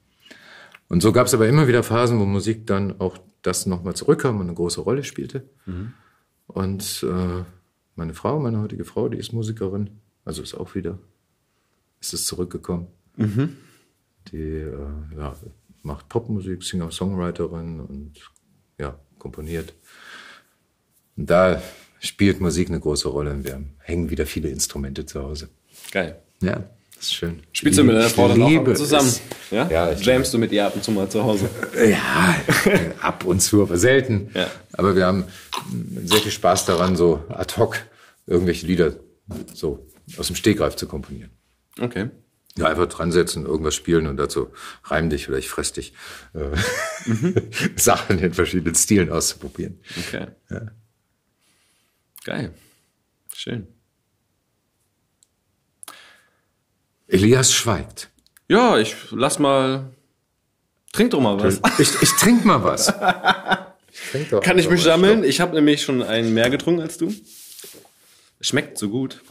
Und 0.88 1.02
so 1.02 1.12
gab 1.12 1.26
es 1.26 1.34
aber 1.34 1.48
immer 1.48 1.68
wieder 1.68 1.82
Phasen, 1.82 2.18
wo 2.18 2.24
Musik 2.24 2.66
dann 2.66 3.00
auch 3.00 3.18
das 3.44 3.66
nochmal 3.66 3.94
zurückkam 3.94 4.36
und 4.36 4.46
eine 4.48 4.54
große 4.54 4.80
Rolle 4.80 5.04
spielte. 5.04 5.48
Mhm. 5.66 5.92
Und 6.46 7.06
äh, 7.08 7.44
meine 7.94 8.14
Frau, 8.14 8.40
meine 8.40 8.60
heutige 8.60 8.84
Frau, 8.84 9.08
die 9.08 9.18
ist 9.18 9.32
Musikerin, 9.32 9.90
also 10.24 10.42
ist 10.42 10.54
auch 10.54 10.74
wieder, 10.74 10.98
ist 12.00 12.14
es 12.14 12.26
zurückgekommen. 12.26 12.88
Mhm. 13.16 13.56
Die 14.32 14.38
äh, 14.38 14.76
ja, 15.16 15.36
macht 15.82 16.08
Popmusik, 16.08 16.62
Singer-Songwriterin 16.62 17.80
und 17.80 18.14
ja, 18.78 18.98
komponiert. 19.18 19.74
Und 21.16 21.30
da 21.30 21.62
spielt 22.00 22.40
Musik 22.40 22.68
eine 22.68 22.80
große 22.80 23.08
Rolle 23.08 23.32
und 23.32 23.44
wir 23.44 23.62
hängen 23.78 24.10
wieder 24.10 24.26
viele 24.26 24.48
Instrumente 24.48 25.06
zu 25.06 25.22
Hause. 25.22 25.48
Geil. 25.92 26.20
Ja, 26.40 26.64
das 27.04 27.10
ist 27.10 27.16
schön. 27.16 27.42
Spielst 27.52 27.78
du 27.78 27.84
mit 27.84 27.96
deiner 27.96 28.08
Frau 28.08 28.28
dann 28.28 28.42
auch 28.42 28.74
zusammen? 28.74 29.08
Es. 29.08 29.20
Ja? 29.50 29.68
ja 29.68 29.92
Jamst 29.92 30.32
du 30.32 30.38
mit 30.38 30.52
ihr 30.52 30.64
ab 30.64 30.74
und 30.74 30.82
zu 30.82 30.90
mal 30.90 31.06
zu 31.08 31.22
Hause? 31.22 31.50
Ja, 31.86 32.34
ab 33.02 33.24
und 33.24 33.40
zu, 33.40 33.62
aber 33.62 33.76
selten. 33.76 34.30
Ja. 34.32 34.50
Aber 34.72 34.96
wir 34.96 35.04
haben 35.04 35.24
sehr 36.06 36.20
viel 36.20 36.32
Spaß 36.32 36.64
daran, 36.64 36.96
so 36.96 37.22
ad 37.28 37.56
hoc 37.58 37.76
irgendwelche 38.26 38.66
Lieder 38.66 38.94
so 39.52 39.86
aus 40.16 40.28
dem 40.28 40.36
Stegreif 40.36 40.76
zu 40.76 40.86
komponieren. 40.86 41.30
Okay. 41.78 42.08
Ja, 42.56 42.68
einfach 42.68 42.86
dran 42.86 43.12
setzen, 43.12 43.44
irgendwas 43.44 43.74
spielen 43.74 44.06
und 44.06 44.16
dazu 44.16 44.50
reim 44.84 45.10
dich 45.10 45.28
oder 45.28 45.36
ich 45.36 45.50
fress 45.50 45.72
dich. 45.72 45.92
Äh, 46.32 46.56
mhm. 47.04 47.34
Sachen 47.76 48.18
in 48.18 48.32
verschiedenen 48.32 48.76
Stilen 48.76 49.10
auszuprobieren. 49.10 49.78
Okay. 50.06 50.28
Ja. 50.48 50.62
Geil. 52.24 52.54
Schön. 53.34 53.66
Elias 57.08 57.52
schweigt. 57.52 58.10
Ja, 58.48 58.78
ich 58.78 58.94
lass 59.10 59.38
mal. 59.38 59.90
Trink 60.92 61.10
doch 61.10 61.20
mal 61.20 61.40
was. 61.40 61.60
Ich, 61.78 62.02
ich 62.02 62.10
trink 62.12 62.44
mal 62.44 62.62
was. 62.62 62.92
Ich 63.96 64.10
trink 64.10 64.30
doch 64.30 64.40
Kann 64.42 64.58
ich 64.58 64.68
mich 64.68 64.82
sammeln? 64.82 65.22
Ich 65.22 65.40
habe 65.40 65.54
nämlich 65.54 65.82
schon 65.82 66.02
einen 66.02 66.34
mehr 66.34 66.50
getrunken 66.50 66.80
als 66.82 66.98
du. 66.98 67.14
Schmeckt 68.40 68.76
so 68.76 68.88
gut. 68.88 69.22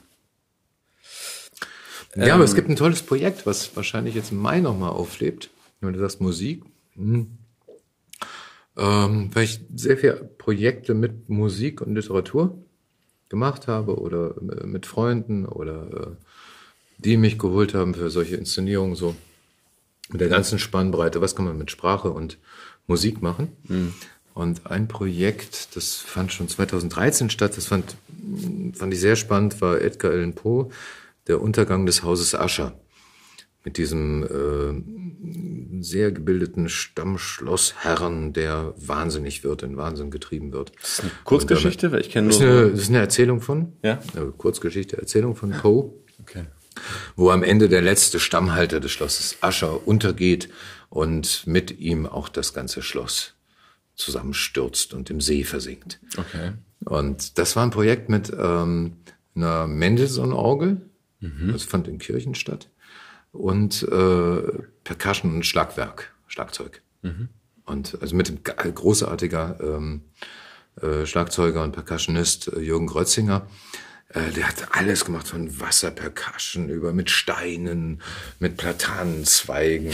Ja, 2.16 2.28
ähm, 2.28 2.32
aber 2.32 2.44
es 2.46 2.52
ähm. 2.52 2.56
gibt 2.56 2.70
ein 2.70 2.76
tolles 2.78 3.02
Projekt, 3.04 3.46
was 3.46 3.76
wahrscheinlich 3.76 4.16
jetzt 4.16 4.32
im 4.32 4.38
Mai 4.38 4.62
nochmal 4.62 4.92
auflebt. 4.92 5.50
Wenn 5.82 5.92
du 5.92 6.00
sagst 6.00 6.22
Musik. 6.22 6.64
Hm. 6.96 7.38
Ähm, 8.78 9.30
weil 9.34 9.44
ich 9.44 9.60
sehr 9.76 9.98
viele 9.98 10.16
Projekte 10.38 10.94
mit 10.94 11.30
Musik 11.30 11.82
und 11.82 11.94
Literatur 11.94 12.58
gemacht 13.30 13.68
habe 13.68 14.00
oder 14.00 14.36
äh, 14.38 14.66
mit 14.66 14.86
Freunden 14.86 15.46
oder 15.46 16.18
äh, 16.18 16.23
die 17.06 17.18
mich 17.18 17.38
geholt 17.38 17.74
haben 17.74 17.94
für 17.94 18.10
solche 18.10 18.36
Inszenierungen 18.36 18.96
so 18.96 19.16
mit 20.10 20.22
der 20.22 20.30
ganzen 20.30 20.60
Spannbreite. 20.60 21.22
Was 21.22 21.36
kann 21.36 21.46
man 21.46 21.58
mit 21.58 21.72
Sprache 21.72 22.10
und 22.10 22.38
Musik 22.88 23.22
machen? 23.22 23.50
Mhm. 23.68 23.94
Und 24.34 24.66
ein 24.66 24.88
Projekt, 24.88 25.76
das 25.76 25.96
fand 25.96 26.34
schon 26.34 26.48
2013 26.48 27.30
statt, 27.30 27.56
das 27.56 27.68
fand, 27.68 27.96
fand 28.74 28.94
ich 28.94 29.00
sehr 29.00 29.16
spannend, 29.16 29.62
war 29.62 29.80
Edgar 29.80 30.12
Allan 30.12 30.34
Poe 30.34 30.70
der 31.28 31.40
Untergang 31.40 31.86
des 31.86 32.04
Hauses 32.04 32.34
Ascher 32.36 32.74
mit 33.64 33.78
diesem 33.78 34.24
äh, 34.24 35.82
sehr 35.84 36.12
gebildeten 36.12 36.68
Stammschlossherrn, 36.68 38.34
der 38.34 38.74
wahnsinnig 38.76 39.44
wird, 39.44 39.64
in 39.64 39.78
Wahnsinn 39.78 40.12
getrieben 40.12 40.52
wird. 40.52 40.74
Das 40.82 40.92
ist 40.92 41.02
eine 41.02 41.12
Kurzgeschichte, 41.24 41.92
weil 41.92 42.02
ich 42.02 42.10
kenne 42.10 42.28
nur. 42.28 42.38
Das 42.38 42.42
ist, 42.42 42.50
eine, 42.50 42.72
das 42.72 42.80
ist 42.82 42.90
eine 42.90 43.00
Erzählung 43.00 43.40
von. 43.40 43.74
Ja. 43.84 44.00
Kurzgeschichte, 44.38 44.98
Erzählung 44.98 45.36
von 45.36 45.52
Poe. 45.52 45.94
Okay. 46.22 46.46
Wo 47.16 47.30
am 47.30 47.44
Ende 47.44 47.70
der 47.70 47.82
letzte 47.82 48.20
Stammhalter 48.20 48.80
des 48.80 48.92
Schlosses 48.92 49.38
Ascher 49.42 49.88
untergeht 49.88 50.50
und 50.90 51.46
mit 51.48 51.80
ihm 51.80 52.06
auch 52.06 52.30
das 52.30 52.54
ganze 52.54 52.82
Schloss 52.82 53.34
zusammenstürzt 53.96 54.94
und 54.94 55.10
im 55.10 55.22
See 55.22 55.44
versinkt. 55.44 56.00
Okay. 56.18 56.54
Und 56.86 57.38
das 57.38 57.56
war 57.56 57.64
ein 57.64 57.72
Projekt 57.72 58.10
mit 58.10 58.32
ähm, 58.38 58.98
einer 59.36 59.68
Mendelssohn-Orgel, 59.68 60.82
Mhm. 61.24 61.54
Das 61.54 61.64
fand 61.64 61.88
in 61.88 61.98
Kirchen 61.98 62.36
statt. 62.36 62.70
Und 63.32 63.84
äh, 63.84 64.42
Percussion 64.84 65.34
und 65.34 65.46
Schlagwerk, 65.46 66.14
Schlagzeug. 66.28 66.82
Mhm. 67.02 67.30
Und 67.66 67.98
also 68.02 68.16
mit 68.16 68.28
dem 68.28 68.44
großartiger 68.44 69.58
ähm, 69.62 70.02
äh, 70.82 71.06
Schlagzeuger 71.06 71.64
und 71.64 71.72
Percussionist 71.72 72.50
äh, 72.50 72.60
Jürgen 72.60 72.88
Grötzinger. 72.88 73.48
Äh, 74.14 74.32
der 74.32 74.48
hat 74.48 74.68
alles 74.72 75.06
gemacht 75.06 75.28
von 75.28 75.60
Wasserpercussion 75.60 76.70
über 76.70 76.94
mit 76.94 77.10
Steinen, 77.10 78.02
mit 78.40 78.58
Platanenzweigen, 78.58 79.92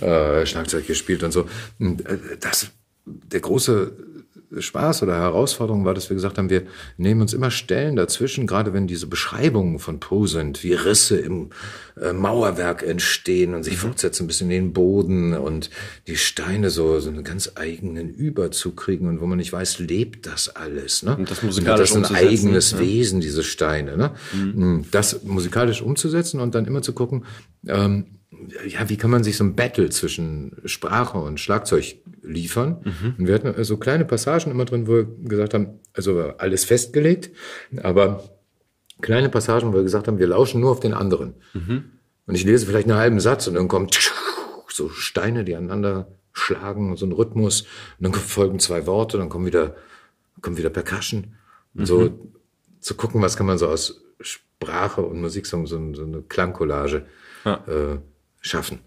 äh, 0.00 0.44
Schlagzeug 0.46 0.86
gespielt 0.86 1.22
und 1.22 1.32
so. 1.32 1.48
Und, 1.78 2.04
äh, 2.06 2.36
das, 2.38 2.68
der 3.04 3.40
große 3.40 3.92
Spaß 4.62 5.02
oder 5.02 5.16
Herausforderung 5.16 5.84
war, 5.84 5.94
dass 5.94 6.10
wir 6.10 6.14
gesagt 6.14 6.38
haben, 6.38 6.50
wir 6.50 6.62
nehmen 6.96 7.20
uns 7.20 7.32
immer 7.32 7.50
Stellen 7.50 7.96
dazwischen, 7.96 8.46
gerade 8.46 8.72
wenn 8.72 8.86
diese 8.86 9.06
Beschreibungen 9.06 9.78
von 9.78 10.00
Poe 10.00 10.26
sind, 10.26 10.62
wie 10.62 10.72
Risse 10.72 11.18
im 11.18 11.50
äh, 12.00 12.12
Mauerwerk 12.12 12.82
entstehen 12.82 13.54
und 13.54 13.62
sich 13.62 13.74
mhm. 13.74 13.88
fortsetzen 13.88 14.26
bis 14.26 14.40
in 14.40 14.48
den 14.48 14.72
Boden 14.72 15.34
und 15.34 15.70
die 16.06 16.16
Steine 16.16 16.70
so, 16.70 17.00
so 17.00 17.08
einen 17.08 17.24
ganz 17.24 17.52
eigenen 17.54 18.10
Überzug 18.10 18.76
kriegen 18.76 19.08
und 19.08 19.20
wo 19.20 19.26
man 19.26 19.38
nicht 19.38 19.52
weiß, 19.52 19.78
lebt 19.78 20.26
das 20.26 20.48
alles. 20.48 21.02
Ne? 21.02 21.16
Und 21.16 21.30
das 21.30 21.42
musikalisch 21.42 21.92
und 21.92 22.02
das 22.02 22.10
ist 22.10 22.16
ein 22.16 22.26
eigenes 22.26 22.72
ja. 22.72 22.78
Wesen, 22.80 23.20
diese 23.20 23.42
Steine. 23.42 23.96
Ne? 23.96 24.10
Mhm. 24.32 24.84
Das 24.90 25.22
musikalisch 25.24 25.82
umzusetzen 25.82 26.40
und 26.40 26.54
dann 26.54 26.66
immer 26.66 26.82
zu 26.82 26.92
gucken, 26.92 27.24
ähm, 27.66 28.06
ja, 28.66 28.88
wie 28.88 28.96
kann 28.96 29.10
man 29.10 29.24
sich 29.24 29.36
so 29.36 29.44
ein 29.44 29.56
Battle 29.56 29.90
zwischen 29.90 30.56
Sprache 30.64 31.18
und 31.18 31.40
Schlagzeug 31.40 31.96
liefern. 32.22 32.78
Und 33.18 33.26
wir 33.26 33.34
hatten 33.34 33.64
so 33.64 33.76
kleine 33.76 34.04
Passagen 34.04 34.50
immer 34.50 34.64
drin, 34.64 34.86
wo 34.86 34.92
wir 34.92 35.04
gesagt 35.24 35.54
haben, 35.54 35.80
also 35.94 36.20
alles 36.38 36.64
festgelegt, 36.64 37.30
aber 37.82 38.24
kleine 39.00 39.28
Passagen, 39.28 39.68
wo 39.68 39.76
wir 39.76 39.82
gesagt 39.82 40.08
haben, 40.08 40.18
wir 40.18 40.26
lauschen 40.26 40.60
nur 40.60 40.70
auf 40.70 40.80
den 40.80 40.94
anderen. 40.94 41.34
Und 42.26 42.34
ich 42.34 42.44
lese 42.44 42.66
vielleicht 42.66 42.88
einen 42.88 42.98
halben 42.98 43.20
Satz 43.20 43.46
und 43.46 43.54
dann 43.54 43.68
kommt 43.68 43.98
so 44.68 44.88
Steine, 44.88 45.44
die 45.44 45.54
aneinander 45.54 46.08
schlagen, 46.32 46.96
so 46.96 47.06
ein 47.06 47.12
Rhythmus. 47.12 47.62
Und 47.98 48.04
dann 48.06 48.14
folgen 48.14 48.58
zwei 48.58 48.86
Worte, 48.86 49.18
dann 49.18 49.28
kommen 49.28 49.46
wieder, 49.46 49.76
kommt 50.42 50.58
wieder 50.58 50.70
Percussion. 50.70 51.34
Und 51.74 51.86
so 51.86 52.18
zu 52.80 52.94
gucken, 52.94 53.22
was 53.22 53.36
kann 53.36 53.46
man 53.46 53.58
so 53.58 53.68
aus 53.68 54.02
Sprache 54.20 55.02
und 55.02 55.20
Musik, 55.20 55.46
so, 55.46 55.64
so 55.66 55.76
eine 55.76 56.22
Klangcollage 56.28 57.06
äh, 57.44 57.98
schaffen. 58.46 58.80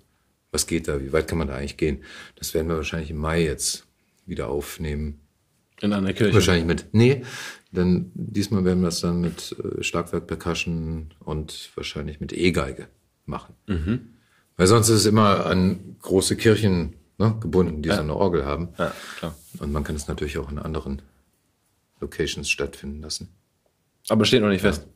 Was 0.51 0.65
geht 0.65 0.87
da? 0.87 1.01
Wie 1.01 1.13
weit 1.13 1.27
kann 1.27 1.37
man 1.37 1.47
da 1.47 1.55
eigentlich 1.55 1.77
gehen? 1.77 2.03
Das 2.35 2.53
werden 2.53 2.67
wir 2.67 2.75
wahrscheinlich 2.75 3.11
im 3.11 3.17
Mai 3.17 3.43
jetzt 3.43 3.85
wieder 4.25 4.47
aufnehmen. 4.47 5.19
In 5.81 5.93
einer 5.93 6.13
Kirche. 6.13 6.33
Wahrscheinlich 6.33 6.65
mit. 6.65 6.87
Nee, 6.91 7.23
denn 7.71 8.11
diesmal 8.13 8.65
werden 8.65 8.81
wir 8.81 8.89
es 8.89 9.01
dann 9.01 9.21
mit 9.21 9.55
äh, 9.63 9.83
Schlagwerk, 9.83 10.27
Percussion 10.27 11.13
und 11.19 11.69
wahrscheinlich 11.75 12.19
mit 12.19 12.33
E-Geige 12.33 12.87
machen. 13.25 13.53
Weil 14.57 14.67
sonst 14.67 14.89
ist 14.89 15.01
es 15.01 15.05
immer 15.05 15.45
an 15.45 15.95
große 16.01 16.35
Kirchen 16.35 16.95
ne, 17.17 17.37
gebunden, 17.39 17.81
die 17.81 17.89
so 17.89 17.99
eine 17.99 18.15
Orgel 18.15 18.43
haben. 18.43 18.69
Ja, 18.77 18.93
klar. 19.17 19.35
Und 19.59 19.71
man 19.71 19.83
kann 19.83 19.95
es 19.95 20.07
natürlich 20.07 20.37
auch 20.37 20.51
in 20.51 20.59
anderen 20.59 21.01
Locations 22.01 22.49
stattfinden 22.49 23.01
lassen. 23.01 23.29
Aber 24.09 24.25
steht 24.25 24.41
noch 24.41 24.49
nicht 24.49 24.61
fest. 24.61 24.87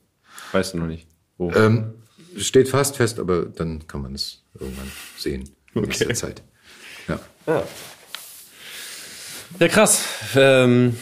Weißt 0.52 0.74
du 0.74 0.80
noch 0.80 0.88
nicht. 0.88 1.08
Wo? 1.38 1.52
Ähm, 1.52 1.94
steht 2.38 2.70
fast 2.70 2.98
fest, 2.98 3.20
aber 3.20 3.44
dann 3.44 3.88
kann 3.88 4.02
man 4.02 4.16
es 4.16 4.44
irgendwann 4.60 4.92
sehen. 5.18 5.50
In 5.74 5.84
Okay. 5.86 6.14
Zeit. 6.14 6.44
Ja. 7.08 7.20
Ja, 9.60 9.68
krass. 9.68 10.06
Ähm, 10.36 10.96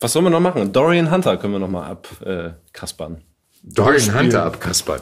was 0.00 0.12
sollen 0.12 0.24
wir 0.24 0.30
noch 0.30 0.40
machen? 0.40 0.72
Dorian 0.72 1.10
Hunter 1.10 1.36
können 1.36 1.54
wir 1.54 1.58
noch 1.58 1.70
mal 1.70 1.88
abkaspern. 1.90 3.16
Äh. 3.16 3.20
Dorian 3.62 4.18
Hunter 4.18 4.44
abkaspern. 4.44 5.00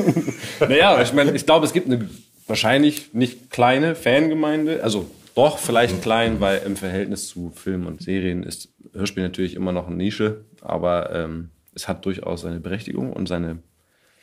naja, 0.60 1.02
ich 1.02 1.12
meine, 1.12 1.32
ich 1.32 1.44
glaube, 1.44 1.66
es 1.66 1.72
gibt 1.72 1.86
eine 1.86 2.08
wahrscheinlich 2.46 3.12
nicht 3.12 3.50
kleine 3.50 3.94
Fangemeinde. 3.94 4.82
Also 4.82 5.10
doch, 5.34 5.58
vielleicht 5.58 6.02
klein, 6.02 6.40
weil 6.40 6.62
im 6.64 6.76
Verhältnis 6.76 7.28
zu 7.28 7.52
Filmen 7.54 7.86
und 7.86 8.02
Serien 8.02 8.42
ist 8.42 8.68
Hörspiel 8.92 9.22
natürlich 9.22 9.54
immer 9.54 9.72
noch 9.72 9.86
eine 9.86 9.96
Nische. 9.96 10.44
Aber 10.60 11.14
ähm, 11.14 11.50
es 11.74 11.88
hat 11.88 12.04
durchaus 12.04 12.42
seine 12.42 12.60
Berechtigung 12.60 13.12
und 13.12 13.28
seine 13.28 13.58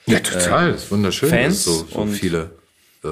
Ja, 0.06 0.20
total. 0.20 0.72
das 0.72 0.84
ist 0.84 0.92
wunderschön, 0.92 1.30
Fans 1.30 1.64
so, 1.64 1.86
so 1.86 2.00
und- 2.00 2.10
viele. 2.10 2.52
Äh, 3.04 3.08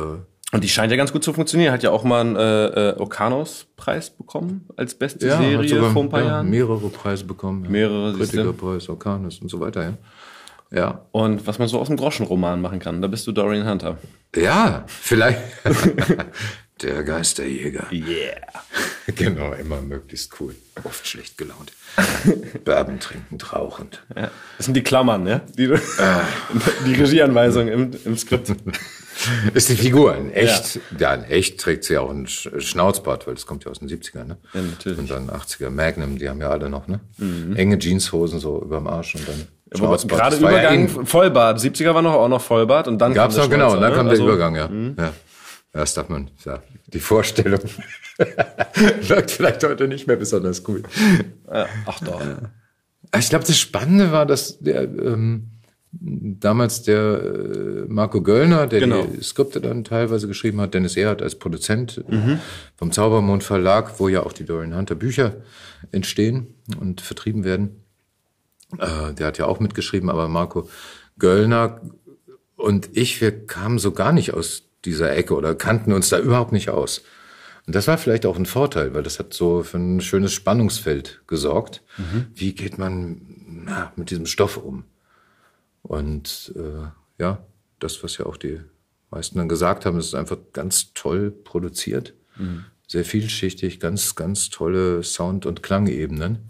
Und 0.53 0.63
die 0.63 0.69
scheint 0.69 0.91
ja 0.91 0.97
ganz 0.97 1.11
gut 1.11 1.23
zu 1.23 1.33
funktionieren. 1.33 1.71
Hat 1.73 1.83
ja 1.83 1.91
auch 1.91 2.03
mal 2.03 2.21
einen 2.21 2.35
äh, 2.35 2.89
äh, 2.89 2.95
Okanos-Preis 2.97 4.09
bekommen 4.11 4.67
als 4.75 4.95
beste 4.95 5.27
ja, 5.27 5.37
Serie 5.37 5.67
sogar, 5.69 5.91
vor 5.91 6.03
ein 6.03 6.09
paar 6.09 6.21
ja, 6.21 6.27
Jahren. 6.27 6.49
mehrere 6.49 6.89
Preise 6.89 7.25
bekommen. 7.25 7.65
Ja. 7.65 7.69
Mehrere. 7.69 8.13
Kritikerpreis, 8.13 8.89
Orkanus 8.89 9.39
und 9.39 9.49
so 9.49 9.59
weiter, 9.59 9.83
ja. 9.83 9.93
Ja. 10.69 11.05
Und 11.11 11.47
was 11.47 11.59
man 11.59 11.67
so 11.69 11.79
aus 11.79 11.87
dem 11.87 11.95
Groschenroman 11.97 12.59
machen 12.61 12.79
kann, 12.79 13.01
da 13.01 13.07
bist 13.07 13.25
du 13.27 13.31
Dorian 13.31 13.69
Hunter. 13.69 13.97
Ja, 14.35 14.83
vielleicht. 14.87 15.39
Der 16.81 17.03
Geisterjäger. 17.03 17.87
Yeah. 17.91 18.41
Genau, 19.15 19.53
immer 19.53 19.81
möglichst 19.81 20.39
cool. 20.39 20.53
Oft 20.83 21.07
schlecht 21.07 21.37
gelaunt. 21.37 21.71
Bourbon 22.65 22.99
trinkend, 22.99 23.53
rauchend. 23.53 24.03
Ja. 24.15 24.29
Das 24.57 24.65
sind 24.65 24.73
die 24.75 24.83
Klammern, 24.83 25.25
ja? 25.25 25.41
Die, 25.57 25.67
die 26.85 26.93
Regieanweisung 26.93 27.67
im, 27.69 27.91
im 28.05 28.17
Skript. 28.17 28.53
Ist 29.53 29.69
die 29.69 29.75
Figur 29.75 30.15
in 30.15 30.31
echt, 30.31 30.79
ja. 30.99 31.13
in 31.15 31.23
echt 31.23 31.59
trägt 31.59 31.85
sie 31.85 31.97
auch 31.97 32.09
einen 32.09 32.27
Sch- 32.27 32.59
Schnauzbart, 32.59 33.25
weil 33.25 33.33
das 33.33 33.45
kommt 33.47 33.63
ja 33.65 33.71
aus 33.71 33.79
den 33.79 33.89
70ern, 33.89 34.25
ne? 34.25 34.37
Ja, 34.53 34.61
natürlich. 34.61 34.97
Mhm. 34.97 35.03
Und 35.05 35.09
dann 35.09 35.29
80er 35.29 35.69
Magnum, 35.71 36.17
die 36.19 36.29
haben 36.29 36.39
ja 36.41 36.49
alle 36.49 36.69
noch, 36.69 36.87
ne? 36.87 36.99
Enge 37.55 37.79
Jeanshosen 37.79 38.39
so 38.39 38.61
überm 38.61 38.85
Arsch 38.87 39.15
und 39.15 39.27
dann 39.27 39.47
Aber 39.81 39.97
gerade 39.97 40.35
ja 40.35 40.41
Übergang, 40.49 40.87
in- 40.89 41.05
Vollbart. 41.07 41.59
70er 41.59 41.95
war 41.95 42.01
noch 42.03 42.13
auch 42.13 42.27
noch 42.29 42.41
Vollbart 42.41 42.87
und 42.87 42.99
dann 42.99 43.13
Gab's 43.13 43.35
kam 43.35 43.45
noch, 43.45 43.49
der 43.49 43.57
genau, 43.57 43.73
und 43.73 43.81
dann 43.81 43.89
ne? 43.91 43.95
kam 43.97 44.05
der 44.05 44.11
Also, 44.11 44.23
Übergang, 44.25 44.55
ja. 44.55 44.69
ja. 44.97 45.13
Das 45.71 45.93
darf 45.93 46.09
man, 46.09 46.31
ja, 46.45 46.63
die 46.87 46.99
Vorstellung 46.99 47.59
wirkt 49.01 49.31
vielleicht 49.31 49.63
heute 49.63 49.87
nicht 49.87 50.07
mehr 50.07 50.15
besonders. 50.15 50.63
Ja, 51.51 51.67
ach 51.85 51.99
doch. 51.99 52.21
Ich 53.17 53.29
glaube, 53.29 53.45
das 53.45 53.57
Spannende 53.57 54.11
war, 54.11 54.25
dass 54.25 54.59
der 54.59 54.83
ähm, 54.83 55.51
damals 55.91 56.83
der 56.83 57.21
äh, 57.21 57.85
Marco 57.87 58.21
Göllner, 58.21 58.67
der 58.67 58.81
Genau. 58.81 59.03
die 59.05 59.23
Skripte 59.23 59.61
dann 59.61 59.83
teilweise 59.83 60.27
geschrieben 60.27 60.59
hat, 60.61 60.73
Dennis 60.73 60.97
Erhardt 60.97 61.21
als 61.21 61.35
Produzent 61.35 62.03
äh, 62.09 62.37
vom 62.75 62.91
Zaubermond 62.91 63.43
Verlag, 63.43 63.99
wo 63.99 64.07
ja 64.09 64.23
auch 64.23 64.33
die 64.33 64.45
Dorian 64.45 64.75
Hunter 64.75 64.95
Bücher 64.95 65.37
entstehen 65.91 66.55
und 66.79 67.01
vertrieben 67.01 67.43
werden. 67.43 67.83
Äh, 68.77 69.13
der 69.13 69.27
hat 69.27 69.37
ja 69.37 69.45
auch 69.45 69.59
mitgeschrieben, 69.59 70.09
aber 70.09 70.27
Marco 70.27 70.69
Göllner 71.17 71.81
und 72.55 72.89
ich, 72.97 73.21
wir 73.21 73.45
kamen 73.45 73.79
so 73.79 73.91
gar 73.91 74.11
nicht 74.11 74.33
aus 74.33 74.63
dieser 74.87 75.15
Ecke 75.15 75.35
oder 75.35 75.53
kannten 75.55 75.93
uns 75.93 76.09
da 76.09 76.19
überhaupt 76.19 76.51
nicht 76.51 76.69
aus. 76.69 77.03
Und 77.65 77.75
das 77.75 77.87
war 77.87 77.97
vielleicht 77.97 78.25
auch 78.25 78.37
ein 78.37 78.45
Vorteil, 78.45 78.93
weil 78.93 79.03
das 79.03 79.19
hat 79.19 79.33
so 79.33 79.61
für 79.61 79.77
ein 79.77 80.01
schönes 80.01 80.33
Spannungsfeld 80.33 81.21
gesorgt. 81.27 81.83
Wie 82.33 82.53
geht 82.53 82.77
man 82.77 83.21
na, 83.65 83.91
mit 83.95 84.09
diesem 84.09 84.25
Stoff 84.25 84.57
um? 84.57 84.85
Und 85.83 86.53
äh, 86.55 86.87
ja, 87.21 87.45
das, 87.79 88.03
was 88.03 88.17
ja 88.17 88.25
auch 88.25 88.37
die 88.37 88.61
meisten 89.11 89.37
dann 89.37 89.49
gesagt 89.49 89.85
haben, 89.85 89.99
ist 89.99 90.15
einfach 90.15 90.37
ganz 90.53 90.93
toll 90.93 91.31
produziert. 91.31 92.13
Sehr 92.87 93.03
vielschichtig, 93.03 93.79
ganz, 93.79 94.15
ganz 94.15 94.49
tolle 94.49 95.03
Sound- 95.03 95.45
und 95.45 95.61
Klangebenen. 95.61 96.49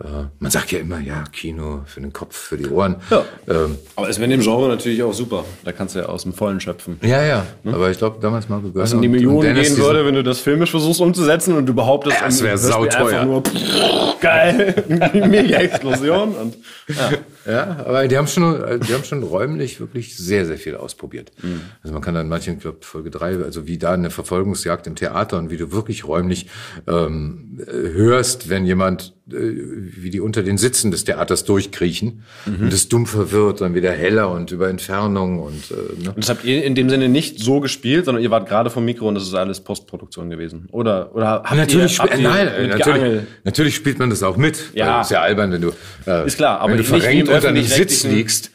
Äh, 0.00 0.06
man 0.38 0.50
sagt 0.52 0.70
ja 0.70 0.78
immer, 0.78 1.00
ja, 1.00 1.24
Kino 1.32 1.80
für 1.86 2.00
den 2.00 2.12
Kopf, 2.12 2.36
für 2.36 2.56
die 2.56 2.68
Ohren. 2.68 2.96
Ja. 3.10 3.24
Ähm, 3.48 3.76
Aber 3.96 4.08
es 4.08 4.18
wäre 4.18 4.26
in 4.26 4.30
dem 4.30 4.40
Genre 4.42 4.68
natürlich 4.68 5.02
auch 5.02 5.12
super. 5.12 5.44
Da 5.64 5.72
kannst 5.72 5.96
du 5.96 5.98
ja 5.98 6.06
aus 6.06 6.22
dem 6.22 6.32
Vollen 6.32 6.60
schöpfen. 6.60 7.00
ja, 7.02 7.24
ja. 7.24 7.44
Aber 7.64 7.90
ich 7.90 7.98
glaube, 7.98 8.18
damals 8.20 8.48
Marco 8.48 8.68
Göllner. 8.68 8.82
Was 8.82 8.92
in 8.92 9.02
die 9.02 9.08
Millionen 9.08 9.40
Dennis 9.40 9.74
gehen 9.74 9.78
würde, 9.84 10.06
wenn 10.06 10.14
du 10.14 10.22
das 10.22 10.38
filmisch 10.38 10.70
versuchst 10.70 11.00
umzusetzen 11.00 11.56
und 11.56 11.66
du 11.66 11.74
behauptest, 11.74 12.16
Ja, 12.16 12.26
das 12.26 12.38
im 12.38 12.46
wär 12.46 12.52
Hörspiel 12.52 12.70
sauteuer. 12.92 13.24
nur 13.24 13.42
pff, 13.42 14.20
geil, 14.20 14.84
mega 15.28 15.56
Explosion 15.58 16.32
und 16.34 16.56
ja. 16.88 17.10
Ja, 17.48 17.78
aber 17.86 18.06
die 18.08 18.16
haben 18.18 18.26
schon, 18.26 18.54
die 18.86 18.92
haben 18.92 19.04
schon 19.04 19.22
räumlich 19.22 19.80
wirklich 19.80 20.16
sehr, 20.16 20.44
sehr 20.46 20.58
viel 20.58 20.76
ausprobiert. 20.76 21.32
Mhm. 21.42 21.62
Also 21.82 21.94
man 21.94 22.02
kann 22.02 22.14
dann 22.14 22.28
manchen, 22.28 22.54
ich 22.56 22.60
glaube 22.60 22.78
Folge 22.82 23.10
drei, 23.10 23.36
also 23.42 23.66
wie 23.66 23.78
da 23.78 23.92
eine 23.92 24.10
Verfolgungsjagd 24.10 24.86
im 24.86 24.94
Theater 24.96 25.38
und 25.38 25.50
wie 25.50 25.56
du 25.56 25.72
wirklich 25.72 26.06
räumlich 26.06 26.46
ähm, 26.86 27.60
äh, 27.66 27.72
hörst, 27.92 28.48
wenn 28.50 28.66
jemand, 28.66 29.14
äh, 29.30 29.34
wie 29.34 30.10
die 30.10 30.20
unter 30.20 30.42
den 30.42 30.58
Sitzen 30.58 30.90
des 30.90 31.04
Theaters 31.04 31.44
durchkriechen 31.44 32.22
Mhm. 32.46 32.64
und 32.64 32.72
es 32.72 32.88
dumpfer 32.88 33.32
wird, 33.32 33.60
dann 33.60 33.74
wieder 33.74 33.92
heller 33.92 34.30
und 34.30 34.50
über 34.52 34.68
Entfernung 34.68 35.38
und 35.40 35.70
äh, 35.70 36.02
ne? 36.02 36.10
Und 36.10 36.18
das 36.18 36.28
habt 36.28 36.44
ihr 36.44 36.62
in 36.64 36.74
dem 36.74 36.88
Sinne 36.90 37.08
nicht 37.08 37.40
so 37.40 37.60
gespielt, 37.60 38.04
sondern 38.04 38.22
ihr 38.22 38.30
wart 38.30 38.48
gerade 38.48 38.70
vom 38.70 38.84
Mikro 38.84 39.08
und 39.08 39.14
das 39.14 39.24
ist 39.24 39.34
alles 39.34 39.60
Postproduktion 39.60 40.28
gewesen. 40.30 40.68
Oder, 40.70 41.14
oder 41.14 41.26
habt 41.44 41.54
Natürlich, 41.56 41.98
ihr, 41.98 42.02
habt 42.04 42.16
ihr 42.18 42.22
nein, 42.28 42.68
natürlich, 42.68 43.22
natürlich 43.44 43.74
spielt 43.74 43.98
man 43.98 44.10
das 44.10 44.22
auch 44.22 44.36
mit. 44.36 44.70
Ja. 44.74 45.00
Ist 45.00 45.10
ja 45.10 45.20
albern, 45.22 45.52
wenn 45.52 45.62
du, 45.62 45.72
äh, 46.06 46.26
Ist 46.26 46.36
klar, 46.36 46.60
aber 46.60 46.72
wenn 46.72 46.78
du 46.78 46.84
verrenkt 46.84 47.28
im 47.44 47.48
unter 47.48 47.58
einem 47.60 47.64
Sitz 47.64 48.04
öffentlich-rechtlichen 48.04 48.16
liegst. 48.16 48.50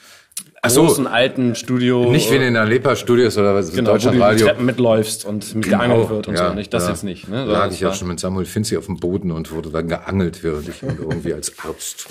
Ach 0.66 0.70
so, 0.70 0.86
großen 0.86 1.08
alten 1.08 1.56
Studio. 1.56 2.10
nicht 2.10 2.32
wie 2.32 2.36
in 2.36 2.42
den 2.42 2.56
Alepa 2.56 2.96
Studios 2.96 3.38
oder 3.38 3.54
was, 3.54 3.72
genau, 3.72 3.80
wo 3.80 3.82
du 3.82 3.92
Deutschlandradio. 3.92 4.48
Treppen 4.48 4.66
mitläufst 4.66 5.26
und 5.26 5.56
mit 5.56 5.66
geangelt 5.66 6.10
wird 6.10 6.28
und 6.30 6.38
so. 6.38 6.54
Nicht 6.54 6.74
das 6.74 6.84
ja. 6.84 6.90
jetzt 6.92 7.04
nicht. 7.04 7.28
Ne? 7.28 7.36
Da 7.36 7.42
Sondern 7.42 7.60
lag 7.60 7.72
ich 7.74 7.82
ja 7.82 7.94
schon 7.94 8.08
mit 8.08 8.22
Samuel 8.22 8.46
Finzi 8.46 8.78
auf 8.78 8.86
dem 8.86 8.98
Boden 8.98 9.32
und 9.32 9.52
wurde 9.52 9.72
dann 9.72 9.90
geangelt, 9.90 10.42
während 10.42 10.70
ich 10.70 10.82
irgendwie 10.82 11.34
als 11.34 11.60
Arzt 11.60 12.08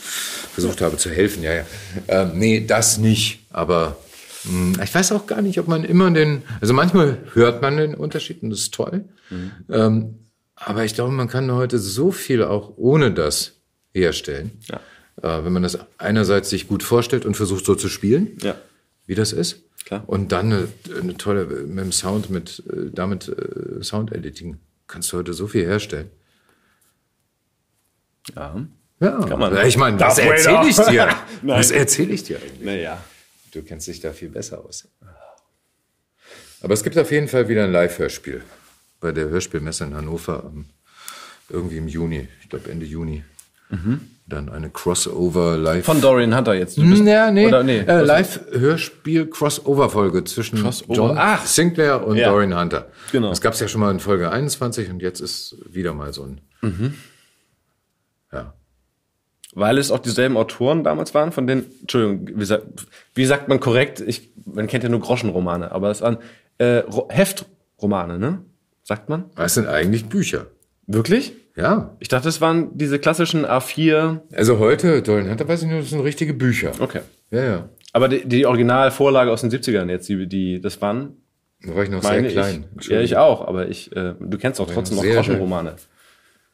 versucht 0.52 0.82
habe 0.82 0.98
zu 0.98 1.08
helfen. 1.08 1.42
Ja, 1.42 1.54
ja. 1.54 1.64
Ähm, 2.08 2.32
nee, 2.34 2.62
das 2.66 2.98
nicht. 2.98 3.40
Aber 3.48 3.96
mh, 4.44 4.84
ich 4.84 4.94
weiß 4.94 5.12
auch 5.12 5.26
gar 5.26 5.40
nicht, 5.40 5.58
ob 5.58 5.66
man 5.66 5.82
immer 5.82 6.10
den, 6.10 6.42
also 6.60 6.74
manchmal 6.74 7.20
hört 7.32 7.62
man 7.62 7.78
den 7.78 7.94
Unterschied 7.94 8.42
und 8.42 8.50
das 8.50 8.60
ist 8.60 8.74
toll. 8.74 9.06
Mhm. 9.30 9.52
Ähm, 9.70 10.18
aber 10.56 10.84
ich 10.84 10.94
glaube, 10.94 11.12
man 11.12 11.28
kann 11.28 11.50
heute 11.52 11.78
so 11.78 12.12
viel 12.12 12.42
auch 12.42 12.74
ohne 12.76 13.12
das 13.12 13.62
herstellen. 13.94 14.50
Ja. 14.70 14.78
Äh, 15.20 15.44
wenn 15.44 15.52
man 15.52 15.62
das 15.62 15.78
einerseits 15.98 16.50
sich 16.50 16.68
gut 16.68 16.82
vorstellt 16.82 17.24
und 17.26 17.36
versucht 17.36 17.64
so 17.66 17.74
zu 17.74 17.88
spielen 17.88 18.36
Ja. 18.42 18.56
wie 19.06 19.14
das 19.14 19.32
ist. 19.32 19.62
Klar. 19.84 20.04
Und 20.06 20.32
dann 20.32 20.52
eine, 20.52 20.68
eine 21.00 21.16
tolle, 21.16 21.44
mit 21.46 21.84
dem 21.84 21.92
Sound, 21.92 22.30
mit, 22.30 22.62
äh, 22.70 22.90
damit 22.92 23.28
äh, 23.28 23.82
Sound-Editing 23.82 24.58
kannst 24.86 25.12
du 25.12 25.16
heute 25.18 25.34
so 25.34 25.46
viel 25.48 25.64
herstellen. 25.66 26.10
Ja. 28.36 28.66
Ja, 29.00 29.18
Kann 29.26 29.40
man. 29.40 29.66
ich 29.66 29.76
meine, 29.76 29.98
was 29.98 30.18
erzähle 30.18 30.68
ich 30.68 30.76
dir? 30.76 31.08
Was 31.42 31.72
erzähle 31.72 32.12
ich 32.12 32.22
dir 32.22 32.36
eigentlich? 32.38 32.60
Naja. 32.60 33.02
Du 33.50 33.62
kennst 33.62 33.88
dich 33.88 33.98
da 34.00 34.12
viel 34.12 34.28
besser 34.28 34.64
aus. 34.64 34.86
Aber 36.60 36.72
es 36.74 36.84
gibt 36.84 36.96
auf 36.96 37.10
jeden 37.10 37.26
Fall 37.26 37.48
wieder 37.48 37.64
ein 37.64 37.72
Live-Hörspiel 37.72 38.44
bei 39.00 39.10
der 39.10 39.28
Hörspielmesse 39.28 39.82
in 39.84 39.94
Hannover 39.94 40.52
irgendwie 41.48 41.78
im 41.78 41.88
Juni, 41.88 42.28
ich 42.40 42.48
glaube 42.48 42.70
Ende 42.70 42.86
Juni. 42.86 43.24
Mhm. 43.70 44.00
Dann 44.32 44.48
eine 44.48 44.70
Crossover 44.70 45.56
live. 45.56 45.84
Von 45.84 46.00
Dorian 46.00 46.36
Hunter 46.36 46.54
jetzt. 46.54 46.76
Du 46.76 46.88
bist, 46.88 47.04
ja, 47.04 47.30
nee, 47.30 47.46
Oder, 47.46 47.62
nee. 47.62 47.78
Äh, 47.78 48.02
Live-Hörspiel 48.02 49.26
Crossover-Folge 49.26 50.24
zwischen 50.24 50.60
Crossover? 50.60 50.94
John 50.94 51.16
Ach. 51.18 51.46
Sinclair 51.46 52.04
und 52.06 52.16
Ja. 52.16 52.30
Dorian 52.30 52.58
Hunter. 52.58 52.88
Genau. 53.12 53.28
Das 53.30 53.40
gab 53.40 53.54
es 53.54 53.60
ja 53.60 53.68
schon 53.68 53.80
mal 53.80 53.90
in 53.90 54.00
Folge 54.00 54.30
21 54.30 54.90
und 54.90 55.00
jetzt 55.02 55.20
ist 55.20 55.56
wieder 55.70 55.94
mal 55.94 56.12
so 56.12 56.24
ein. 56.24 56.40
Mhm. 56.62 56.94
Ja. 58.32 58.54
Weil 59.54 59.76
es 59.78 59.90
auch 59.90 59.98
dieselben 59.98 60.36
Autoren 60.36 60.82
damals 60.82 61.12
waren, 61.14 61.30
von 61.32 61.46
denen, 61.46 61.66
Entschuldigung, 61.82 62.40
wie, 62.40 62.44
sagt, 62.44 62.64
wie 63.14 63.26
sagt 63.26 63.48
man 63.48 63.60
korrekt? 63.60 64.00
Ich, 64.00 64.30
man 64.46 64.66
kennt 64.66 64.82
ja 64.82 64.88
nur 64.90 65.00
Groschenromane, 65.00 65.70
aber 65.72 65.90
es 65.90 66.00
waren 66.00 66.18
äh, 66.58 66.78
Ro- 66.78 67.08
Heftromane, 67.10 68.18
ne? 68.18 68.42
Sagt 68.82 69.08
man? 69.10 69.26
Das 69.36 69.54
sind 69.54 69.68
eigentlich 69.68 70.06
Bücher. 70.08 70.46
Wirklich? 70.86 71.34
Ja. 71.56 71.96
Ich 72.00 72.08
dachte, 72.08 72.28
es 72.28 72.40
waren 72.40 72.70
diese 72.76 72.98
klassischen 72.98 73.44
A4. 73.44 74.20
Also 74.34 74.58
heute, 74.58 75.02
Dorian 75.02 75.28
Hunter, 75.30 75.46
weiß 75.46 75.62
ich 75.62 75.68
nur, 75.68 75.80
das 75.80 75.90
sind 75.90 76.00
richtige 76.00 76.32
Bücher. 76.34 76.72
Okay. 76.78 77.00
Ja, 77.30 77.44
ja. 77.44 77.68
Aber 77.92 78.08
die, 78.08 78.26
die 78.26 78.46
Originalvorlage 78.46 79.30
aus 79.30 79.42
den 79.42 79.50
70ern 79.50 79.90
jetzt, 79.90 80.08
die, 80.08 80.26
die 80.26 80.60
das 80.60 80.80
waren, 80.80 81.16
Da 81.62 81.74
war 81.74 81.82
ich 81.82 81.90
noch 81.90 82.02
sehr 82.02 82.22
klein. 82.24 82.64
ich. 82.80 82.86
Ja, 82.88 83.00
ich 83.00 83.16
auch, 83.16 83.46
aber 83.46 83.68
ich, 83.68 83.94
äh, 83.94 84.14
du 84.18 84.38
kennst 84.38 84.60
auch 84.60 84.70
trotzdem 84.70 84.96
noch 84.96 85.04
Groschenromane. 85.04 85.74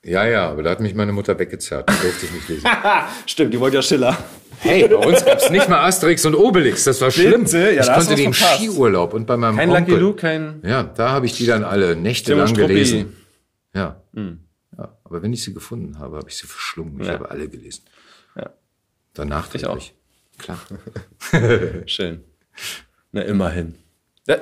Ja, 0.04 0.26
ja, 0.26 0.48
aber 0.48 0.62
da 0.62 0.70
hat 0.70 0.80
mich 0.80 0.94
meine 0.94 1.12
Mutter 1.12 1.38
weggezerrt. 1.38 1.88
Da 1.88 1.92
durfte 1.94 2.26
ich 2.26 2.32
nicht 2.32 2.48
lesen. 2.48 2.68
Stimmt, 3.26 3.52
die 3.52 3.60
wollte 3.60 3.76
ja 3.76 3.82
Schiller. 3.82 4.16
Hey, 4.60 4.88
bei 4.88 4.94
uns 4.96 5.24
gab's 5.24 5.50
nicht 5.50 5.68
mal 5.68 5.84
Asterix 5.86 6.24
und 6.24 6.34
Obelix. 6.34 6.84
Das 6.84 7.00
war 7.00 7.10
schlimm. 7.10 7.46
Ja, 7.46 7.70
ich 7.70 7.86
da 7.86 7.94
konnte 7.94 8.16
verpasst. 8.16 8.56
Skiurlaub 8.56 9.12
und 9.14 9.26
bei 9.26 9.36
meinem 9.36 9.56
Kein 9.56 9.70
Onkel. 9.70 9.94
Lucky 9.94 10.00
Luke, 10.00 10.16
kein 10.20 10.62
Ja, 10.64 10.82
da 10.82 11.10
habe 11.10 11.26
ich 11.26 11.34
die 11.34 11.46
dann 11.46 11.62
alle 11.62 11.94
nächtelang 11.94 12.46
Timo 12.46 12.56
Struppi. 12.56 12.74
gelesen. 12.74 13.16
Ja. 13.74 14.02
Ja. 14.78 14.96
Aber 15.04 15.22
wenn 15.22 15.32
ich 15.32 15.42
sie 15.42 15.52
gefunden 15.54 15.98
habe, 15.98 16.16
habe 16.16 16.28
ich 16.28 16.36
sie 16.36 16.46
verschlungen. 16.46 17.00
Ich 17.00 17.06
Ja. 17.06 17.14
habe 17.14 17.30
alle 17.30 17.48
gelesen. 17.48 17.82
Ja. 18.36 18.50
Danach 19.14 19.54
Ich 19.54 19.66
auch. 19.66 19.82
Klar. 20.38 20.58
Schön. 21.86 22.22
Na, 23.12 23.22
immerhin. 23.22 23.74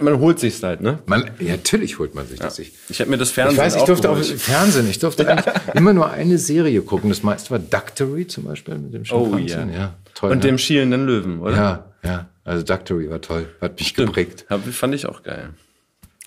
Man 0.00 0.18
holt 0.18 0.40
sich's 0.40 0.60
halt, 0.64 0.80
ne? 0.80 0.98
Man, 1.06 1.30
ja, 1.38 1.52
natürlich 1.52 2.00
holt 2.00 2.12
man 2.16 2.26
sich 2.26 2.40
das. 2.40 2.58
Ich, 2.58 2.72
Ich 2.88 3.00
habe 3.00 3.08
mir 3.08 3.18
das 3.18 3.28
ich 3.28 3.34
Fernsehen 3.34 3.58
weiß, 3.58 3.76
ich 3.76 3.82
durfte 3.84 4.10
auch. 4.10 4.18
Fernsehen. 4.20 4.90
Ich 4.90 4.98
durfte 4.98 5.28
eigentlich 5.28 5.54
immer 5.74 5.92
nur 5.92 6.10
eine 6.10 6.38
Serie 6.38 6.82
gucken. 6.82 7.08
Das 7.08 7.22
meiste 7.22 7.52
war 7.52 7.60
Ductory 7.60 8.26
zum 8.26 8.44
Beispiel 8.44 8.76
mit 8.78 8.92
dem 8.94 9.02
Oh 9.12 9.24
Schimpansen. 9.26 9.70
ja. 9.70 9.76
ja. 9.78 9.94
Toll. 10.14 10.32
Und 10.32 10.38
ne? 10.38 10.42
dem 10.42 10.58
schielenden 10.58 11.06
Löwen, 11.06 11.38
oder? 11.38 11.54
Ja, 11.56 11.92
ja. 12.02 12.28
Also 12.42 12.64
Ductory 12.64 13.08
war 13.10 13.20
toll. 13.20 13.46
Hat 13.60 13.78
mich 13.78 13.94
geprägt. 13.94 14.44
Hab, 14.50 14.64
fand 14.64 14.92
ich 14.94 15.06
auch 15.06 15.22
geil. 15.22 15.50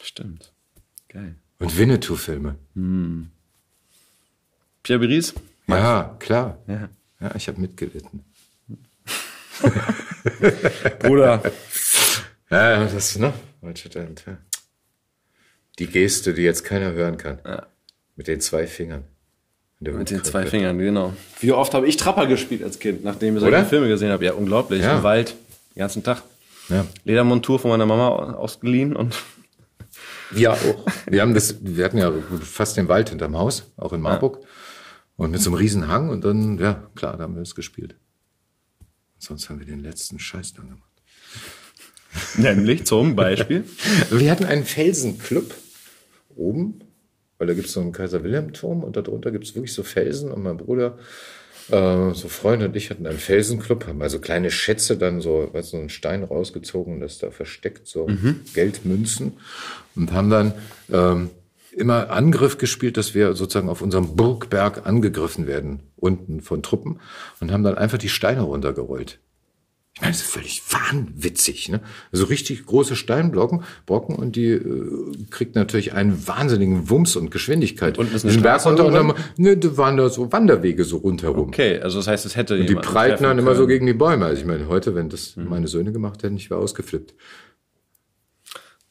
Stimmt. 0.01 0.53
Geil. 1.09 1.35
Und 1.59 1.77
Winnetou-Filme. 1.77 2.55
Pierre 4.83 4.99
Brice? 4.99 5.33
Ja, 5.67 6.15
klar. 6.19 6.57
Ja. 6.67 6.89
Ja, 7.21 7.35
ich 7.35 7.47
habe 7.47 7.59
mitgelitten. 7.59 8.23
Bruder. 10.99 11.41
Ja, 12.51 12.71
ja, 12.81 12.85
das, 12.85 13.15
ne? 13.19 13.31
Adjutant, 13.61 14.23
ja. 14.25 14.37
Die 15.77 15.85
Geste, 15.85 16.33
die 16.33 16.41
jetzt 16.41 16.63
keiner 16.63 16.93
hören 16.93 17.17
kann. 17.17 17.37
Ja. 17.45 17.67
Mit 18.15 18.27
den 18.27 18.41
zwei 18.41 18.65
Fingern. 18.65 19.03
Mit 19.79 20.09
den 20.09 20.23
zwei 20.23 20.47
Fingern, 20.47 20.79
genau. 20.79 21.13
Wie 21.41 21.51
oft 21.51 21.75
habe 21.75 21.87
ich 21.87 21.95
Trapper 21.97 22.25
gespielt 22.25 22.63
als 22.63 22.79
Kind, 22.79 23.03
nachdem 23.03 23.35
ich 23.35 23.41
solche? 23.41 23.65
Filme 23.65 23.87
gesehen 23.87 24.09
habe? 24.11 24.25
Ja, 24.25 24.33
unglaublich. 24.33 24.81
Ja. 24.81 24.97
Im 24.97 25.03
Wald, 25.03 25.35
den 25.75 25.79
ganzen 25.81 26.03
Tag. 26.03 26.23
Ja. 26.69 26.87
Ledermontur 27.03 27.59
von 27.59 27.69
meiner 27.69 27.85
Mama 27.85 28.33
ausgeliehen 28.33 28.95
und 28.95 29.15
Wir 30.31 30.53
auch. 30.53 30.85
Wir 31.05 31.21
haben 31.21 31.35
das, 31.35 31.57
wir 31.61 31.85
hatten 31.85 31.97
ja 31.99 32.11
fast 32.41 32.77
den 32.77 32.87
Wald 32.87 33.09
hinterm 33.09 33.37
Haus, 33.37 33.71
auch 33.77 33.93
in 33.93 34.01
Marburg. 34.01 34.39
Und 35.19 35.31
mit 35.31 35.41
so 35.41 35.49
einem 35.49 35.57
riesen 35.57 35.89
Hang 35.89 36.07
und 36.07 36.23
dann, 36.23 36.57
ja, 36.59 36.89
klar, 36.95 37.17
da 37.17 37.23
haben 37.23 37.35
wir 37.35 37.41
das 37.41 37.53
gespielt. 37.53 37.93
Sonst 39.17 39.49
haben 39.49 39.59
wir 39.59 39.65
den 39.65 39.81
letzten 39.81 40.17
Scheiß 40.17 40.53
dann 40.53 40.69
gemacht. 40.69 40.89
nämlich 42.37 42.85
zum 42.85 43.17
Beispiel. 43.17 43.65
Wir 44.11 44.31
hatten 44.31 44.45
einen 44.45 44.63
Felsenclub 44.63 45.53
oben, 46.37 46.79
weil 47.37 47.47
da 47.47 47.53
gibt's 47.53 47.73
so 47.73 47.81
einen 47.81 47.91
Kaiser-Wilhelm-Turm 47.91 48.81
und 48.81 48.95
darunter 48.95 49.31
gibt's 49.31 49.53
wirklich 49.55 49.73
so 49.73 49.83
Felsen 49.83 50.31
und 50.31 50.41
mein 50.41 50.55
Bruder, 50.55 50.97
äh, 51.69 52.13
so 52.13 52.29
Freunde 52.29 52.67
und 52.67 52.75
ich 52.77 52.89
hatten 52.89 53.05
einen 53.05 53.19
Felsenclub, 53.19 53.87
haben 53.87 54.01
also 54.01 54.19
kleine 54.19 54.49
Schätze 54.49 54.95
dann 54.95 55.19
so, 55.19 55.49
weißt 55.51 55.73
du, 55.73 55.75
so 55.75 55.81
einen 55.81 55.89
Stein 55.89 56.23
rausgezogen 56.23 56.93
und 56.93 56.99
das 57.01 57.17
da 57.17 57.29
versteckt, 57.29 57.89
so 57.89 58.07
Geldmünzen 58.53 59.33
und 59.95 60.13
haben 60.13 60.29
dann 60.29 60.53
ähm, 60.89 61.29
immer 61.79 62.09
Angriff 62.11 62.57
gespielt, 62.57 62.97
dass 62.97 63.15
wir 63.15 63.33
sozusagen 63.33 63.69
auf 63.69 63.81
unserem 63.81 64.15
Burgberg 64.15 64.85
angegriffen 64.85 65.47
werden, 65.47 65.81
unten 65.95 66.41
von 66.41 66.61
Truppen 66.61 66.99
und 67.39 67.51
haben 67.51 67.63
dann 67.63 67.77
einfach 67.77 67.97
die 67.97 68.09
Steine 68.09 68.41
runtergerollt. 68.41 69.19
Ich 69.95 70.01
meine, 70.01 70.13
das 70.13 70.21
ist 70.21 70.31
völlig 70.31 70.61
wahnwitzig, 70.71 71.67
ne? 71.69 71.81
So 72.13 72.25
richtig 72.25 72.65
große 72.65 72.95
Steinblocken, 72.95 73.63
Brocken 73.85 74.15
und 74.15 74.35
die 74.35 74.51
äh, 74.51 75.25
kriegt 75.29 75.55
natürlich 75.55 75.93
einen 75.93 76.25
wahnsinnigen 76.27 76.89
Wumms 76.89 77.15
und 77.15 77.31
Geschwindigkeit. 77.31 77.97
Und 77.97 78.13
ist 78.13 78.23
eine 78.23 78.37
Berg 78.37 78.65
runter 78.65 78.85
und 78.85 78.93
dann, 78.93 79.13
ne, 79.35 79.57
da 79.57 79.75
waren 79.77 79.97
da 79.97 80.07
so 80.09 80.31
Wanderwege 80.31 80.85
so 80.85 80.97
rundherum. 80.97 81.49
Okay, 81.49 81.79
also 81.79 81.97
das 81.97 82.07
heißt, 82.07 82.25
es 82.25 82.35
hätte 82.37 82.57
Die 82.57 82.67
jemand 82.67 82.85
prallten 82.85 83.23
dann 83.23 83.39
immer 83.39 83.55
so 83.55 83.67
gegen 83.67 83.87
die 83.87 83.93
Bäume. 83.93 84.25
Also 84.25 84.39
ich 84.41 84.47
meine, 84.47 84.67
heute, 84.67 84.95
wenn 84.95 85.09
das 85.09 85.35
Mhm. 85.35 85.49
meine 85.49 85.67
Söhne 85.67 85.91
gemacht 85.91 86.23
hätten, 86.23 86.37
ich 86.37 86.49
wäre 86.49 86.61
ausgeflippt. 86.61 87.13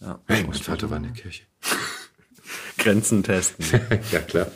Ja. 0.01 0.20
Hey, 0.26 0.45
mein 0.45 0.53
Vater 0.55 0.91
war 0.91 0.99
in 0.99 1.05
der 1.05 1.12
Kirche. 1.12 1.45
Grenzen 2.79 3.22
testen. 3.22 3.64
ja, 4.12 4.20
klar. 4.20 4.47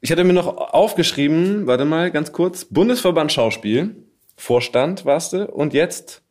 Ich 0.00 0.10
hatte 0.10 0.24
mir 0.24 0.32
noch 0.32 0.46
aufgeschrieben, 0.48 1.66
warte 1.66 1.84
mal, 1.84 2.10
ganz 2.10 2.32
kurz, 2.32 2.64
Bundesverband 2.64 3.32
Schauspiel, 3.32 3.96
Vorstand 4.36 5.04
warst 5.04 5.32
du 5.32 5.46
und 5.46 5.74
jetzt 5.74 6.22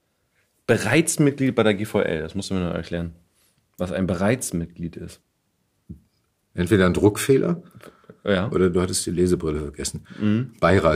bereits 0.67 1.19
Mitglied 1.19 1.55
bei 1.55 1.63
der 1.63 1.74
GVL. 1.74 2.19
Das 2.22 2.36
musst 2.36 2.49
du 2.49 2.53
mir 2.55 2.61
noch 2.61 2.74
erklären, 2.76 3.13
was 3.78 3.91
ein 3.91 4.07
bereits 4.07 4.53
Mitglied 4.53 4.95
ist. 4.97 5.22
Entweder 6.53 6.86
ein 6.86 6.93
Druckfehler 6.93 7.61
Ja. 8.26 8.49
oder 8.51 8.69
du 8.69 8.82
hattest 8.82 9.05
die 9.05 9.11
Lesebrille 9.11 9.59
vergessen. 9.61 10.05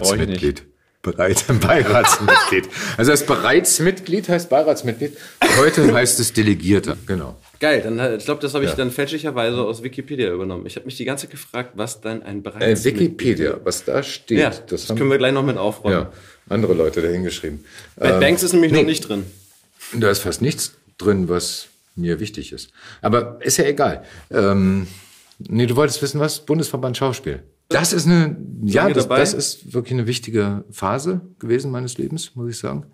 Brauch 0.09 0.15
ich 0.15 0.65
Beiratsmitglied. 1.12 1.62
Bereit, 1.62 1.62
Beiratsmitglied. 1.86 2.70
Also 2.97 3.12
das 3.12 3.26
Bereitsmitglied 3.26 4.28
heißt 4.30 4.49
Beiratsmitglied. 4.49 5.18
Heute 5.58 5.93
heißt 5.93 6.20
es 6.20 6.34
Delegierter. 6.34 6.97
Genau. 7.06 7.38
Geil, 7.60 7.82
dann 7.82 7.97
äh, 7.99 8.16
ich 8.18 8.26
glaube, 8.26 8.41
das 8.41 8.53
habe 8.53 8.64
ich 8.66 8.72
Ja. 8.72 8.76
dann 8.76 8.91
fälschlicherweise 8.91 9.62
aus 9.62 9.82
Wikipedia 9.84 10.32
übernommen. 10.32 10.66
Ich 10.66 10.76
habe 10.76 10.86
mich 10.86 10.97
die 10.97 11.06
ganze 11.06 11.26
Zeit 11.26 11.32
gefragt, 11.32 11.72
was 11.76 12.01
dann 12.01 12.22
ein 12.24 12.39
Äh, 12.39 12.41
bereits 12.41 12.84
Wikipedia, 12.84 13.60
was 13.64 13.86
da 13.86 14.03
steht, 14.03 14.39
Ja, 14.39 14.49
das, 14.49 14.88
das, 14.88 14.97
können 14.97 15.10
wir 15.10 15.18
gleich 15.18 15.34
noch 15.34 15.45
mit 15.45 15.58
aufräumen. 15.58 15.93
ja, 15.99 16.12
andere 16.49 16.74
Leute 16.74 17.01
dahingeschrieben. 17.01 17.64
Bad 17.95 18.20
Banks 18.20 18.43
ist 18.43 18.53
nämlich 18.53 18.72
noch 18.74 18.84
nicht 18.84 19.08
drin. 19.08 19.24
Da 19.93 20.10
ist 20.10 20.20
fast 20.20 20.41
nichts 20.41 20.74
drin, 20.97 21.30
was 21.30 21.68
mir 21.95 22.20
wichtig 22.20 22.51
ist. 22.51 22.72
Aber 23.01 23.39
ist 23.41 23.58
ja 23.58 23.66
egal. 23.66 24.03
Ähm, 24.32 24.88
nee, 25.39 25.66
du 25.66 25.76
wolltest 25.78 26.01
wissen, 26.01 26.20
was? 26.20 26.45
Bundesverband 26.45 26.97
Schauspiel. 26.97 27.41
Das 27.70 27.93
ist 27.93 28.05
eine, 28.05 28.38
ja, 28.63 28.89
das, 28.89 29.07
das 29.07 29.34
ist 29.34 29.74
wirklich 29.74 29.93
eine 29.93 30.05
wichtige 30.07 30.63
Phase 30.70 31.22
gewesen 31.39 31.72
meines 31.72 31.97
Lebens, 31.97 32.36
muss 32.36 32.51
ich 32.51 32.57
sagen. 32.59 32.86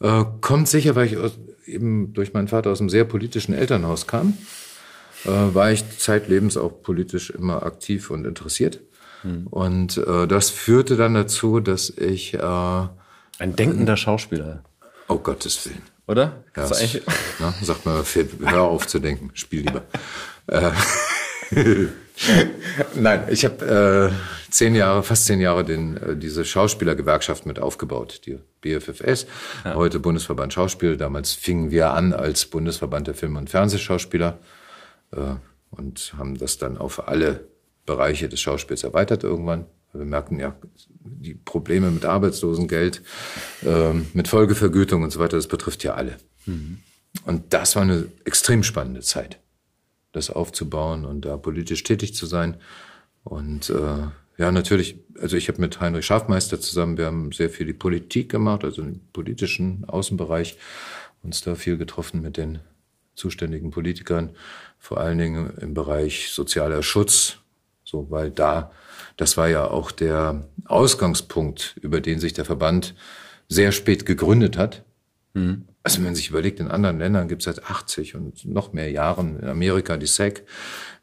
Äh, 0.00 0.24
kommt 0.40 0.68
sicher, 0.68 0.96
weil 0.96 1.06
ich 1.06 1.16
aus, 1.16 1.38
eben 1.64 2.12
durch 2.12 2.32
meinen 2.32 2.48
Vater 2.48 2.70
aus 2.70 2.80
einem 2.80 2.90
sehr 2.90 3.04
politischen 3.04 3.54
Elternhaus 3.54 4.06
kam, 4.08 4.36
äh, 5.24 5.28
war 5.28 5.70
ich 5.70 5.84
zeitlebens 5.98 6.56
auch 6.56 6.82
politisch 6.82 7.30
immer 7.30 7.62
aktiv 7.64 8.10
und 8.10 8.26
interessiert. 8.26 8.80
Hm. 9.22 9.46
Und 9.46 9.96
äh, 9.98 10.26
das 10.26 10.50
führte 10.50 10.96
dann 10.96 11.14
dazu, 11.14 11.60
dass 11.60 11.90
ich, 11.90 12.34
äh, 12.34 12.38
Ein 12.40 13.54
denkender 13.56 13.96
Schauspieler, 13.96 14.64
oh 15.08 15.18
Gottes 15.18 15.64
Willen, 15.66 15.82
oder? 16.08 16.42
ja, 16.56 16.64
es- 16.64 16.72
eigentlich, 16.72 17.02
na, 17.38 17.54
sagt 17.62 17.86
mal, 17.86 18.02
hör 18.44 18.62
auf 18.62 18.86
zu 18.88 18.98
denken, 18.98 19.30
spiel 19.34 19.60
lieber. 19.60 19.82
Äh, 22.28 22.46
Nein, 22.94 23.24
ich 23.30 23.44
habe 23.44 24.10
äh, 24.12 24.50
zehn 24.50 24.74
Jahre, 24.74 25.02
fast 25.02 25.26
zehn 25.26 25.40
Jahre 25.40 25.64
den, 25.64 25.96
äh, 25.96 26.16
diese 26.16 26.44
Schauspielergewerkschaft 26.44 27.46
mit 27.46 27.58
aufgebaut, 27.58 28.22
die 28.26 28.38
BFFS, 28.60 29.26
heute 29.64 30.00
Bundesverband 30.00 30.52
Schauspiel. 30.52 30.96
Damals 30.96 31.32
fingen 31.32 31.70
wir 31.70 31.90
an 31.90 32.12
als 32.12 32.46
Bundesverband 32.46 33.06
der 33.06 33.14
Film- 33.14 33.36
und 33.36 33.50
Fernsehschauspieler 33.50 34.38
äh, 35.12 35.34
und 35.70 36.14
haben 36.16 36.38
das 36.38 36.58
dann 36.58 36.78
auf 36.78 37.08
alle 37.08 37.46
Bereiche 37.84 38.28
des 38.28 38.40
Schauspiels 38.40 38.82
erweitert 38.82 39.22
irgendwann. 39.22 39.66
Wir 39.92 40.04
merkten 40.04 40.38
ja, 40.38 40.56
die 41.00 41.34
Probleme 41.34 41.90
mit 41.90 42.04
Arbeitslosengeld, 42.04 43.02
ähm, 43.64 44.08
mit 44.12 44.28
Folgevergütung 44.28 45.02
und 45.02 45.10
so 45.10 45.20
weiter, 45.20 45.36
das 45.36 45.46
betrifft 45.46 45.84
ja 45.84 45.94
alle. 45.94 46.16
Und 47.24 47.54
das 47.54 47.76
war 47.76 47.82
eine 47.82 48.08
extrem 48.24 48.62
spannende 48.62 49.00
Zeit, 49.00 49.38
das 50.16 50.30
aufzubauen 50.30 51.04
und 51.04 51.24
da 51.26 51.36
politisch 51.36 51.84
tätig 51.84 52.14
zu 52.14 52.26
sein. 52.26 52.56
Und 53.22 53.70
äh, 53.70 54.08
ja, 54.38 54.52
natürlich, 54.52 54.98
also 55.20 55.36
ich 55.36 55.48
habe 55.48 55.60
mit 55.60 55.80
Heinrich 55.80 56.06
Schafmeister 56.06 56.60
zusammen, 56.60 56.96
wir 56.96 57.06
haben 57.06 57.32
sehr 57.32 57.50
viel 57.50 57.66
die 57.66 57.72
Politik 57.72 58.30
gemacht, 58.30 58.64
also 58.64 58.82
im 58.82 59.00
politischen 59.12 59.84
Außenbereich, 59.86 60.56
uns 61.22 61.42
da 61.42 61.54
viel 61.54 61.76
getroffen 61.76 62.22
mit 62.22 62.36
den 62.36 62.60
zuständigen 63.14 63.70
Politikern, 63.70 64.30
vor 64.78 64.98
allen 64.98 65.18
Dingen 65.18 65.56
im 65.58 65.74
Bereich 65.74 66.30
sozialer 66.30 66.82
Schutz, 66.82 67.38
So, 67.84 68.10
weil 68.10 68.30
da, 68.30 68.72
das 69.16 69.36
war 69.36 69.48
ja 69.48 69.70
auch 69.70 69.92
der 69.92 70.48
Ausgangspunkt, 70.64 71.76
über 71.80 72.00
den 72.00 72.18
sich 72.18 72.32
der 72.32 72.44
Verband 72.44 72.94
sehr 73.48 73.70
spät 73.70 74.06
gegründet 74.06 74.56
hat. 74.58 74.84
Mhm. 75.36 75.64
Also 75.82 75.98
wenn 75.98 76.06
man 76.06 76.14
sich 76.14 76.30
überlegt, 76.30 76.58
in 76.58 76.68
anderen 76.68 76.98
Ländern 76.98 77.28
gibt 77.28 77.42
es 77.42 77.44
seit 77.44 77.64
80 77.70 78.16
und 78.16 78.44
noch 78.46 78.72
mehr 78.72 78.90
Jahren, 78.90 79.38
in 79.38 79.46
Amerika 79.46 79.96
die 79.96 80.06
SAG, 80.06 80.42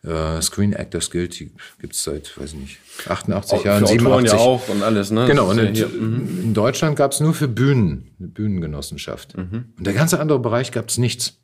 äh, 0.03 0.41
Screen 0.41 0.73
Actors 0.73 1.11
Guild, 1.11 1.39
die 1.39 1.51
gibt 1.79 1.93
es 1.93 2.03
seit, 2.03 2.38
weiß 2.38 2.53
ich 2.53 2.59
nicht, 2.59 2.79
88 3.07 3.59
auch 3.59 3.63
Jahren, 3.65 3.86
87. 3.86 4.34
ja 4.34 4.39
auch 4.39 4.67
und 4.67 4.84
alles, 4.84 5.11
ne? 5.11 5.27
Genau, 5.27 5.49
und 5.49 5.59
in, 5.59 5.71
mhm. 5.71 6.39
in, 6.43 6.53
Deutschland 6.53 6.97
gab 6.97 7.11
es 7.11 7.19
nur 7.19 7.34
für 7.34 7.47
Bühnen, 7.47 8.11
eine 8.19 8.27
Bühnengenossenschaft. 8.27 9.38
Mhm. 9.38 9.65
Und 9.77 9.88
der 9.88 9.93
ganze 9.93 10.19
andere 10.19 10.39
Bereich 10.39 10.71
gab 10.71 10.89
es 10.89 10.97
nichts. 10.97 11.39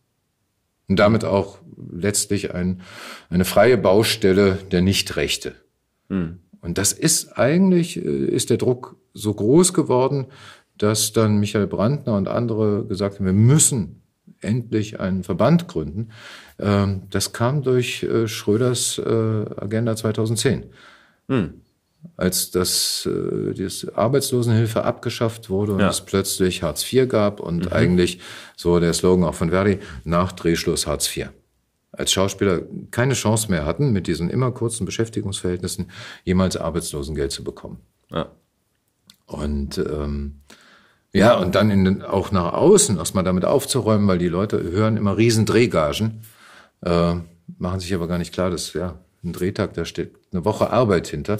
Und 0.88 0.98
damit 0.98 1.24
auch 1.24 1.60
letztlich 1.92 2.54
ein, 2.54 2.82
eine 3.30 3.46
freie 3.46 3.78
Baustelle 3.78 4.58
der 4.72 4.82
Nichtrechte. 4.82 5.54
Mhm. 6.10 6.40
Und 6.62 6.78
das 6.78 6.92
ist 6.92 7.38
eigentlich, 7.38 7.98
äh, 7.98 8.26
ist 8.26 8.50
der 8.50 8.58
Druck 8.58 8.98
so 9.14 9.34
groß 9.34 9.74
geworden, 9.74 10.28
dass 10.80 11.14
dann 11.14 11.38
Michael 11.40 11.68
Brandner 11.68 12.16
und 12.16 12.28
andere 12.28 12.86
gesagt 12.86 13.20
haben, 13.20 13.26
wir 13.26 13.34
müssen 13.34 14.02
endlich 14.42 15.00
einen 15.00 15.24
Verband 15.24 15.68
gründen. 15.68 16.10
Ähm, 16.58 17.04
das 17.10 17.34
kam 17.34 17.62
durch 17.62 18.04
äh, 18.04 18.28
Schröders 18.28 18.98
äh, 18.98 19.02
Agenda 19.58 19.96
2010. 19.96 20.66
Hm. 21.28 21.62
Als 22.16 22.50
das, 22.50 23.10
das 23.58 23.86
Arbeitslosenhilfe 23.94 24.86
abgeschafft 24.86 25.50
wurde 25.50 25.74
und 25.74 25.82
ja. 25.82 25.90
es 25.90 26.00
plötzlich 26.00 26.64
Hartz 26.64 26.90
IV 26.94 27.10
gab 27.10 27.42
und 27.42 27.66
mhm. 27.66 27.74
eigentlich 27.74 28.22
so 28.56 28.80
der 28.80 28.94
Slogan 28.94 29.26
auch 29.26 29.34
von 29.34 29.50
Verdi, 29.50 29.80
nach 30.06 30.32
Drehschluss 30.32 30.88
Hartz 30.88 31.14
IV 31.14 31.28
als 31.92 32.12
Schauspieler 32.12 32.62
keine 32.92 33.14
Chance 33.14 33.50
mehr 33.50 33.66
hatten, 33.66 33.92
mit 33.92 34.08
diesen 34.08 34.30
immer 34.30 34.52
kurzen 34.52 34.86
Beschäftigungsverhältnissen 34.86 35.92
jemals 36.24 36.56
Arbeitslosengeld 36.56 37.32
zu 37.32 37.44
bekommen. 37.44 37.82
Ja. 38.10 38.32
Und 39.26 39.78
ähm, 39.78 40.42
ja, 41.14 41.38
und 41.38 41.56
dann 41.56 41.72
in 41.72 41.86
den, 41.86 42.02
auch 42.04 42.32
nach 42.32 42.54
außen 42.54 42.98
erstmal 42.98 43.24
damit 43.24 43.46
aufzuräumen, 43.46 44.08
weil 44.08 44.20
die 44.20 44.28
Leute 44.28 44.62
hören 44.62 44.98
immer 44.98 45.18
riesen 45.18 45.46
Drehgagen, 45.46 46.22
äh, 46.82 47.16
machen 47.58 47.80
sich 47.80 47.94
aber 47.94 48.08
gar 48.08 48.18
nicht 48.18 48.34
klar, 48.34 48.50
dass 48.50 48.74
ja 48.74 49.00
ein 49.24 49.34
Drehtag, 49.34 49.74
da 49.74 49.86
steht 49.86 50.16
eine 50.32 50.46
Woche 50.46 50.70
Arbeit 50.70 51.08
hinter. 51.08 51.40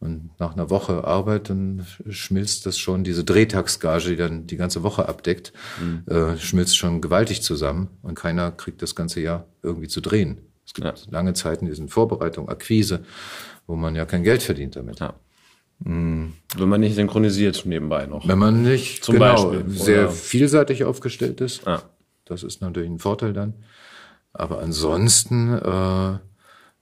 Und 0.00 0.30
nach 0.38 0.54
einer 0.54 0.70
Woche 0.70 1.04
Arbeit, 1.04 1.50
dann 1.50 1.86
schmilzt 2.08 2.64
das 2.64 2.78
schon, 2.78 3.04
diese 3.04 3.22
Drehtagsgage, 3.22 4.08
die 4.08 4.16
dann 4.16 4.46
die 4.46 4.56
ganze 4.56 4.82
Woche 4.82 5.06
abdeckt, 5.06 5.52
mhm. 5.78 6.04
äh, 6.10 6.38
schmilzt 6.38 6.78
schon 6.78 7.02
gewaltig 7.02 7.42
zusammen 7.42 7.88
und 8.00 8.14
keiner 8.14 8.50
kriegt 8.50 8.80
das 8.80 8.94
ganze 8.94 9.20
Jahr 9.20 9.46
irgendwie 9.62 9.88
zu 9.88 10.00
drehen. 10.00 10.40
Es 10.64 10.72
gibt 10.72 10.86
ja. 10.86 10.94
lange 11.10 11.34
Zeiten, 11.34 11.66
die 11.66 11.74
sind 11.74 11.90
Vorbereitung, 11.90 12.48
Akquise, 12.48 13.04
wo 13.66 13.76
man 13.76 13.94
ja 13.94 14.06
kein 14.06 14.22
Geld 14.22 14.42
verdient 14.42 14.76
damit. 14.76 15.00
Ja. 15.00 15.14
Mhm. 15.80 16.34
Wenn 16.56 16.68
man 16.68 16.80
nicht 16.80 16.94
synchronisiert 16.94 17.64
nebenbei 17.64 18.06
noch. 18.06 18.26
Wenn 18.28 18.38
man 18.38 18.62
nicht 18.62 19.04
Zum 19.04 19.14
genau, 19.14 19.50
Beispiel, 19.50 19.70
sehr 19.70 20.10
vielseitig 20.10 20.84
aufgestellt 20.84 21.40
ist. 21.40 21.64
Ja. 21.64 21.82
Das 22.24 22.42
ist 22.42 22.60
natürlich 22.60 22.90
ein 22.90 22.98
Vorteil 22.98 23.32
dann. 23.32 23.54
Aber 24.32 24.60
ansonsten 24.60 25.52
äh, 25.52 26.18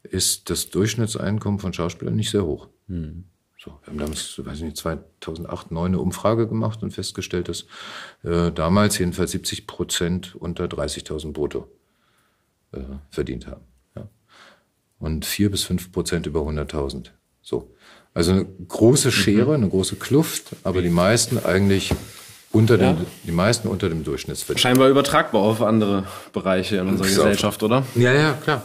ist 0.02 0.50
das 0.50 0.70
Durchschnittseinkommen 0.70 1.60
von 1.60 1.72
Schauspielern 1.72 2.16
nicht 2.16 2.30
sehr 2.30 2.44
hoch. 2.44 2.68
Mhm. 2.88 3.24
So, 3.58 3.72
wir 3.82 3.88
haben 3.88 3.98
damals, 3.98 4.40
weiß 4.44 4.58
ich 4.58 4.64
nicht, 4.64 4.76
2008, 4.76 5.16
2009 5.20 5.86
eine 5.86 6.00
Umfrage 6.00 6.46
gemacht 6.46 6.82
und 6.82 6.92
festgestellt, 6.92 7.48
dass 7.48 7.66
äh, 8.22 8.52
damals 8.52 8.98
jedenfalls 8.98 9.32
70 9.32 9.66
Prozent 9.66 10.36
unter 10.36 10.66
30.000 10.66 11.32
brutto 11.32 11.68
äh, 12.72 12.80
verdient 13.10 13.48
haben. 13.48 13.64
Ja. 13.96 14.08
Und 15.00 15.24
vier 15.24 15.50
bis 15.50 15.64
fünf 15.64 15.90
Prozent 15.90 16.26
über 16.26 16.40
100.000. 16.40 17.10
So. 17.42 17.74
Also 18.18 18.32
eine 18.32 18.46
große 18.66 19.12
Schere, 19.12 19.56
mhm. 19.56 19.62
eine 19.62 19.68
große 19.68 19.94
Kluft, 19.94 20.46
aber 20.64 20.82
die 20.82 20.90
meisten 20.90 21.38
eigentlich 21.38 21.92
unter 22.50 22.76
ja. 22.76 22.94
dem, 22.94 23.06
die 23.22 23.30
meisten 23.30 23.68
unter 23.68 23.88
dem 23.88 24.02
Durchschnittsverdienst. 24.02 24.60
Scheinbar 24.60 24.88
übertragbar 24.88 25.40
auf 25.40 25.62
andere 25.62 26.02
Bereiche 26.32 26.78
in 26.78 26.88
unserer 26.88 27.06
Gesellschaft, 27.06 27.62
oder? 27.62 27.86
Ja, 27.94 28.12
ja, 28.12 28.32
klar. 28.32 28.64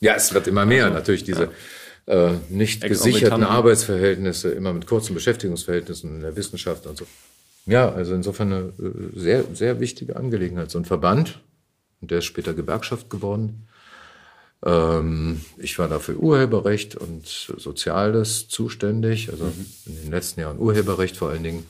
Ja, 0.00 0.14
es 0.16 0.34
wird 0.34 0.48
immer 0.48 0.66
mehr, 0.66 0.86
also, 0.86 0.96
natürlich 0.96 1.22
diese 1.22 1.50
ja. 2.08 2.30
äh, 2.30 2.32
nicht 2.48 2.80
gesicherten 2.80 3.44
Arbeitsverhältnisse, 3.44 4.50
immer 4.50 4.72
mit 4.72 4.88
kurzen 4.88 5.14
Beschäftigungsverhältnissen 5.14 6.16
in 6.16 6.20
der 6.22 6.34
Wissenschaft 6.34 6.84
und 6.88 6.98
so. 6.98 7.06
Ja, 7.66 7.92
also 7.92 8.14
insofern 8.14 8.52
eine 8.52 8.72
äh, 8.80 9.16
sehr, 9.16 9.44
sehr 9.54 9.78
wichtige 9.78 10.16
Angelegenheit. 10.16 10.72
So 10.72 10.78
ein 10.80 10.84
Verband, 10.84 11.38
und 12.00 12.10
der 12.10 12.18
ist 12.18 12.24
später 12.24 12.52
Gewerkschaft 12.52 13.10
geworden. 13.10 13.68
Ähm, 14.64 15.44
ich 15.56 15.78
war 15.78 15.88
da 15.88 15.98
für 15.98 16.18
Urheberrecht 16.18 16.96
und 16.96 17.26
Soziales 17.26 18.48
zuständig, 18.48 19.30
also 19.30 19.44
mhm. 19.44 19.66
in 19.86 20.02
den 20.02 20.10
letzten 20.10 20.40
Jahren 20.40 20.58
Urheberrecht 20.58 21.16
vor 21.16 21.30
allen 21.30 21.42
Dingen. 21.42 21.66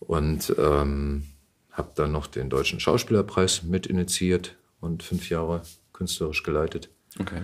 Und 0.00 0.54
ähm, 0.58 1.24
habe 1.70 1.90
dann 1.94 2.12
noch 2.12 2.26
den 2.26 2.50
Deutschen 2.50 2.80
Schauspielerpreis 2.80 3.62
mit 3.62 3.86
initiiert 3.86 4.56
und 4.80 5.02
fünf 5.02 5.30
Jahre 5.30 5.62
künstlerisch 5.92 6.42
geleitet. 6.42 6.88
Okay. 7.18 7.42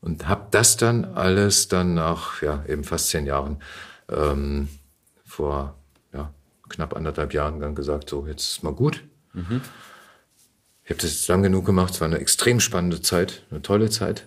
Und 0.00 0.28
habe 0.28 0.46
das 0.50 0.76
dann 0.76 1.04
alles 1.04 1.68
dann 1.68 1.94
nach 1.94 2.40
ja, 2.42 2.64
eben 2.66 2.84
fast 2.84 3.08
zehn 3.08 3.26
Jahren 3.26 3.60
ähm, 4.08 4.68
vor 5.24 5.76
ja, 6.12 6.32
knapp 6.68 6.96
anderthalb 6.96 7.34
Jahren 7.34 7.60
dann 7.60 7.74
gesagt, 7.74 8.08
so 8.08 8.26
jetzt 8.26 8.50
ist 8.50 8.62
mal 8.62 8.72
gut. 8.72 9.04
Mhm. 9.34 9.60
Ich 10.88 10.90
habe 10.90 11.02
das 11.02 11.12
jetzt 11.12 11.28
lang 11.28 11.42
genug 11.42 11.66
gemacht, 11.66 11.92
es 11.92 12.00
war 12.00 12.08
eine 12.08 12.16
extrem 12.16 12.60
spannende 12.60 13.02
Zeit, 13.02 13.44
eine 13.50 13.60
tolle 13.60 13.90
Zeit, 13.90 14.26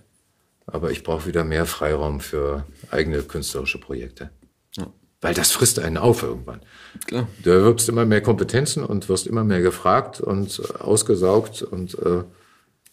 aber 0.68 0.92
ich 0.92 1.02
brauche 1.02 1.26
wieder 1.26 1.44
mehr 1.44 1.66
Freiraum 1.66 2.20
für 2.20 2.68
eigene 2.92 3.24
künstlerische 3.24 3.80
Projekte. 3.80 4.30
Ja. 4.78 4.86
Weil 5.22 5.34
das 5.34 5.52
frisst 5.52 5.80
einen 5.80 5.98
auf 5.98 6.22
irgendwann. 6.22 6.62
Klar. 7.08 7.28
Du 7.42 7.50
erwirbst 7.50 7.90
immer 7.90 8.06
mehr 8.06 8.22
Kompetenzen 8.22 8.84
und 8.84 9.10
wirst 9.10 9.26
immer 9.26 9.44
mehr 9.44 9.62
gefragt 9.62 10.22
und 10.22 10.62
ausgesaugt 10.80 11.64
und 11.64 11.98
äh, 11.98 12.26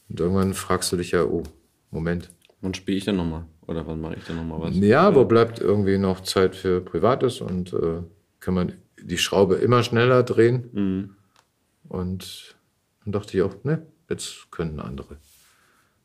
und 0.09 0.19
irgendwann 0.19 0.55
fragst 0.55 0.91
du 0.93 0.97
dich 0.97 1.11
ja, 1.11 1.25
oh, 1.25 1.43
Moment. 1.91 2.31
Wann 2.62 2.73
spiele 2.73 2.97
ich 2.97 3.05
denn 3.05 3.16
nochmal? 3.16 3.45
Oder 3.66 3.87
wann 3.87 4.01
mache 4.01 4.14
ich 4.16 4.25
denn 4.25 4.37
nochmal 4.37 4.62
was? 4.62 4.77
Ja, 4.77 5.14
wo 5.14 5.27
bleibt 5.27 5.61
irgendwie 5.61 5.99
noch 5.99 6.21
Zeit 6.23 6.57
für 6.57 6.81
Privates 6.81 7.43
und 7.43 7.75
äh, 7.75 8.01
kann 8.41 8.55
man 8.55 8.73
die 8.99 9.19
Schraube 9.19 9.57
immer 9.57 9.83
schneller 9.83 10.23
drehen? 10.23 10.71
Mhm. 10.73 11.11
Und 11.91 12.57
dann 13.09 13.20
dachte 13.20 13.36
ich 13.36 13.42
auch, 13.42 13.64
ne, 13.64 13.86
jetzt 14.11 14.50
können 14.50 14.80
andere 14.80 15.16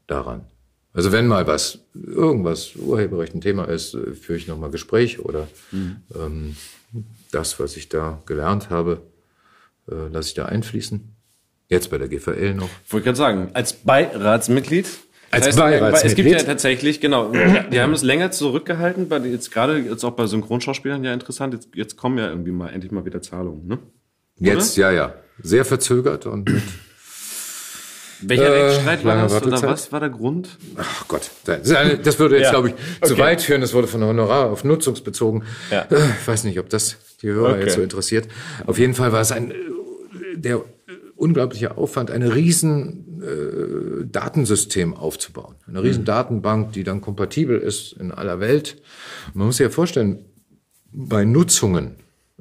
daran. 0.07 0.45
Also 0.93 1.11
wenn 1.11 1.27
mal 1.27 1.47
was, 1.47 1.79
irgendwas 1.93 2.75
Urheberrecht 2.75 3.33
ein 3.33 3.41
Thema 3.41 3.65
ist, 3.65 3.93
äh, 3.93 4.13
führe 4.13 4.37
ich 4.37 4.47
nochmal 4.47 4.69
Gespräch 4.69 5.19
oder 5.19 5.47
mhm. 5.71 5.97
ähm, 6.15 6.55
das, 7.31 7.59
was 7.59 7.75
ich 7.75 7.89
da 7.89 8.21
gelernt 8.25 8.69
habe, 8.69 9.01
äh, 9.89 10.07
lasse 10.11 10.29
ich 10.29 10.33
da 10.35 10.45
einfließen. 10.45 11.13
Jetzt 11.67 11.89
bei 11.89 11.97
der 11.97 12.07
GVL 12.07 12.53
noch. 12.53 12.69
Wollte 12.89 13.05
gerade 13.05 13.17
sagen, 13.17 13.49
als 13.53 13.73
Beiratsmitglied. 13.73 14.87
Als 15.31 15.47
heißt, 15.47 15.57
Beiratsmitglied. 15.57 16.05
Es 16.05 16.15
gibt 16.15 16.29
ja 16.29 16.43
tatsächlich, 16.43 17.01
genau, 17.01 17.31
die 17.31 17.81
haben 17.81 17.93
es 17.93 18.03
länger 18.03 18.31
zurückgehalten, 18.31 19.09
weil 19.09 19.25
jetzt 19.25 19.51
gerade 19.51 19.79
jetzt 19.79 20.03
auch 20.03 20.11
bei 20.11 20.27
Synchronschauspielern 20.27 21.03
ja 21.03 21.11
interessant, 21.11 21.55
jetzt, 21.55 21.69
jetzt 21.73 21.97
kommen 21.97 22.19
ja 22.19 22.29
irgendwie 22.29 22.51
mal 22.51 22.69
endlich 22.69 22.91
mal 22.91 23.03
wieder 23.03 23.21
Zahlungen, 23.21 23.67
ne? 23.67 23.79
Jetzt, 24.37 24.77
ja, 24.77 24.91
ja. 24.91 25.15
Sehr 25.41 25.65
verzögert 25.65 26.27
und 26.27 26.49
mit 26.49 26.61
welcher 28.27 28.55
äh, 28.55 28.61
Rechtsstreit 28.61 29.05
war 29.05 29.15
das 29.15 29.43
oder 29.43 29.61
was 29.63 29.91
war 29.91 29.99
der 29.99 30.09
Grund? 30.09 30.57
Ach 30.77 31.07
Gott, 31.07 31.31
das 31.45 32.19
würde 32.19 32.37
jetzt, 32.37 32.45
ja. 32.45 32.49
glaube 32.51 32.69
ich, 32.69 32.75
okay. 33.01 33.07
zu 33.07 33.17
weit 33.17 33.41
führen. 33.41 33.61
Das 33.61 33.73
wurde 33.73 33.87
von 33.87 34.03
Honorar 34.03 34.49
auf 34.51 34.63
Nutzungsbezogen. 34.63 35.43
Ja. 35.71 35.81
Äh, 35.89 35.95
ich 36.21 36.27
weiß 36.27 36.43
nicht, 36.43 36.59
ob 36.59 36.69
das 36.69 36.97
die 37.21 37.29
Hörer 37.29 37.53
okay. 37.53 37.61
jetzt 37.61 37.75
so 37.75 37.81
interessiert. 37.81 38.27
Auf 38.65 38.77
jeden 38.77 38.93
Fall 38.93 39.11
war 39.11 39.21
es 39.21 39.31
ein 39.31 39.53
der 40.35 40.63
unglaublicher 41.15 41.77
Aufwand, 41.77 42.11
ein 42.11 42.23
riesen 42.23 43.21
äh, 43.21 44.05
Datensystem 44.05 44.93
aufzubauen. 44.93 45.55
Eine 45.67 45.83
riesen 45.83 46.01
mhm. 46.01 46.05
Datenbank, 46.05 46.73
die 46.73 46.83
dann 46.83 47.01
kompatibel 47.01 47.59
ist 47.59 47.93
in 47.93 48.11
aller 48.11 48.39
Welt. 48.39 48.81
Man 49.33 49.47
muss 49.47 49.57
sich 49.57 49.63
ja 49.63 49.69
vorstellen, 49.69 50.25
bei 50.91 51.23
Nutzungen, 51.25 51.95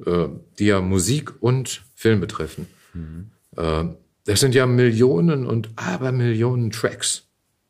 äh, 0.05 0.27
die 0.59 0.65
ja 0.65 0.81
Musik 0.81 1.31
und 1.39 1.83
Film 1.95 2.19
betreffen, 2.19 2.67
mhm. 2.93 3.29
äh, 3.55 3.85
das 4.25 4.39
sind 4.39 4.55
ja 4.55 4.65
Millionen 4.65 5.45
und 5.45 5.69
Abermillionen 5.75 6.71
Tracks 6.71 7.27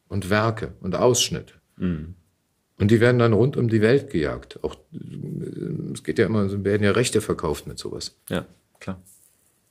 und 0.07 0.29
Werke 0.29 0.73
und 0.81 0.95
Ausschnitte. 0.95 1.55
Mhm. 1.77 2.15
Und 2.79 2.91
die 2.91 2.99
werden 2.99 3.19
dann 3.19 3.33
rund 3.33 3.55
um 3.55 3.69
die 3.69 3.81
Welt 3.81 4.09
gejagt. 4.09 4.59
Auch 4.63 4.75
es 5.93 6.03
geht 6.03 6.19
ja 6.19 6.25
immer, 6.25 6.63
werden 6.63 6.83
ja 6.83 6.91
Rechte 6.91 7.21
verkauft 7.21 7.67
mit 7.67 7.79
sowas. 7.79 8.15
Ja, 8.29 8.45
klar. 8.79 9.01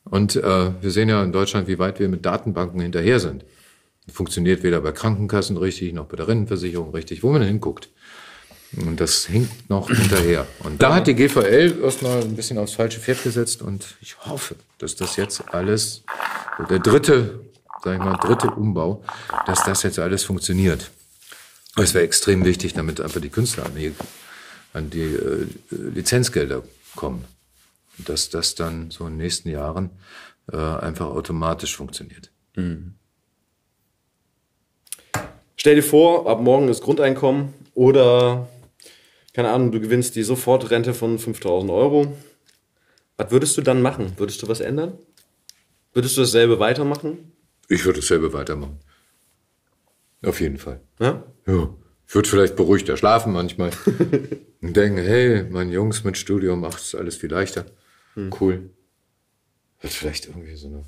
Und 0.05 0.37
äh, 0.37 0.83
wir 0.83 0.91
sehen 0.91 1.09
ja 1.09 1.23
in 1.23 1.33
Deutschland, 1.33 1.69
wie 1.69 1.79
weit 1.79 2.01
wir 2.01 2.09
mit 2.09 2.25
Datenbanken 2.25 2.81
hinterher 2.81 3.21
sind. 3.21 3.45
Funktioniert 4.13 4.63
weder 4.63 4.81
bei 4.81 4.93
Krankenkassen 4.93 5.57
richtig, 5.57 5.93
noch 5.93 6.07
bei 6.07 6.17
der 6.17 6.27
Rentenversicherung 6.27 6.91
richtig, 6.93 7.23
wo 7.23 7.31
man 7.31 7.43
hinguckt. 7.43 7.89
Und 8.77 9.01
das 9.01 9.27
hinkt 9.27 9.69
noch 9.71 9.91
hinterher. 9.95 10.47
Und 10.61 10.83
da 10.83 10.95
hat 10.95 11.07
die 11.07 11.15
GVL 11.15 11.81
erstmal 11.83 12.23
ein 12.23 12.35
bisschen 12.35 12.59
aufs 12.59 12.73
falsche 12.73 13.01
Pferd 13.01 13.23
gesetzt 13.23 13.63
und 13.63 13.97
ich 14.01 14.19
hoffe, 14.27 14.57
dass 14.79 14.97
das 14.97 15.17
jetzt 15.17 15.43
alles, 15.53 16.03
der 16.69 16.79
dritte, 16.79 17.41
sag 17.83 17.95
ich 17.95 18.05
mal, 18.05 18.17
dritte 18.17 18.51
Umbau, 18.51 19.03
dass 19.47 19.65
das 19.65 19.83
jetzt 19.83 19.99
alles 19.99 20.25
funktioniert. 20.25 20.91
Es 21.77 21.95
wäre 21.95 22.05
extrem 22.05 22.45
wichtig, 22.45 22.75
damit 22.75 23.01
einfach 23.01 23.21
die 23.21 23.31
Künstler 23.31 23.67
an 23.67 23.75
die, 23.75 23.95
an 24.73 24.91
die 24.91 25.01
äh, 25.01 25.47
Lizenzgelder 25.71 26.63
kommen. 26.97 27.25
Dass 27.99 28.31
das 28.31 28.55
dann 28.55 28.91
so 28.91 29.07
in 29.07 29.15
den 29.15 29.19
nächsten 29.19 29.49
Jahren 29.49 29.91
äh, 30.51 30.57
einfach 30.57 31.07
automatisch 31.07 31.77
funktioniert. 31.77 32.31
Stell 35.57 35.77
dir 35.77 35.83
vor, 35.83 36.29
ab 36.29 36.41
morgen 36.41 36.69
ist 36.69 36.83
Grundeinkommen 36.83 37.55
oder, 37.75 38.49
keine 39.33 39.51
Ahnung, 39.51 39.73
du 39.73 39.81
gewinnst 39.81 40.17
die 40.17 40.23
Sofortrente 40.23 40.93
von 40.93 41.19
5000 41.19 41.71
Euro. 41.71 42.17
Was 43.17 43.31
würdest 43.31 43.57
du 43.57 43.63
dann 43.63 43.81
machen? 43.81 44.13
Würdest 44.17 44.43
du 44.43 44.49
was 44.49 44.61
ändern? 44.61 44.99
Würdest 45.93 46.17
du 46.17 46.23
dasselbe 46.23 46.59
weitermachen? 46.59 47.33
Ich 47.69 47.85
würde 47.85 48.01
dasselbe 48.01 48.33
weitermachen. 48.33 48.79
Auf 50.25 50.41
jeden 50.41 50.59
Fall. 50.59 50.81
Ja? 51.01 51.25
Ja. 51.47 51.75
Ich 52.07 52.15
würde 52.15 52.29
vielleicht 52.29 52.57
beruhigter 52.57 52.97
schlafen 52.97 53.33
manchmal. 53.33 53.71
und 54.61 54.77
denken, 54.77 54.99
hey, 54.99 55.45
mein 55.45 55.71
Jungs 55.71 56.05
mit 56.05 56.17
Studium 56.17 56.61
macht 56.61 56.81
es 56.81 56.95
alles 56.95 57.17
viel 57.17 57.31
leichter. 57.31 57.67
Cool. 58.17 58.71
Wird 59.81 59.93
vielleicht 59.93 60.27
irgendwie 60.29 60.55
so 60.55 60.69
eine 60.69 60.85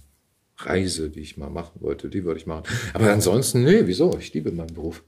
Reise, 0.59 1.11
die 1.11 1.21
ich 1.21 1.37
mal 1.37 1.51
machen 1.51 1.81
wollte, 1.81 2.09
die 2.09 2.25
würde 2.25 2.39
ich 2.39 2.47
machen. 2.47 2.65
Aber 2.93 3.11
ansonsten, 3.13 3.65
nee, 3.65 3.87
wieso? 3.87 4.17
Ich 4.19 4.33
liebe 4.35 4.53
meinen 4.53 4.75
Beruf. 4.75 5.03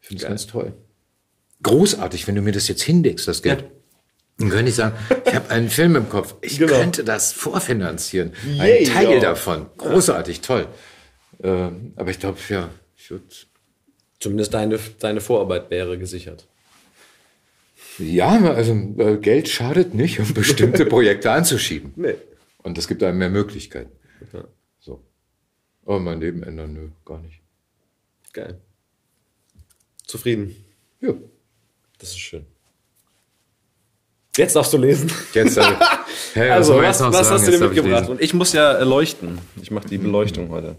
Ich 0.00 0.08
finde 0.08 0.22
es 0.22 0.28
ganz 0.28 0.46
toll. 0.46 0.74
Großartig, 1.62 2.28
wenn 2.28 2.34
du 2.34 2.42
mir 2.42 2.52
das 2.52 2.68
jetzt 2.68 2.82
hinlegst, 2.82 3.26
das 3.26 3.42
Geld. 3.42 3.64
Dann 4.38 4.50
könnte 4.50 4.68
ich 4.68 4.74
sagen, 4.74 4.94
ich 5.26 5.34
habe 5.34 5.48
einen 5.50 5.70
Film 5.70 5.96
im 5.96 6.08
Kopf. 6.10 6.34
Ich 6.42 6.58
Genau. 6.58 6.72
könnte 6.74 7.04
das 7.04 7.32
vorfinanzieren. 7.32 8.32
Yay, 8.46 8.86
Ein 8.86 8.92
Teil 8.92 9.10
ja. 9.14 9.20
davon. 9.20 9.66
Großartig, 9.78 10.42
toll. 10.42 10.66
Ähm, 11.42 11.92
aber 11.96 12.10
ich 12.10 12.18
glaube, 12.20 12.38
ja, 12.48 12.68
ich 12.96 13.10
würde 13.10 13.24
Zumindest 14.18 14.54
deine, 14.54 14.78
deine 14.98 15.20
Vorarbeit 15.20 15.70
wäre 15.70 15.98
gesichert. 15.98 16.46
Ja, 17.98 18.30
also 18.52 18.72
äh, 18.98 19.16
Geld 19.18 19.48
schadet 19.48 19.94
nicht, 19.94 20.20
um 20.20 20.32
bestimmte 20.34 20.84
Projekte 20.86 21.30
anzuschieben. 21.30 21.92
Nee. 21.96 22.14
Und 22.62 22.76
es 22.78 22.88
gibt 22.88 23.02
einem 23.02 23.18
mehr 23.18 23.30
Möglichkeiten. 23.30 23.90
Ja. 24.32 24.44
So. 24.80 25.02
Aber 25.84 26.00
mein 26.00 26.20
Leben 26.20 26.42
ändern, 26.42 26.72
nö, 26.72 26.88
gar 27.04 27.20
nicht. 27.20 27.40
Geil. 28.32 28.60
Zufrieden. 30.04 30.56
Ja. 31.00 31.14
Das 31.98 32.10
ist 32.10 32.18
schön. 32.18 32.46
Jetzt 34.36 34.54
darfst 34.56 34.72
du 34.72 34.78
lesen. 34.78 35.10
Jetzt, 35.32 35.56
äh, 35.56 35.62
hey, 36.34 36.50
Also, 36.50 36.76
was, 36.76 37.00
was 37.00 37.14
sagen? 37.14 37.28
hast 37.30 37.46
du 37.46 37.50
dir 37.50 37.56
ich 37.56 37.62
mitgebracht? 37.62 38.08
Und 38.08 38.20
ich 38.20 38.34
muss 38.34 38.52
ja 38.52 38.72
äh, 38.78 38.84
leuchten. 38.84 39.38
Ich 39.62 39.70
mache 39.70 39.88
die 39.88 39.98
Beleuchtung 39.98 40.50
heute. 40.50 40.76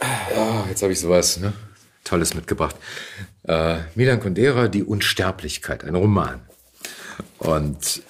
Ah, 0.00 0.64
jetzt 0.68 0.82
habe 0.82 0.92
ich 0.92 1.00
sowas 1.00 1.38
ne? 1.38 1.52
Tolles 2.04 2.34
mitgebracht. 2.34 2.76
Äh, 3.44 3.78
Milan 3.94 4.20
Kundera, 4.20 4.68
Die 4.68 4.84
Unsterblichkeit, 4.84 5.84
ein 5.84 5.94
Roman. 5.94 6.40
Und 7.38 8.02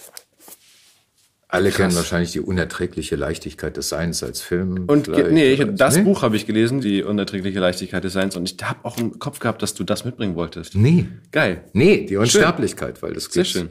alle 1.49 1.70
kennen 1.70 1.94
wahrscheinlich 1.94 2.32
die 2.32 2.40
unerträgliche 2.40 3.14
Leichtigkeit 3.14 3.76
des 3.76 3.88
Seins 3.88 4.22
als 4.24 4.40
Film. 4.40 4.84
Und 4.88 5.07
nee, 5.09 5.53
ich, 5.53 5.64
das 5.74 5.97
nee? 5.97 6.03
Buch 6.03 6.22
habe 6.22 6.36
ich 6.36 6.44
gelesen, 6.44 6.80
die 6.80 7.05
unerträgliche 7.05 7.61
Leichtigkeit 7.61 8.03
des 8.03 8.14
Seins. 8.14 8.36
Und 8.36 8.51
ich 8.51 8.64
habe 8.64 8.80
auch 8.84 8.99
im 8.99 9.20
Kopf 9.20 9.38
gehabt, 9.38 9.62
dass 9.62 9.74
du 9.74 9.84
das 9.84 10.05
mitbringen 10.05 10.34
wolltest. 10.34 10.74
Nee. 10.74 11.07
Geil. 11.30 11.62
Nee, 11.72 12.05
die 12.05 12.16
Unsterblichkeit, 12.16 13.01
weil 13.01 13.12
es 13.12 13.26
Sehr 13.26 13.44
geht 13.44 13.53
schön. 13.53 13.68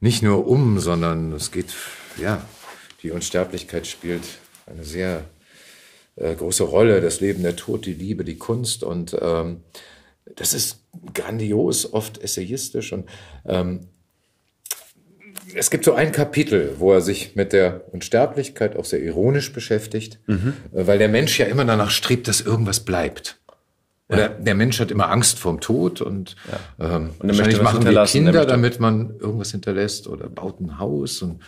nicht 0.00 0.22
nur 0.22 0.46
um, 0.46 0.80
sondern 0.80 1.32
es 1.32 1.50
geht, 1.50 1.74
ja, 2.16 2.42
die 3.02 3.10
Unsterblichkeit 3.10 3.86
spielt 3.86 4.24
eine 4.64 4.84
sehr 4.84 5.24
äh, 6.16 6.34
große 6.34 6.64
Rolle. 6.64 7.02
Das 7.02 7.20
Leben, 7.20 7.42
der 7.42 7.56
Tod, 7.56 7.84
die 7.84 7.94
Liebe, 7.94 8.24
die 8.24 8.38
Kunst 8.38 8.82
und 8.82 9.14
ähm, 9.20 9.60
das 10.34 10.54
ist 10.54 10.80
grandios, 11.14 11.92
oft 11.92 12.18
essayistisch 12.18 12.92
und 12.92 13.08
ähm, 13.46 13.88
es 15.54 15.70
gibt 15.70 15.84
so 15.84 15.94
ein 15.94 16.12
Kapitel, 16.12 16.74
wo 16.78 16.92
er 16.92 17.00
sich 17.00 17.34
mit 17.36 17.52
der 17.52 17.92
Unsterblichkeit 17.92 18.76
auch 18.76 18.84
sehr 18.84 19.00
ironisch 19.02 19.52
beschäftigt, 19.52 20.20
äh, 20.28 20.36
weil 20.72 20.98
der 20.98 21.08
Mensch 21.08 21.38
ja 21.38 21.46
immer 21.46 21.64
danach 21.64 21.90
strebt, 21.90 22.28
dass 22.28 22.40
irgendwas 22.40 22.80
bleibt. 22.80 23.40
Oder 24.10 24.30
der 24.30 24.54
Mensch 24.54 24.80
hat 24.80 24.90
immer 24.90 25.10
Angst 25.10 25.38
vorm 25.38 25.60
Tod 25.60 26.00
und, 26.00 26.34
ähm, 26.80 27.10
Und 27.18 27.28
wahrscheinlich 27.28 27.60
machen 27.60 27.84
wir 27.84 27.92
er 27.94 28.06
Kinder, 28.06 28.46
damit 28.46 28.80
man 28.80 29.16
irgendwas 29.18 29.50
hinterlässt 29.50 30.06
oder 30.06 30.30
baut 30.30 30.60
ein 30.60 30.78
Haus 30.78 31.20
und 31.20 31.42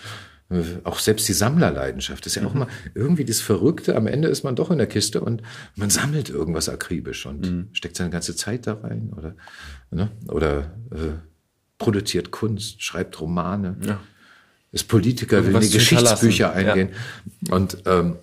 äh, 0.50 0.62
auch 0.84 0.98
selbst 0.98 1.26
die 1.28 1.32
Sammlerleidenschaft 1.32 2.26
ist 2.26 2.34
ja 2.34 2.42
Mhm. 2.42 2.48
auch 2.48 2.54
mal 2.54 2.66
irgendwie 2.94 3.24
das 3.24 3.40
Verrückte. 3.40 3.96
Am 3.96 4.06
Ende 4.06 4.28
ist 4.28 4.42
man 4.42 4.56
doch 4.56 4.70
in 4.70 4.76
der 4.76 4.88
Kiste 4.88 5.22
und 5.22 5.40
man 5.76 5.88
sammelt 5.88 6.28
irgendwas 6.28 6.68
akribisch 6.68 7.24
und 7.24 7.50
Mhm. 7.50 7.68
steckt 7.72 7.96
seine 7.96 8.10
ganze 8.10 8.36
Zeit 8.36 8.66
da 8.66 8.74
rein 8.74 9.10
oder, 9.16 9.34
ne? 9.90 10.10
oder 10.28 10.74
äh, 10.90 11.14
produziert 11.80 12.30
Kunst, 12.30 12.80
schreibt 12.80 13.20
Romane, 13.20 13.76
ist 14.70 14.86
Politiker, 14.86 15.44
will 15.44 15.54
in 15.56 15.60
die. 15.62 15.70
Geschichtsbücher 15.70 16.46
Ja. 16.46 16.52
eingehen. 16.52 16.90
Und 17.50 17.78
ähm, 17.86 18.16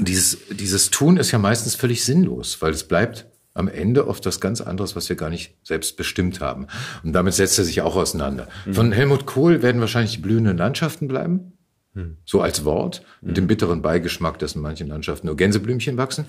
dieses, 0.00 0.38
dieses 0.50 0.88
Tun 0.90 1.18
ist 1.18 1.30
ja 1.30 1.38
meistens 1.38 1.74
völlig 1.74 2.02
sinnlos, 2.04 2.62
weil 2.62 2.72
es 2.72 2.84
bleibt 2.84 3.26
am 3.52 3.68
Ende 3.68 4.06
oft 4.06 4.24
was 4.24 4.40
ganz 4.40 4.60
anderes, 4.60 4.94
was 4.96 5.08
wir 5.08 5.16
gar 5.16 5.28
nicht 5.30 5.56
selbst 5.64 5.96
bestimmt 5.96 6.40
haben. 6.40 6.68
Und 7.02 7.12
damit 7.12 7.34
setzt 7.34 7.58
er 7.58 7.64
sich 7.64 7.82
auch 7.82 7.96
auseinander. 7.96 8.46
Von 8.72 8.92
Helmut 8.92 9.26
Kohl 9.26 9.60
werden 9.62 9.80
wahrscheinlich 9.80 10.12
die 10.12 10.20
blühenden 10.22 10.56
Landschaften 10.56 11.08
bleiben, 11.08 11.52
so 12.24 12.40
als 12.40 12.64
Wort, 12.64 13.02
mit 13.20 13.36
dem 13.36 13.48
bitteren 13.48 13.82
Beigeschmack, 13.82 14.38
dass 14.38 14.54
in 14.54 14.62
manchen 14.62 14.86
Landschaften 14.86 15.26
nur 15.26 15.36
Gänseblümchen 15.36 15.96
wachsen. 15.96 16.26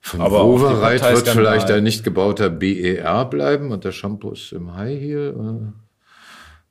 Von 0.00 0.20
Aber 0.22 0.44
Wovereit 0.44 1.02
wird 1.02 1.28
vielleicht 1.28 1.70
ein 1.70 1.84
nicht 1.84 2.04
gebauter 2.04 2.48
BER 2.48 3.24
bleiben 3.26 3.70
und 3.70 3.84
der 3.84 3.92
Shampoo 3.92 4.32
ist 4.32 4.52
im 4.52 4.74
High 4.74 4.98
Heel. 4.98 5.34
Äh, 5.38 5.72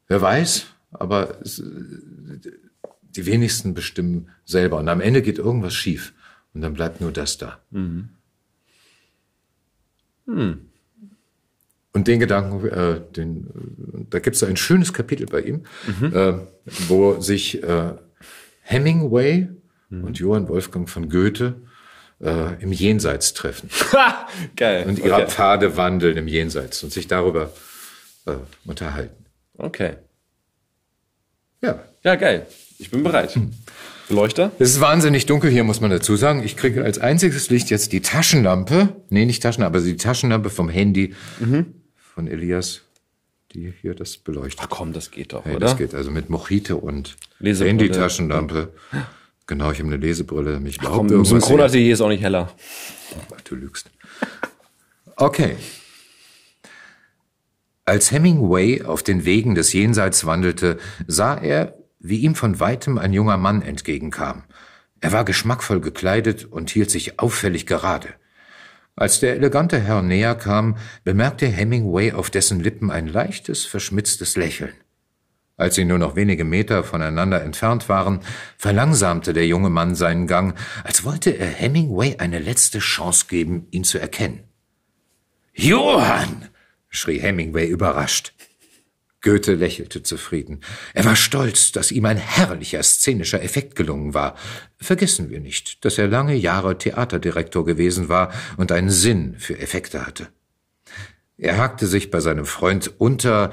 wer 0.08 0.22
weiß, 0.22 0.66
aber 0.92 1.40
es, 1.42 1.64
die 3.16 3.26
wenigsten 3.26 3.74
bestimmen 3.74 4.30
selber. 4.46 4.78
Und 4.78 4.90
am 4.90 5.02
Ende 5.02 5.22
geht 5.22 5.38
irgendwas 5.38 5.74
schief. 5.74 6.14
Und 6.54 6.62
dann 6.62 6.74
bleibt 6.74 7.02
nur 7.02 7.12
das 7.12 7.38
da. 7.38 7.60
Und 11.92 12.08
den 12.08 12.20
Gedanken, 12.20 12.68
äh, 12.68 13.02
den, 13.16 14.08
da 14.10 14.20
gibt 14.20 14.36
es 14.36 14.44
ein 14.44 14.58
schönes 14.58 14.94
Kapitel 14.94 15.26
bei 15.28 15.42
ihm, 15.42 15.64
äh, 16.14 16.34
wo 16.88 17.20
sich 17.20 17.62
äh, 17.64 17.94
Hemingway 18.62 19.50
und 19.90 20.20
Johann 20.20 20.48
Wolfgang 20.48 20.88
von 20.88 21.10
Goethe 21.10 21.62
äh, 22.22 22.62
im 22.62 22.72
Jenseits 22.72 23.34
treffen 23.34 23.70
Geil. 24.56 24.86
und 24.88 25.00
ihre 25.00 25.16
okay. 25.16 25.28
Pfade 25.28 25.78
wandeln 25.78 26.18
im 26.18 26.28
Jenseits 26.28 26.84
und 26.84 26.92
sich 26.92 27.08
darüber 27.08 27.52
äh, 28.26 28.34
unterhalten. 28.66 29.26
okay. 29.58 29.96
Ja, 31.62 31.84
Ja, 32.04 32.16
geil. 32.16 32.46
Ich 32.78 32.90
bin 32.90 33.04
bereit. 33.04 33.38
Beleuchter? 34.08 34.52
Es 34.60 34.70
ist 34.72 34.80
wahnsinnig 34.80 35.26
dunkel 35.26 35.52
hier, 35.52 35.66
muss 35.66 35.82
man 35.82 35.92
dazu 35.92 36.16
sagen. 36.16 36.42
Ich 36.44 36.56
kriege 36.56 36.84
als 36.86 36.98
einziges 37.00 37.50
Licht 37.50 37.70
jetzt 37.70 37.92
die 37.92 38.00
Taschenlampe. 38.02 38.96
Nee, 39.10 39.26
nicht 39.26 39.44
Taschenlampe, 39.44 39.78
aber 39.80 39.86
die 39.86 39.98
Taschenlampe 39.98 40.50
vom 40.50 40.70
Handy 40.70 41.14
von 42.16 42.28
Elias, 42.28 42.82
die 43.52 43.74
hier 43.82 43.94
das 43.94 44.18
beleuchtet. 44.18 44.62
Ach 44.64 44.70
komm, 44.70 44.94
das 44.94 45.12
geht 45.12 45.34
doch, 45.34 45.44
Hey, 45.44 45.58
oder? 45.58 45.68
das 45.68 45.78
geht 45.78 45.94
also 45.94 46.10
mit 46.12 46.30
Mojito 46.30 46.78
und. 46.78 47.18
Handy-Taschenlampe. 47.42 48.70
Genau, 49.50 49.72
ich 49.72 49.80
habe 49.80 49.88
eine 49.88 49.98
Lesebrille. 49.98 50.60
Mich 50.60 50.78
Komm, 50.78 50.86
überhaupt 50.86 51.10
im 51.10 51.18
irgendwas. 51.18 51.30
Synchronatelier 51.32 51.94
ist 51.94 52.02
auch 52.02 52.10
nicht 52.10 52.22
heller. 52.22 52.54
Ach, 53.36 53.42
Du 53.42 53.56
lügst. 53.56 53.90
Okay. 55.16 55.56
Als 57.84 58.12
Hemingway 58.12 58.84
auf 58.84 59.02
den 59.02 59.26
Wegen 59.26 59.56
des 59.56 59.74
Jenseits 59.74 60.28
wandelte, 60.28 60.78
sah 61.08 61.36
er, 61.36 61.80
wie 61.98 62.20
ihm 62.20 62.36
von 62.36 62.60
weitem 62.60 63.00
ein 63.00 63.12
junger 63.12 63.38
Mann 63.38 63.64
entgegenkam. 63.64 64.44
Er 65.02 65.14
war 65.14 65.26
geschmackvoll 65.26 65.82
gekleidet 65.82 66.46
und 66.46 66.70
hielt 66.70 66.92
sich 66.92 67.20
auffällig 67.20 67.66
gerade. 67.66 68.10
Als 68.96 69.20
der 69.20 69.34
elegante 69.34 69.80
Herr 69.80 70.04
näher 70.04 70.36
kam, 70.36 70.78
bemerkte 71.04 71.48
Hemingway 71.48 72.12
auf 72.12 72.30
dessen 72.30 72.60
Lippen 72.60 72.92
ein 72.92 73.08
leichtes, 73.08 73.66
verschmitztes 73.66 74.38
Lächeln. 74.38 74.74
Als 75.60 75.76
sie 75.76 75.84
nur 75.84 75.98
noch 75.98 76.16
wenige 76.16 76.46
Meter 76.46 76.86
voneinander 76.86 77.44
entfernt 77.44 77.90
waren, 77.90 78.22
verlangsamte 78.58 79.34
der 79.34 79.46
junge 79.46 79.70
Mann 79.70 79.94
seinen 79.94 80.26
Gang, 80.26 80.58
als 80.86 81.04
wollte 81.04 81.32
er 81.32 81.50
Hemingway 81.50 82.16
eine 82.18 82.40
letzte 82.40 82.80
Chance 82.80 83.26
geben, 83.28 83.68
ihn 83.70 83.84
zu 83.84 84.00
erkennen. 84.00 84.46
Johann! 85.54 86.48
schrie 86.88 87.20
Hemingway 87.20 87.68
überrascht. 87.68 88.32
Goethe 89.22 89.56
lächelte 89.56 90.02
zufrieden. 90.02 90.62
Er 90.94 91.04
war 91.04 91.18
stolz, 91.18 91.74
dass 91.74 91.92
ihm 91.92 92.06
ein 92.06 92.16
herrlicher 92.16 92.82
szenischer 92.82 93.44
Effekt 93.44 93.76
gelungen 93.76 94.14
war. 94.14 94.36
Vergessen 94.78 95.30
wir 95.30 95.42
nicht, 95.42 95.84
dass 95.84 95.98
er 95.98 96.08
lange 96.08 96.36
Jahre 96.36 96.78
Theaterdirektor 96.78 97.66
gewesen 97.66 98.08
war 98.08 98.32
und 98.56 98.72
einen 98.72 98.90
Sinn 98.90 99.36
für 99.38 99.60
Effekte 99.60 100.08
hatte. 100.08 100.30
Er 101.38 101.58
hakte 101.58 101.86
sich 101.86 102.12
bei 102.12 102.22
seinem 102.22 102.46
Freund 102.46 102.94
unter. 102.98 103.52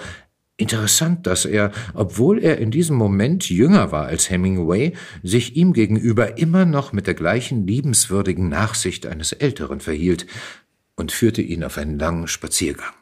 Interessant, 0.59 1.27
dass 1.27 1.45
er, 1.45 1.71
obwohl 1.93 2.43
er 2.43 2.57
in 2.59 2.71
diesem 2.71 2.97
Moment 2.97 3.51
jünger 3.51 3.93
war 3.93 4.07
als 4.07 4.31
Hemingway, 4.31 4.95
sich 5.23 5.55
ihm 5.55 5.75
gegenüber 5.75 6.39
immer 6.39 6.65
noch 6.65 6.93
mit 6.93 7.07
der 7.07 7.15
gleichen 7.15 7.67
liebenswürdigen 7.67 8.49
Nachsicht 8.49 9.07
eines 9.07 9.33
Älteren 9.33 9.81
verhielt. 9.81 10.27
und 10.99 11.13
führte 11.13 11.43
ihn 11.43 11.63
auf 11.63 11.77
einen 11.77 11.99
langen 11.99 12.27
Spaziergang. 12.27 12.95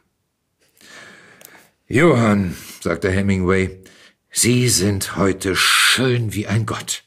Johann, 1.87 2.55
sagte 2.81 3.09
Hemingway, 3.09 3.79
Sie 4.29 4.67
sind 4.67 5.15
heute 5.15 5.55
schön 5.55 6.33
wie 6.33 6.45
ein 6.45 6.65
Gott. 6.65 7.04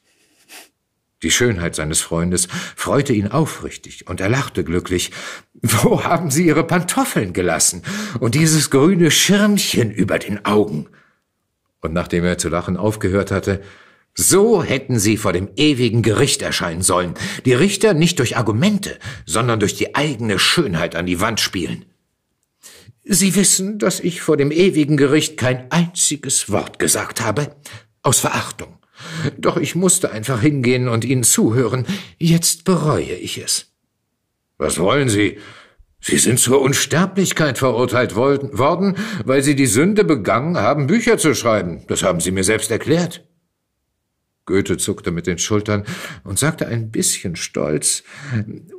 Die 1.23 1.33
Schönheit 1.33 1.75
seines 1.75 2.01
Freundes 2.01 2.47
freute 2.77 3.13
ihn 3.13 3.29
aufrichtig, 3.29 4.07
und 4.07 4.21
er 4.21 4.29
lachte 4.29 4.63
glücklich. 4.63 5.11
Wo 5.55 6.05
haben 6.05 6.31
Sie 6.31 6.47
Ihre 6.47 6.65
Pantoffeln 6.65 7.33
gelassen 7.33 7.83
und 8.21 8.37
dieses 8.37 8.71
grüne 8.71 9.11
Schirmchen 9.11 9.91
über 9.91 10.19
den 10.21 10.45
Augen? 10.45 10.87
Und 11.81 11.93
nachdem 11.93 12.25
er 12.25 12.39
zu 12.39 12.49
lachen 12.49 12.77
aufgehört 12.77 13.33
hatte, 13.33 13.63
so 14.15 14.63
hätten 14.63 14.99
Sie 14.99 15.17
vor 15.17 15.33
dem 15.33 15.49
ewigen 15.57 16.03
Gericht 16.03 16.43
erscheinen 16.43 16.83
sollen, 16.83 17.15
die 17.45 17.55
Richter 17.55 17.95
nicht 17.95 18.19
durch 18.21 18.37
Argumente, 18.37 18.99
sondern 19.27 19.61
durch 19.61 19.75
die 19.75 19.97
eigene 19.97 20.39
Schönheit 20.39 20.95
an 20.95 21.07
die 21.07 21.21
Wand 21.21 21.41
spielen. 21.41 21.85
Sie 23.05 23.35
wissen, 23.35 23.79
dass 23.79 24.01
ich 24.01 24.21
vor 24.21 24.37
dem 24.37 24.51
ewigen 24.51 24.97
Gericht 24.97 25.37
kein 25.37 25.71
einziges 25.73 26.51
Wort 26.51 26.79
gesagt 26.79 27.21
habe, 27.21 27.57
aus 28.03 28.21
Verachtung. 28.21 28.78
Doch 29.37 29.57
ich 29.57 29.75
musste 29.75 30.11
einfach 30.11 30.41
hingehen 30.41 30.89
und 30.89 31.05
Ihnen 31.05 31.25
zuhören. 31.25 31.87
Jetzt 32.19 32.65
bereue 32.65 33.15
ich 33.15 33.39
es. 33.39 33.73
Was 34.59 34.79
wollen 34.79 35.09
Sie? 35.09 35.39
Sie 36.01 36.19
sind 36.19 36.39
zur 36.39 36.61
Unsterblichkeit 36.61 37.59
verurteilt 37.59 38.15
worden, 38.15 38.97
weil 39.25 39.43
Sie 39.43 39.57
die 39.57 39.67
Sünde 39.67 40.05
begangen 40.05 40.57
haben, 40.57 40.87
Bücher 40.87 41.19
zu 41.19 41.35
schreiben. 41.35 41.85
Das 41.89 42.03
haben 42.03 42.21
Sie 42.21 42.31
mir 42.31 42.45
selbst 42.45 42.71
erklärt. 42.71 43.25
Goethe 44.47 44.79
zuckte 44.79 45.11
mit 45.11 45.27
den 45.27 45.39
Schultern 45.39 45.85
und 46.25 46.39
sagte 46.39 46.67
ein 46.67 46.91
bisschen 46.91 47.37
stolz 47.37 48.03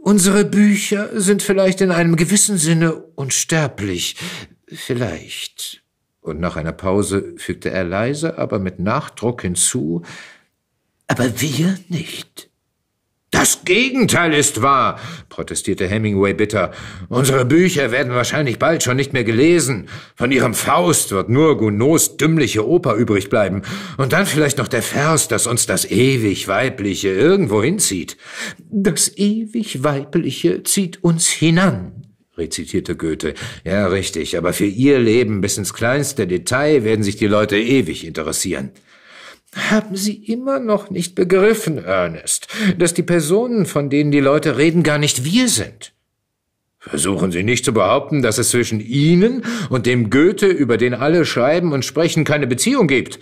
Unsere 0.02 0.44
Bücher 0.44 1.10
sind 1.14 1.44
vielleicht 1.44 1.82
in 1.82 1.92
einem 1.92 2.16
gewissen 2.16 2.58
Sinne 2.58 2.96
unsterblich. 2.96 4.16
Vielleicht. 4.68 5.84
Und 6.30 6.40
nach 6.40 6.56
einer 6.56 6.72
Pause 6.72 7.34
fügte 7.38 7.72
er 7.72 7.84
leise, 7.84 8.38
aber 8.38 8.60
mit 8.60 8.80
Nachdruck 8.80 9.42
hinzu 9.42 10.04
Aber 11.08 11.42
wir 11.42 11.78
nicht. 11.90 12.50
Das 13.32 13.64
Gegenteil 13.64 14.34
ist 14.34 14.64
wahr, 14.64 15.00
protestierte 15.30 15.88
Hemingway 15.88 16.34
bitter. 16.34 16.72
Unsere 17.10 17.46
Bücher 17.46 17.92
werden 17.92 18.14
wahrscheinlich 18.14 18.58
bald 18.58 18.82
schon 18.82 18.98
nicht 18.98 19.14
mehr 19.14 19.24
gelesen. 19.24 19.88
Von 20.16 20.32
ihrem 20.32 20.56
Faust 20.56 21.12
wird 21.12 21.30
nur 21.30 21.58
Gounods 21.58 22.18
dümmliche 22.18 22.68
Oper 22.68 22.96
übrig 22.96 23.30
bleiben. 23.30 23.62
Und 23.98 24.14
dann 24.14 24.26
vielleicht 24.26 24.58
noch 24.58 24.68
der 24.68 24.82
Vers, 24.82 25.28
dass 25.28 25.46
uns 25.46 25.68
das 25.68 25.86
ewig 25.86 26.48
Weibliche 26.48 27.10
irgendwo 27.10 27.62
hinzieht. 27.62 28.18
Das 28.68 29.16
ewig 29.16 29.84
Weibliche 29.84 30.64
zieht 30.64 31.04
uns 31.04 31.28
hinan, 31.28 32.09
rezitierte 32.40 32.96
Goethe. 32.96 33.36
Ja, 33.64 33.88
richtig, 33.88 34.38
aber 34.38 34.54
für 34.54 34.66
ihr 34.66 34.98
Leben 34.98 35.42
bis 35.42 35.58
ins 35.58 35.74
kleinste 35.74 36.26
Detail 36.26 36.84
werden 36.84 37.04
sich 37.04 37.18
die 37.18 37.28
Leute 37.28 37.58
ewig 37.58 38.06
interessieren. 38.06 38.72
Haben 39.56 39.96
Sie 39.96 40.14
immer 40.14 40.60
noch 40.60 40.90
nicht 40.90 41.16
begriffen, 41.16 41.84
Ernest, 41.84 42.48
dass 42.78 42.94
die 42.94 43.04
Personen, 43.04 43.66
von 43.66 43.90
denen 43.90 44.12
die 44.12 44.20
Leute 44.20 44.58
reden, 44.58 44.84
gar 44.84 44.98
nicht 44.98 45.24
wir 45.24 45.48
sind? 45.48 45.94
Versuchen 46.80 47.32
Sie 47.32 47.44
nicht 47.44 47.66
zu 47.66 47.74
behaupten, 47.74 48.22
dass 48.22 48.38
es 48.38 48.52
zwischen 48.52 48.80
Ihnen 48.80 49.44
und 49.70 49.86
dem 49.86 50.10
Goethe, 50.10 50.48
über 50.48 50.78
den 50.78 50.94
alle 50.94 51.26
schreiben 51.26 51.74
und 51.74 51.84
sprechen, 51.84 52.24
keine 52.24 52.48
Beziehung 52.48 52.88
gibt. 52.88 53.20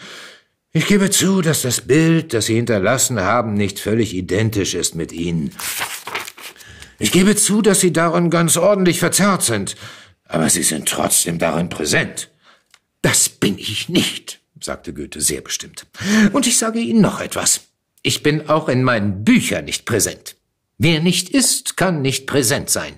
Ich 0.73 0.85
gebe 0.85 1.09
zu, 1.09 1.41
dass 1.41 1.63
das 1.63 1.81
Bild, 1.81 2.33
das 2.33 2.45
Sie 2.45 2.55
hinterlassen 2.55 3.19
haben, 3.21 3.55
nicht 3.55 3.79
völlig 3.79 4.13
identisch 4.13 4.75
ist 4.75 4.95
mit 4.95 5.11
Ihnen. 5.11 5.51
Ich 6.99 7.11
gebe 7.11 7.35
zu, 7.35 7.61
dass 7.61 7.79
Sie 7.79 7.93
darin 7.93 8.29
ganz 8.29 8.57
ordentlich 8.57 8.99
verzerrt 8.99 9.43
sind, 9.43 9.75
aber 10.25 10.49
Sie 10.49 10.63
sind 10.63 10.87
trotzdem 10.89 11.39
darin 11.39 11.69
präsent. 11.69 12.29
Das 13.01 13.29
bin 13.29 13.57
ich 13.57 13.89
nicht 13.89 14.39
sagte 14.63 14.93
Goethe 14.93 15.21
sehr 15.21 15.41
bestimmt. 15.41 15.87
Und 16.33 16.47
ich 16.47 16.57
sage 16.57 16.79
Ihnen 16.79 17.01
noch 17.01 17.19
etwas. 17.21 17.61
Ich 18.03 18.23
bin 18.23 18.49
auch 18.49 18.69
in 18.69 18.83
meinen 18.83 19.23
Büchern 19.23 19.65
nicht 19.65 19.85
präsent. 19.85 20.35
Wer 20.77 21.01
nicht 21.01 21.29
ist, 21.29 21.77
kann 21.77 22.01
nicht 22.01 22.27
präsent 22.27 22.69
sein. 22.69 22.97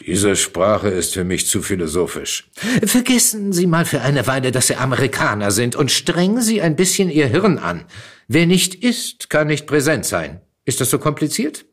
Diese 0.00 0.36
Sprache 0.36 0.88
ist 0.88 1.14
für 1.14 1.24
mich 1.24 1.46
zu 1.46 1.62
philosophisch. 1.62 2.50
Vergessen 2.84 3.52
Sie 3.52 3.66
mal 3.66 3.84
für 3.84 4.02
eine 4.02 4.26
Weile, 4.26 4.50
dass 4.50 4.66
Sie 4.66 4.76
Amerikaner 4.76 5.50
sind 5.50 5.74
und 5.74 5.90
strengen 5.90 6.42
Sie 6.42 6.60
ein 6.60 6.76
bisschen 6.76 7.08
Ihr 7.08 7.28
Hirn 7.28 7.58
an. 7.58 7.84
Wer 8.28 8.46
nicht 8.46 8.74
ist, 8.74 9.30
kann 9.30 9.46
nicht 9.46 9.66
präsent 9.66 10.04
sein. 10.04 10.40
Ist 10.64 10.80
das 10.80 10.90
so 10.90 10.98
kompliziert? 10.98 11.64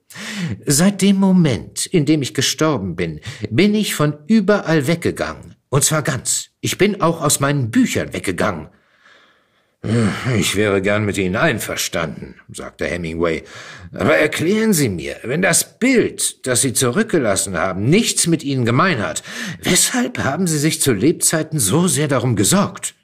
Seit 0.66 1.02
dem 1.02 1.18
Moment, 1.18 1.86
in 1.86 2.06
dem 2.06 2.22
ich 2.22 2.34
gestorben 2.34 2.96
bin, 2.96 3.20
bin 3.50 3.76
ich 3.76 3.96
von 3.96 4.18
überall 4.28 4.88
weggegangen. 4.88 5.56
Und 5.70 5.84
zwar 5.84 6.02
ganz. 6.02 6.50
Ich 6.62 6.78
bin 6.78 7.02
auch 7.02 7.22
aus 7.22 7.40
meinen 7.40 7.72
Büchern 7.72 8.14
weggegangen. 8.14 8.70
Ich 10.38 10.56
wäre 10.56 10.82
gern 10.82 11.04
mit 11.04 11.18
Ihnen 11.18 11.36
einverstanden, 11.36 12.36
sagte 12.54 12.86
Hemingway. 12.86 13.44
Aber 13.92 14.16
erklären 14.16 14.72
Sie 14.72 14.88
mir, 14.88 15.18
wenn 15.24 15.42
das 15.42 15.78
Bild, 15.78 16.48
das 16.48 16.62
Sie 16.62 16.72
zurückgelassen 16.72 17.58
haben, 17.58 17.90
nichts 17.90 18.28
mit 18.28 18.44
Ihnen 18.44 18.64
gemein 18.64 19.00
hat, 19.06 19.24
weshalb 19.62 20.20
haben 20.20 20.48
Sie 20.48 20.58
sich 20.58 20.80
zu 20.80 20.94
Lebzeiten 20.94 21.60
so 21.60 21.90
sehr 21.90 22.08
darum 22.08 22.38
gesorgt? 22.38 22.96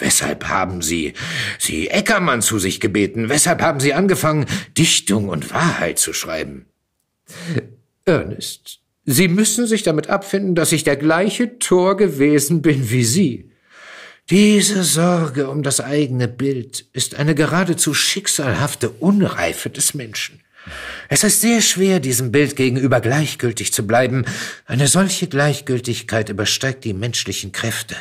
Weshalb 0.00 0.48
haben 0.48 0.82
Sie, 0.82 1.14
Sie 1.58 1.88
Eckermann 1.88 2.42
zu 2.42 2.58
sich 2.58 2.80
gebeten? 2.80 3.28
Weshalb 3.28 3.62
haben 3.62 3.80
Sie 3.80 3.94
angefangen, 3.94 4.46
Dichtung 4.76 5.28
und 5.28 5.52
Wahrheit 5.52 5.98
zu 5.98 6.12
schreiben? 6.12 6.66
Ernest, 8.04 8.80
Sie 9.04 9.28
müssen 9.28 9.66
sich 9.66 9.82
damit 9.82 10.08
abfinden, 10.08 10.54
dass 10.54 10.72
ich 10.72 10.84
der 10.84 10.96
gleiche 10.96 11.58
Tor 11.58 11.96
gewesen 11.96 12.62
bin 12.62 12.90
wie 12.90 13.04
Sie. 13.04 13.50
Diese 14.30 14.84
Sorge 14.84 15.50
um 15.50 15.62
das 15.62 15.80
eigene 15.80 16.28
Bild 16.28 16.86
ist 16.92 17.16
eine 17.16 17.34
geradezu 17.34 17.94
schicksalhafte 17.94 18.88
Unreife 18.90 19.70
des 19.70 19.94
Menschen. 19.94 20.40
Es 21.08 21.24
ist 21.24 21.40
sehr 21.40 21.60
schwer, 21.62 21.98
diesem 21.98 22.30
Bild 22.30 22.54
gegenüber 22.54 23.00
gleichgültig 23.00 23.72
zu 23.72 23.86
bleiben. 23.86 24.24
Eine 24.66 24.86
solche 24.86 25.26
Gleichgültigkeit 25.26 26.28
übersteigt 26.28 26.84
die 26.84 26.94
menschlichen 26.94 27.50
Kräfte. 27.50 27.96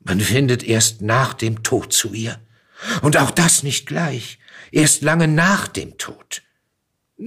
Man 0.00 0.20
findet 0.20 0.62
erst 0.62 1.02
nach 1.02 1.34
dem 1.34 1.62
Tod 1.62 1.92
zu 1.92 2.12
ihr. 2.12 2.40
Und 3.02 3.16
auch 3.16 3.30
das 3.30 3.62
nicht 3.62 3.86
gleich, 3.86 4.38
erst 4.72 5.02
lange 5.02 5.28
nach 5.28 5.68
dem 5.68 5.98
Tod. 5.98 6.42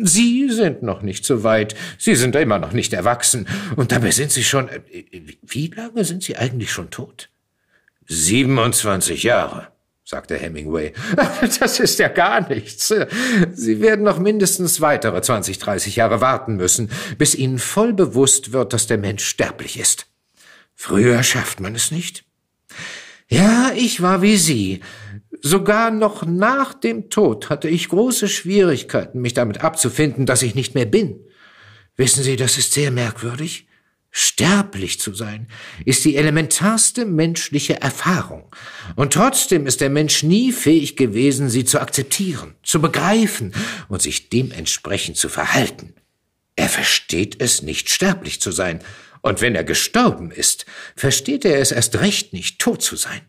Sie 0.01 0.49
sind 0.49 0.81
noch 0.81 1.03
nicht 1.03 1.23
so 1.23 1.43
weit. 1.43 1.75
Sie 1.99 2.15
sind 2.15 2.35
immer 2.35 2.57
noch 2.57 2.71
nicht 2.71 2.93
erwachsen. 2.93 3.47
Und 3.75 3.91
dabei 3.91 4.09
sind 4.09 4.31
Sie 4.31 4.43
schon. 4.43 4.67
Äh, 4.69 4.81
wie 5.43 5.67
lange 5.67 6.03
sind 6.03 6.23
Sie 6.23 6.35
eigentlich 6.35 6.71
schon 6.71 6.89
tot? 6.89 7.29
27 8.07 9.21
Jahre, 9.21 9.67
sagte 10.03 10.35
Hemingway. 10.35 10.93
Das 11.59 11.79
ist 11.79 11.99
ja 11.99 12.07
gar 12.07 12.47
nichts. 12.49 12.91
Sie 13.53 13.81
werden 13.81 14.03
noch 14.03 14.17
mindestens 14.17 14.81
weitere 14.81 15.21
20, 15.21 15.59
30 15.59 15.95
Jahre 15.95 16.21
warten 16.21 16.55
müssen, 16.55 16.89
bis 17.19 17.35
Ihnen 17.35 17.59
voll 17.59 17.93
bewusst 17.93 18.51
wird, 18.51 18.73
dass 18.73 18.87
der 18.87 18.97
Mensch 18.97 19.23
sterblich 19.23 19.79
ist. 19.79 20.07
Früher 20.73 21.21
schafft 21.21 21.59
man 21.59 21.75
es 21.75 21.91
nicht. 21.91 22.25
Ja, 23.33 23.71
ich 23.75 24.01
war 24.01 24.21
wie 24.21 24.37
Sie. 24.37 24.81
Sogar 25.41 25.89
noch 25.89 26.23
nach 26.23 26.75
dem 26.75 27.09
Tod 27.09 27.49
hatte 27.49 27.67
ich 27.67 27.89
große 27.89 28.27
Schwierigkeiten, 28.27 29.21
mich 29.21 29.33
damit 29.33 29.63
abzufinden, 29.63 30.27
dass 30.27 30.43
ich 30.43 30.53
nicht 30.53 30.75
mehr 30.75 30.85
bin. 30.85 31.19
Wissen 31.97 32.23
Sie, 32.23 32.35
das 32.35 32.59
ist 32.59 32.73
sehr 32.73 32.91
merkwürdig. 32.91 33.67
Sterblich 34.11 34.99
zu 34.99 35.15
sein 35.15 35.47
ist 35.83 36.05
die 36.05 36.15
elementarste 36.15 37.05
menschliche 37.05 37.81
Erfahrung. 37.81 38.55
Und 38.95 39.13
trotzdem 39.13 39.65
ist 39.65 39.81
der 39.81 39.89
Mensch 39.89 40.21
nie 40.21 40.51
fähig 40.51 40.95
gewesen, 40.95 41.49
sie 41.49 41.65
zu 41.65 41.81
akzeptieren, 41.81 42.53
zu 42.61 42.79
begreifen 42.79 43.55
und 43.89 44.03
sich 44.03 44.29
dementsprechend 44.29 45.17
zu 45.17 45.29
verhalten. 45.29 45.95
Er 46.55 46.69
versteht 46.69 47.41
es 47.41 47.63
nicht, 47.63 47.89
sterblich 47.89 48.39
zu 48.39 48.51
sein. 48.51 48.81
Und 49.23 49.41
wenn 49.41 49.55
er 49.55 49.63
gestorben 49.63 50.31
ist, 50.31 50.65
versteht 50.97 51.45
er 51.45 51.59
es 51.59 51.71
erst 51.71 52.01
recht 52.01 52.33
nicht, 52.33 52.59
tot 52.59 52.81
zu 52.81 52.97
sein. 52.97 53.21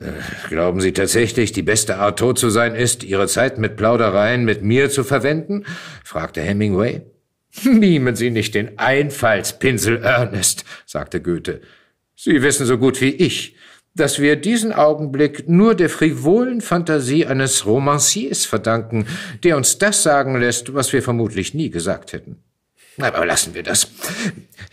Äh, 0.00 0.12
glauben 0.48 0.80
Sie 0.80 0.92
tatsächlich, 0.92 1.52
die 1.52 1.62
beste 1.62 1.98
Art, 1.98 2.18
tot 2.18 2.38
zu 2.38 2.48
sein, 2.48 2.74
ist, 2.74 3.04
Ihre 3.04 3.28
Zeit 3.28 3.58
mit 3.58 3.76
Plaudereien 3.76 4.46
mit 4.46 4.62
mir 4.62 4.88
zu 4.88 5.04
verwenden? 5.04 5.66
fragte 6.04 6.40
Hemingway. 6.40 7.02
Mimen 7.64 8.16
Sie 8.16 8.30
nicht 8.30 8.54
den 8.54 8.78
Einfallspinsel, 8.78 10.02
Ernest, 10.02 10.64
sagte 10.86 11.20
Goethe. 11.20 11.60
Sie 12.16 12.40
wissen 12.40 12.64
so 12.64 12.78
gut 12.78 13.02
wie 13.02 13.10
ich, 13.10 13.56
dass 13.94 14.20
wir 14.20 14.36
diesen 14.36 14.72
Augenblick 14.72 15.50
nur 15.50 15.74
der 15.74 15.90
frivolen 15.90 16.62
Fantasie 16.62 17.26
eines 17.26 17.66
Romanciers 17.66 18.46
verdanken, 18.46 19.06
der 19.44 19.58
uns 19.58 19.76
das 19.76 20.02
sagen 20.02 20.40
lässt, 20.40 20.72
was 20.72 20.94
wir 20.94 21.02
vermutlich 21.02 21.52
nie 21.52 21.68
gesagt 21.68 22.14
hätten. 22.14 22.42
Aber 22.98 23.26
lassen 23.26 23.54
wir 23.54 23.62
das. 23.62 23.88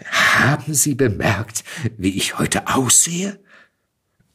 Haben 0.05 0.73
Sie 0.73 0.95
bemerkt, 0.95 1.63
wie 1.97 2.17
ich 2.17 2.37
heute 2.37 2.67
aussehe? 2.67 3.39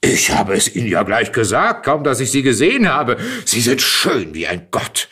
Ich 0.03 0.31
habe 0.31 0.55
es 0.55 0.75
Ihnen 0.75 0.87
ja 0.87 1.03
gleich 1.03 1.31
gesagt, 1.31 1.85
kaum 1.85 2.05
dass 2.05 2.21
ich 2.21 2.31
Sie 2.31 2.43
gesehen 2.43 2.89
habe. 2.89 3.19
Sie 3.45 3.61
sind 3.61 3.83
schön 3.83 4.33
wie 4.33 4.47
ein 4.47 4.69
Gott. 4.71 5.09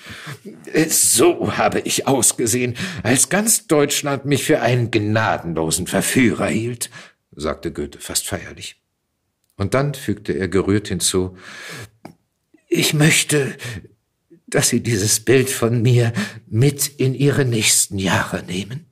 So 0.89 1.57
habe 1.59 1.81
ich 1.81 2.07
ausgesehen, 2.07 2.75
als 3.03 3.29
ganz 3.29 3.67
Deutschland 3.67 4.25
mich 4.25 4.45
für 4.45 4.61
einen 4.61 4.91
gnadenlosen 4.91 5.87
Verführer 5.87 6.47
hielt, 6.47 6.89
sagte 7.33 7.71
Goethe 7.71 8.01
fast 8.01 8.27
feierlich. 8.27 8.81
Und 9.57 9.75
dann 9.75 9.93
fügte 9.93 10.33
er 10.33 10.49
gerührt 10.49 10.89
hinzu, 10.89 11.37
ich 12.67 12.95
möchte, 12.95 13.57
dass 14.51 14.69
Sie 14.69 14.83
dieses 14.83 15.21
Bild 15.21 15.51
von 15.51 15.83
mir 15.83 16.13
mit 16.47 16.87
in 16.87 17.15
Ihre 17.15 17.45
nächsten 17.45 17.99
Jahre 17.99 18.43
nehmen. 18.43 18.87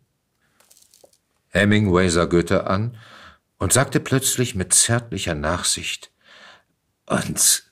Hemingway 1.49 2.09
sah 2.09 2.27
Goethe 2.27 2.67
an 2.67 2.97
und 3.59 3.73
sagte 3.73 4.01
plötzlich 4.01 4.55
mit 4.55 4.75
zärtlicher 4.75 5.35
Nachsicht, 5.35 6.11
und 7.07 7.63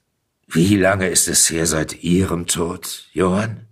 wie 0.46 0.76
lange 0.76 1.08
ist 1.08 1.26
es 1.28 1.50
her 1.50 1.66
seit 1.66 2.02
Ihrem 2.02 2.46
Tod, 2.46 3.08
Johann? 3.12 3.66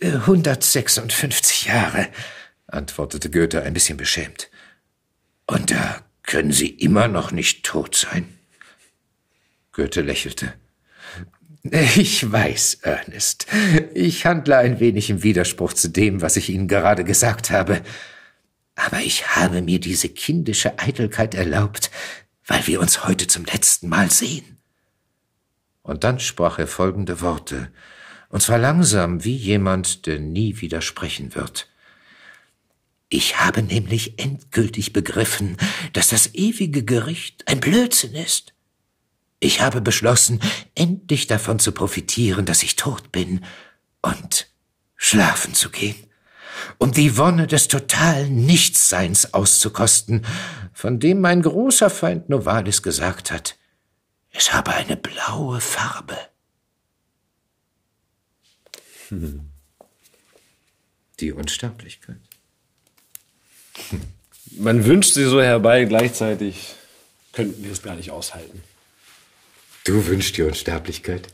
156 0.00 1.66
Jahre, 1.66 2.08
antwortete 2.66 3.30
Goethe 3.30 3.62
ein 3.62 3.74
bisschen 3.74 3.98
beschämt. 3.98 4.50
Und 5.46 5.70
da 5.70 6.02
können 6.22 6.52
Sie 6.52 6.68
immer 6.68 7.08
noch 7.08 7.30
nicht 7.32 7.64
tot 7.64 7.94
sein? 7.94 8.38
Goethe 9.72 10.00
lächelte. 10.00 10.54
Ich 11.96 12.30
weiß, 12.30 12.78
Ernest. 12.82 13.46
Ich 13.94 14.26
handle 14.26 14.56
ein 14.56 14.80
wenig 14.80 15.10
im 15.10 15.22
Widerspruch 15.22 15.72
zu 15.72 15.88
dem, 15.88 16.22
was 16.22 16.36
ich 16.36 16.50
Ihnen 16.50 16.68
gerade 16.68 17.04
gesagt 17.04 17.50
habe. 17.50 17.82
Aber 18.74 19.00
ich 19.00 19.36
habe 19.36 19.60
mir 19.60 19.80
diese 19.80 20.08
kindische 20.08 20.78
Eitelkeit 20.78 21.34
erlaubt, 21.34 21.90
weil 22.46 22.66
wir 22.66 22.80
uns 22.80 23.04
heute 23.04 23.26
zum 23.26 23.44
letzten 23.44 23.88
Mal 23.88 24.10
sehen. 24.10 24.58
Und 25.82 26.04
dann 26.04 26.20
sprach 26.20 26.58
er 26.58 26.66
folgende 26.66 27.20
Worte, 27.20 27.72
und 28.30 28.42
zwar 28.42 28.58
langsam 28.58 29.24
wie 29.24 29.36
jemand, 29.36 30.06
der 30.06 30.20
nie 30.20 30.60
widersprechen 30.60 31.34
wird. 31.34 31.68
Ich 33.08 33.40
habe 33.40 33.62
nämlich 33.62 34.18
endgültig 34.18 34.92
begriffen, 34.92 35.56
dass 35.94 36.08
das 36.08 36.34
ewige 36.34 36.84
Gericht 36.84 37.48
ein 37.48 37.58
Blödsinn 37.58 38.14
ist. 38.14 38.52
Ich 39.40 39.60
habe 39.60 39.80
beschlossen, 39.80 40.40
endlich 40.74 41.26
davon 41.26 41.58
zu 41.58 41.72
profitieren, 41.72 42.44
dass 42.44 42.62
ich 42.62 42.76
tot 42.76 43.12
bin 43.12 43.44
und 44.02 44.48
schlafen 44.96 45.54
zu 45.54 45.70
gehen 45.70 46.08
um 46.78 46.92
die 46.92 47.16
Wonne 47.16 47.46
des 47.46 47.68
totalen 47.68 48.46
Nichtsseins 48.46 49.34
auszukosten, 49.34 50.26
von 50.72 51.00
dem 51.00 51.20
mein 51.20 51.42
großer 51.42 51.90
Feind 51.90 52.28
Novalis 52.28 52.82
gesagt 52.82 53.30
hat, 53.30 53.56
es 54.30 54.52
habe 54.52 54.72
eine 54.72 54.96
blaue 54.96 55.60
Farbe. 55.60 56.16
Die 61.20 61.32
Unsterblichkeit. 61.32 62.20
Man 64.52 64.84
wünscht 64.84 65.14
sie 65.14 65.24
so 65.24 65.40
herbei, 65.42 65.84
gleichzeitig 65.84 66.74
könnten 67.32 67.64
wir 67.64 67.72
es 67.72 67.82
gar 67.82 67.96
nicht 67.96 68.10
aushalten. 68.10 68.62
Du 69.88 70.06
wünschst 70.06 70.36
die 70.36 70.42
Unsterblichkeit? 70.42 71.28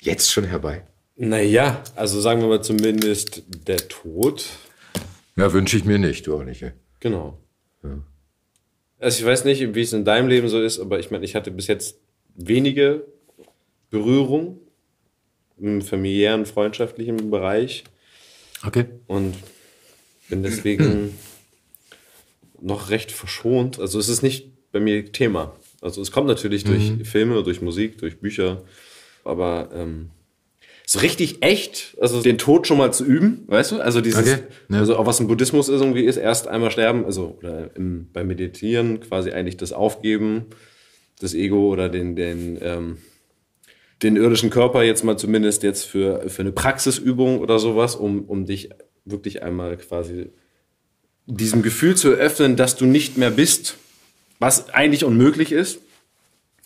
Jetzt 0.00 0.32
schon 0.32 0.44
herbei? 0.44 0.84
Naja, 1.16 1.84
also 1.96 2.18
sagen 2.18 2.40
wir 2.40 2.48
mal 2.48 2.62
zumindest 2.62 3.42
der 3.46 3.88
Tod. 3.88 4.46
Ja, 5.36 5.52
wünsche 5.52 5.76
ich 5.76 5.84
mir 5.84 5.98
nicht, 5.98 6.26
du 6.26 6.34
auch 6.34 6.42
nicht. 6.42 6.62
Ey. 6.62 6.72
Genau. 7.00 7.38
Ja. 7.82 7.98
Also 8.98 9.18
ich 9.18 9.26
weiß 9.26 9.44
nicht, 9.44 9.74
wie 9.74 9.82
es 9.82 9.92
in 9.92 10.06
deinem 10.06 10.28
Leben 10.28 10.48
so 10.48 10.62
ist, 10.62 10.80
aber 10.80 10.98
ich 10.98 11.10
meine, 11.10 11.26
ich 11.26 11.34
hatte 11.34 11.50
bis 11.50 11.66
jetzt 11.66 11.98
wenige 12.34 13.04
Berührung 13.90 14.60
im 15.58 15.82
familiären, 15.82 16.46
freundschaftlichen 16.46 17.30
Bereich. 17.30 17.84
Okay. 18.66 18.86
Und 19.08 19.36
bin 20.30 20.42
deswegen 20.42 21.18
noch 22.62 22.88
recht 22.88 23.12
verschont. 23.12 23.78
Also 23.78 23.98
es 23.98 24.08
ist 24.08 24.22
nicht 24.22 24.72
bei 24.72 24.80
mir 24.80 25.12
Thema. 25.12 25.54
Also 25.80 26.02
es 26.02 26.12
kommt 26.12 26.26
natürlich 26.26 26.64
durch 26.64 26.90
mhm. 26.90 27.04
Filme, 27.04 27.42
durch 27.42 27.62
Musik, 27.62 27.98
durch 27.98 28.20
Bücher, 28.20 28.62
aber 29.24 29.70
ähm, 29.74 30.10
so 30.86 30.98
richtig 30.98 31.42
echt, 31.42 31.96
also 32.00 32.20
den 32.20 32.36
Tod 32.36 32.66
schon 32.66 32.78
mal 32.78 32.92
zu 32.92 33.04
üben, 33.04 33.44
weißt 33.46 33.72
du? 33.72 33.80
Also 33.80 34.00
dieses, 34.00 34.20
okay, 34.20 34.42
ja. 34.68 34.78
also 34.78 34.96
auch 34.96 35.06
was 35.06 35.20
im 35.20 35.28
Buddhismus 35.28 35.68
ist 35.68 35.80
irgendwie 35.80 36.04
ist, 36.04 36.16
erst 36.16 36.48
einmal 36.48 36.72
sterben, 36.72 37.04
also 37.04 37.36
oder 37.38 37.70
im, 37.76 38.08
beim 38.12 38.26
Meditieren 38.26 38.98
quasi 38.98 39.30
eigentlich 39.30 39.56
das 39.56 39.72
Aufgeben 39.72 40.46
des 41.22 41.34
Ego 41.34 41.68
oder 41.68 41.88
den, 41.88 42.16
den, 42.16 42.58
ähm, 42.60 42.98
den 44.02 44.16
irdischen 44.16 44.50
Körper 44.50 44.82
jetzt 44.82 45.04
mal 45.04 45.16
zumindest 45.16 45.62
jetzt 45.62 45.84
für, 45.84 46.28
für 46.28 46.42
eine 46.42 46.52
Praxisübung 46.52 47.38
oder 47.38 47.58
sowas, 47.58 47.94
um, 47.94 48.24
um 48.24 48.44
dich 48.44 48.70
wirklich 49.04 49.42
einmal 49.42 49.76
quasi 49.76 50.30
diesem 51.26 51.62
Gefühl 51.62 51.96
zu 51.96 52.10
eröffnen, 52.10 52.56
dass 52.56 52.76
du 52.76 52.86
nicht 52.86 53.16
mehr 53.16 53.30
bist, 53.30 53.76
was 54.40 54.70
eigentlich 54.70 55.04
unmöglich 55.04 55.52
ist. 55.52 55.80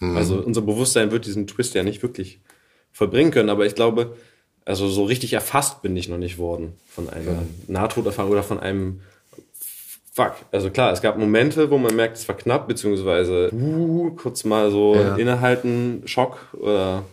Mhm. 0.01 0.17
Also 0.17 0.37
unser 0.37 0.63
Bewusstsein 0.63 1.11
wird 1.11 1.27
diesen 1.27 1.47
Twist 1.47 1.75
ja 1.75 1.83
nicht 1.83 2.03
wirklich 2.03 2.41
vollbringen 2.93 3.33
können. 3.33 3.51
Aber 3.51 3.67
ich 3.67 3.75
glaube, 3.75 4.17
also 4.65 4.89
so 4.89 5.05
richtig 5.05 5.35
erfasst 5.35 5.83
bin 5.83 5.95
ich 5.97 6.09
noch 6.09 6.17
nicht 6.17 6.39
worden 6.39 6.73
von 6.89 7.11
einer 7.11 7.33
ja. 7.33 7.43
Nahtoderfahrung 7.67 8.33
oder 8.33 8.43
von 8.43 8.61
einem 8.61 9.03
Fuck. 10.13 10.37
Also 10.53 10.71
klar, 10.71 10.93
es 10.93 11.03
gab 11.03 11.19
Momente, 11.19 11.71
wo 11.71 11.77
man 11.77 11.97
merkt, 11.97 12.17
es 12.17 12.29
war 12.29 12.37
knapp, 12.37 12.69
beziehungsweise 12.69 13.53
uh, 13.53 14.13
kurz 14.13 14.45
mal 14.45 14.71
so 14.71 14.95
ja. 14.95 15.17
innehalten, 15.17 16.03
Schock 16.07 16.39
oder. 16.53 17.05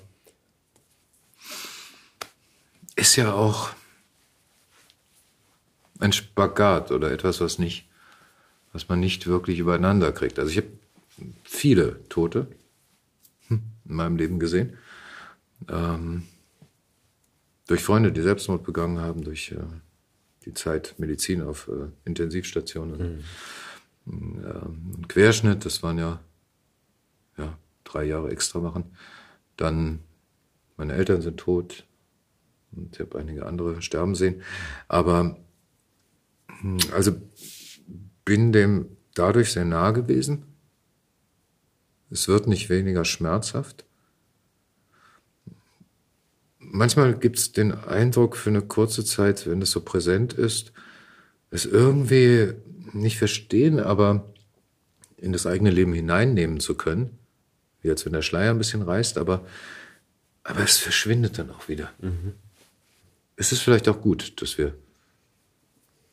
Ist 2.95 3.15
ja 3.15 3.33
auch 3.33 3.69
ein 5.99 6.13
Spagat 6.13 6.91
oder 6.91 7.11
etwas, 7.11 7.41
was 7.41 7.57
nicht, 7.57 7.87
was 8.73 8.89
man 8.89 8.99
nicht 8.99 9.27
wirklich 9.27 9.59
übereinander 9.59 10.11
kriegt. 10.11 10.39
Also 10.39 10.51
ich 10.51 10.57
habe 10.57 10.67
viele 11.43 12.07
Tote 12.09 12.47
in 13.49 13.61
meinem 13.83 14.17
Leben 14.17 14.39
gesehen 14.39 14.77
ähm, 15.69 16.23
durch 17.67 17.83
Freunde, 17.83 18.11
die 18.11 18.21
Selbstmord 18.21 18.63
begangen 18.63 18.99
haben, 18.99 19.23
durch 19.23 19.51
äh, 19.51 19.57
die 20.45 20.53
Zeit 20.53 20.95
Medizin 20.97 21.41
auf 21.41 21.67
äh, 21.67 21.87
Intensivstationen. 22.05 23.23
Mhm. 24.05 24.43
Äh, 24.43 25.07
Querschnitt, 25.07 25.65
das 25.65 25.83
waren 25.83 25.97
ja, 25.97 26.19
ja 27.37 27.57
drei 27.83 28.03
Jahre 28.05 28.31
extra 28.31 28.59
machen. 28.59 28.85
Dann 29.57 29.99
meine 30.77 30.93
Eltern 30.93 31.21
sind 31.21 31.37
tot 31.37 31.85
und 32.71 32.95
ich 32.95 32.99
habe 32.99 33.19
einige 33.19 33.45
andere 33.45 33.81
sterben 33.81 34.15
sehen. 34.15 34.41
Aber 34.87 35.37
hm, 36.61 36.77
also 36.93 37.15
bin 38.25 38.51
dem 38.51 38.97
dadurch 39.13 39.51
sehr 39.51 39.65
nah 39.65 39.91
gewesen. 39.91 40.43
Es 42.09 42.27
wird 42.27 42.47
nicht 42.47 42.69
weniger 42.69 43.05
schmerzhaft 43.05 43.85
manchmal 46.71 47.13
gibt 47.17 47.37
es 47.37 47.51
den 47.51 47.71
Eindruck 47.73 48.37
für 48.37 48.49
eine 48.49 48.61
kurze 48.61 49.05
Zeit, 49.05 49.47
wenn 49.47 49.61
es 49.61 49.71
so 49.71 49.81
präsent 49.81 50.33
ist, 50.33 50.71
es 51.49 51.65
irgendwie 51.65 52.53
nicht 52.93 53.17
verstehen, 53.17 53.79
aber 53.79 54.33
in 55.17 55.33
das 55.33 55.45
eigene 55.45 55.69
Leben 55.69 55.93
hineinnehmen 55.93 56.59
zu 56.59 56.75
können. 56.75 57.17
Wie 57.81 57.89
als 57.89 58.05
wenn 58.05 58.13
der 58.13 58.21
Schleier 58.21 58.51
ein 58.51 58.57
bisschen 58.57 58.81
reißt, 58.81 59.17
aber, 59.17 59.45
aber 60.43 60.63
es 60.63 60.77
verschwindet 60.77 61.37
dann 61.37 61.51
auch 61.51 61.67
wieder. 61.67 61.91
Mhm. 61.99 62.33
Es 63.35 63.51
ist 63.51 63.61
vielleicht 63.61 63.89
auch 63.89 64.01
gut, 64.01 64.41
dass 64.41 64.57
wir 64.57 64.75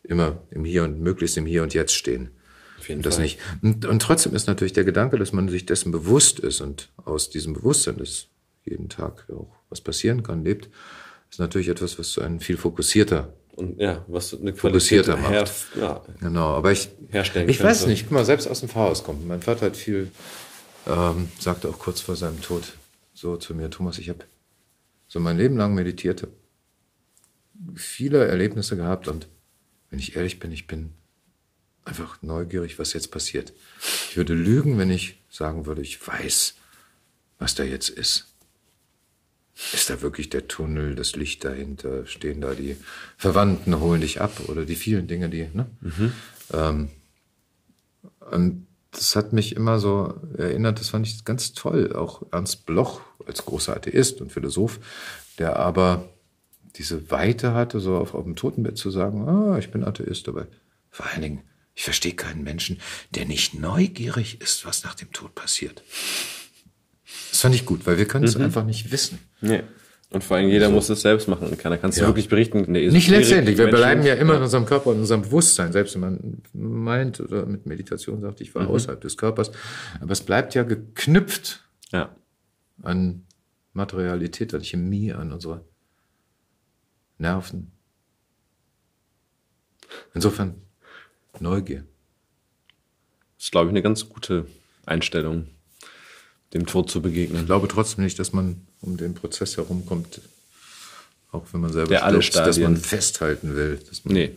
immer 0.09 0.43
im 0.51 0.65
Hier 0.65 0.85
und 0.85 1.01
möglichst 1.01 1.37
im 1.37 1.47
Hier 1.47 1.63
und 1.63 1.75
Jetzt 1.75 1.95
stehen. 1.95 2.31
Auf 2.79 2.89
jeden 2.89 3.01
und 3.01 3.07
das 3.07 3.17
Fall. 3.17 3.25
nicht. 3.25 3.39
Und, 3.63 3.85
und 3.85 4.03
trotzdem 4.03 4.35
ist 4.35 4.47
natürlich 4.47 4.73
der 4.73 4.85
Gedanke, 4.85 5.19
dass 5.19 5.33
man 5.33 5.49
sich 5.49 5.67
dessen 5.67 5.93
bewusst 5.93 6.41
ist 6.41 6.61
und 6.61 6.91
aus 7.05 7.31
diesem 7.31 7.53
Bewusstsein 7.53 7.99
des 7.99 8.29
jeden 8.65 8.89
Tag 8.89 9.27
auch 9.31 9.55
was 9.71 9.81
passieren 9.81 10.23
kann, 10.23 10.45
lebt, 10.45 10.69
ist 11.31 11.39
natürlich 11.39 11.69
etwas, 11.69 11.99
was 11.99 12.19
einen 12.19 12.41
viel 12.41 12.57
fokussierter 12.57 13.35
und 13.57 13.79
ja, 13.81 14.05
was 14.09 14.39
eine 14.39 14.55
fokussierter 14.55 15.17
macht. 15.17 15.33
Her, 15.33 15.49
ja, 15.81 16.03
genau, 16.21 16.55
aber 16.55 16.73
ich, 16.73 16.89
herstellen 17.11 17.49
ich 17.49 17.63
weiß 17.63 17.87
nicht, 17.87 18.05
guck 18.05 18.13
mal, 18.13 18.25
selbst 18.25 18.47
aus 18.47 18.61
dem 18.61 18.69
Pfarrhaus 18.69 19.05
kommt. 19.05 19.27
Mein 19.27 19.43
Vater 19.43 19.67
hat 19.67 19.77
viel, 19.77 20.11
ähm, 20.87 21.29
sagte 21.39 21.69
auch 21.69 21.79
kurz 21.79 22.01
vor 22.01 22.17
seinem 22.17 22.41
Tod 22.41 22.65
so 23.13 23.37
zu 23.37 23.55
mir, 23.55 23.69
Thomas, 23.69 23.99
ich 23.99 24.09
habe 24.09 24.21
so 25.09 25.19
mein 25.21 25.37
Leben 25.37 25.57
lang 25.57 25.75
meditiert, 25.75 26.27
viele 27.75 28.27
Erlebnisse 28.27 28.77
gehabt 28.77 29.09
und 29.09 29.27
wenn 29.91 29.99
ich 29.99 30.17
ehrlich 30.17 30.39
bin, 30.39 30.53
ich 30.53 30.67
bin 30.67 30.93
einfach 31.85 32.21
neugierig, 32.23 32.79
was 32.79 32.93
jetzt 32.93 33.11
passiert. 33.11 33.53
Ich 34.11 34.17
würde 34.17 34.35
lügen, 34.35 34.79
wenn 34.79 34.91
ich 34.91 35.21
sagen 35.31 35.67
würde, 35.67 35.83
ich 35.83 36.07
weiß, 36.07 36.55
was 37.39 37.55
da 37.55 37.65
jetzt 37.65 37.89
ist. 37.89 38.27
Ist 39.73 39.91
da 39.91 40.03
wirklich 40.03 40.31
der 40.31 40.47
Tunnel, 40.47 40.95
das 40.95 41.17
Licht 41.17 41.45
dahinter? 41.45 42.07
Stehen 42.07 42.41
da 42.41 42.55
die 42.55 42.77
Verwandten, 43.17 43.81
holen 43.81 44.03
dich 44.03 44.21
ab 44.21 44.49
oder 44.49 44.65
die 44.65 44.77
vielen 44.77 45.09
Dinge, 45.09 45.29
die, 45.29 45.49
ne? 45.53 45.67
Mhm. 45.81 46.13
Ähm, 46.53 46.89
das 48.91 49.17
hat 49.17 49.33
mich 49.33 49.57
immer 49.57 49.79
so 49.79 50.15
erinnert, 50.37 50.81
das 50.81 50.91
fand 50.91 51.07
ich 51.07 51.25
ganz 51.25 51.53
toll. 51.53 51.93
Auch 51.95 52.23
Ernst 52.31 52.67
Bloch 52.67 53.01
als 53.27 53.45
großer 53.45 53.77
Atheist 53.77 54.21
und 54.21 54.33
Philosoph, 54.33 54.79
der 55.39 55.57
aber 55.57 56.09
diese 56.77 57.11
Weite 57.11 57.53
hatte, 57.55 57.81
so 57.81 57.97
auf, 57.97 58.15
auf 58.15 58.25
dem 58.25 58.37
Totenbett 58.37 58.77
zu 58.79 58.91
sagen, 58.91 59.29
ah, 59.29 59.59
ich 59.59 59.71
bin 59.71 59.85
Atheist, 59.85 60.29
aber 60.29 60.47
vor 60.91 61.07
allen 61.07 61.23
Dingen, 61.23 61.41
ich 61.75 61.85
verstehe 61.85 62.15
keinen 62.15 62.43
Menschen, 62.43 62.79
der 63.15 63.25
nicht 63.25 63.55
neugierig 63.59 64.41
ist, 64.41 64.67
was 64.67 64.85
nach 64.85 64.95
dem 64.95 65.13
Tod 65.13 65.35
passiert. 65.35 65.83
Das 67.31 67.41
fand 67.41 67.55
ich 67.55 67.65
gut, 67.67 67.87
weil 67.87 67.99
wir 67.99 68.07
können 68.07 68.25
es 68.25 68.37
einfach 68.37 68.65
nicht 68.65 68.91
wissen. 68.91 69.19
Nee. 69.41 69.63
Und 70.11 70.25
vor 70.25 70.39
allem 70.39 70.49
jeder 70.49 70.71
muss 70.71 70.89
es 70.89 71.03
selbst 71.03 71.29
machen 71.29 71.49
und 71.49 71.59
keiner 71.59 71.77
kann 71.77 71.91
es 71.91 71.97
Ja. 71.99 72.07
wirklich 72.07 72.29
berichten. 72.29 72.65
Nee, 72.69 72.89
Nicht 72.89 73.09
letztendlich, 73.09 73.59
wir 73.59 73.67
Menschen- 73.67 73.79
bleiben 73.81 74.03
ja 74.07 74.15
immer 74.15 74.37
in 74.37 74.43
unserem 74.43 74.65
Körper 74.65 74.91
und 74.91 75.01
unserem 75.01 75.21
Bewusstsein, 75.23 75.71
selbst 75.71 75.95
wenn 75.95 76.01
man 76.01 76.43
meint 76.55 77.21
oder 77.21 77.45
mit 77.45 77.67
Meditation 77.67 78.23
sagt, 78.23 78.41
ich 78.41 78.55
war 78.55 78.69
außerhalb 78.69 79.01
des 79.03 79.19
Körpers. 79.19 79.51
Aber 80.01 80.13
es 80.13 80.23
bleibt 80.23 80.55
ja 80.55 80.63
geknüpft 80.63 81.63
Ja. 81.93 82.17
an 82.83 83.27
Materialität, 83.75 84.55
an 84.55 84.63
Chemie, 84.65 85.13
an 85.13 85.31
unsere 85.31 85.65
Nerven. 87.19 87.73
Insofern 90.15 90.55
Neugier. 91.41 91.85
Das 93.37 93.45
ist, 93.47 93.51
glaube 93.53 93.67
ich, 93.67 93.71
eine 93.71 93.83
ganz 93.83 94.09
gute 94.09 94.47
Einstellung, 94.87 95.47
dem 96.53 96.67
Tod 96.67 96.91
zu 96.91 97.01
begegnen. 97.03 97.41
Ich 97.43 97.47
glaube 97.47 97.69
trotzdem 97.69 98.05
nicht, 98.05 98.19
dass 98.19 98.33
man 98.33 98.67
um 98.81 98.97
den 98.97 99.15
Prozess 99.15 99.57
herumkommt, 99.57 100.21
auch 101.31 101.45
wenn 101.53 101.61
man 101.61 101.73
selber 101.73 101.89
Der 101.91 102.05
alle 102.05 102.23
stürzt, 102.23 102.39
dass 102.47 102.59
man 102.59 102.75
Stadien- 102.77 102.85
festhalten 102.89 103.55
will, 103.55 103.77
dass 103.89 104.05
man 104.05 104.15
Nee. 104.15 104.37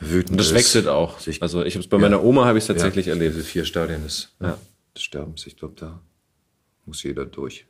wütend 0.00 0.32
Und 0.32 0.36
das 0.38 0.48
ist. 0.48 0.54
wechselt 0.54 0.86
auch. 0.86 1.18
Sich- 1.18 1.42
Also 1.42 1.64
ich 1.64 1.74
habe 1.74 1.82
es 1.82 1.88
bei 1.88 1.98
meiner 1.98 2.22
Oma 2.22 2.44
habe 2.44 2.58
ich 2.58 2.62
es 2.64 2.68
tatsächlich 2.68 3.06
ja, 3.06 3.14
erlebt. 3.14 3.34
Diese 3.34 3.44
vier 3.44 3.64
Stadien 3.64 4.02
des, 4.04 4.28
Ja. 4.40 4.58
des 4.94 5.02
Sterbens. 5.02 5.44
Ich 5.46 5.56
glaube, 5.56 5.74
da 5.76 6.00
muss 6.86 7.02
jeder 7.02 7.24
durch. 7.26 7.66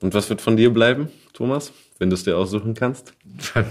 Und 0.00 0.14
was 0.14 0.28
wird 0.28 0.40
von 0.40 0.56
dir 0.56 0.70
bleiben, 0.70 1.08
Thomas, 1.32 1.72
wenn 1.98 2.10
du 2.10 2.14
es 2.14 2.24
dir 2.24 2.36
aussuchen 2.36 2.74
kannst? 2.74 3.14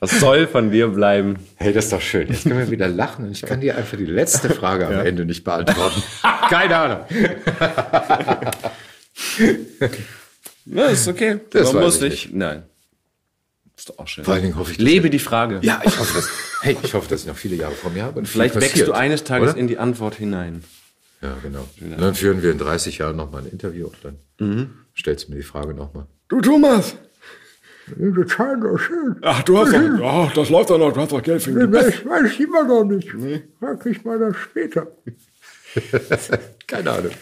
Was 0.00 0.20
soll 0.20 0.46
von 0.46 0.70
dir 0.70 0.88
bleiben? 0.88 1.36
Hey, 1.56 1.72
das 1.72 1.86
ist 1.86 1.92
doch 1.92 2.00
schön. 2.00 2.28
Jetzt 2.28 2.44
können 2.44 2.58
wir 2.58 2.70
wieder 2.70 2.88
lachen 2.88 3.26
und 3.26 3.32
ich 3.32 3.42
kann 3.42 3.60
dir 3.60 3.76
einfach 3.76 3.96
die 3.96 4.04
letzte 4.04 4.50
Frage 4.50 4.86
am 4.86 5.04
Ende 5.04 5.24
nicht 5.24 5.44
beantworten. 5.44 6.02
Keine 6.48 6.76
Ahnung. 6.76 7.00
Ja, 10.66 10.84
ist 10.86 11.08
okay. 11.08 11.40
Das 11.50 11.74
weiß 11.74 11.82
muss 11.82 12.02
ich 12.02 12.10
nicht. 12.26 12.34
Nein. 12.34 12.64
Ist 13.76 13.90
doch 13.90 13.98
auch 13.98 14.08
schön. 14.08 14.24
Vor 14.24 14.34
allen 14.34 14.42
Dingen 14.42 14.56
hoffe 14.56 14.72
ich, 14.72 14.78
Lebe 14.78 15.10
die 15.10 15.18
Frage. 15.18 15.60
Ja, 15.62 15.80
ich 15.84 15.98
hoffe, 15.98 16.14
dass, 16.14 16.30
hey, 16.62 16.76
ich 16.82 16.94
hoffe, 16.94 17.08
dass 17.08 17.20
ich 17.22 17.26
noch 17.26 17.36
viele 17.36 17.56
Jahre 17.56 17.74
vor 17.74 17.90
mir 17.90 18.04
habe. 18.04 18.18
Und 18.18 18.28
Vielleicht 18.28 18.54
viel 18.54 18.62
wächst 18.62 18.86
du 18.86 18.92
eines 18.92 19.24
Tages 19.24 19.50
oder? 19.50 19.58
in 19.58 19.68
die 19.68 19.78
Antwort 19.78 20.14
hinein. 20.14 20.64
Ja, 21.22 21.34
genau. 21.42 21.66
Und 21.80 22.00
dann 22.00 22.14
führen 22.14 22.42
wir 22.42 22.52
in 22.52 22.58
30 22.58 22.98
Jahren 22.98 23.16
nochmal 23.16 23.42
ein 23.42 23.48
Interview 23.48 23.86
und 23.86 23.96
dann 24.04 24.18
Mhm. 24.38 24.70
stellst 24.96 25.26
du 25.28 25.30
mir 25.32 25.36
die 25.38 25.42
Frage 25.42 25.72
nochmal. 25.74 26.06
Du 26.28 26.40
Thomas! 26.40 26.96
Das 27.88 28.30
scheint 28.32 28.64
doch 28.64 28.76
schön. 28.78 29.16
Ach, 29.22 29.42
du 29.44 29.58
hast 29.58 29.72
doch, 29.72 30.02
ach, 30.04 30.32
das 30.34 30.50
läuft 30.50 30.70
doch 30.70 30.78
noch, 30.78 30.92
du 30.92 31.00
hast 31.00 31.12
doch 31.12 31.22
Geld 31.22 31.40
für 31.42 31.52
den 31.52 31.70
Das 31.70 32.04
weiß 32.04 32.32
ich 32.32 32.40
immer 32.40 32.64
noch 32.64 32.82
nicht. 32.84 33.08
Frag 33.60 33.86
ich 33.86 34.04
mal 34.04 34.18
das 34.18 34.36
später. 34.36 34.88
Keine 36.66 36.90
Ahnung. 36.90 37.12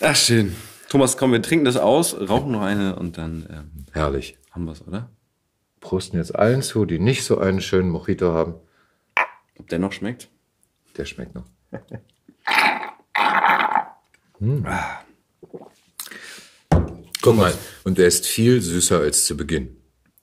Ach, 0.00 0.16
schön. 0.16 0.54
Thomas, 0.88 1.16
komm, 1.16 1.30
wir 1.32 1.42
trinken 1.42 1.64
das 1.64 1.76
aus, 1.76 2.14
rauchen 2.28 2.50
noch 2.52 2.62
eine 2.62 2.96
und 2.96 3.18
dann 3.18 3.46
ähm, 3.50 3.86
Herrlich. 3.92 4.36
haben 4.50 4.64
wir 4.64 4.72
es, 4.72 4.82
oder? 4.86 5.10
Prosten 5.80 6.16
jetzt 6.18 6.34
allen 6.34 6.62
zu, 6.62 6.86
die 6.86 6.98
nicht 6.98 7.24
so 7.24 7.38
einen 7.38 7.60
schönen 7.60 7.90
Mojito 7.90 8.32
haben. 8.32 8.54
Ob 9.58 9.68
der 9.68 9.78
noch 9.78 9.92
schmeckt? 9.92 10.28
Der 10.96 11.04
schmeckt 11.04 11.34
noch. 11.34 11.44
Guck 17.22 17.36
mal, 17.36 17.54
und 17.84 17.98
der 17.98 18.06
ist 18.06 18.26
viel 18.26 18.60
süßer 18.60 19.00
als 19.00 19.24
zu 19.26 19.36
Beginn. 19.36 19.76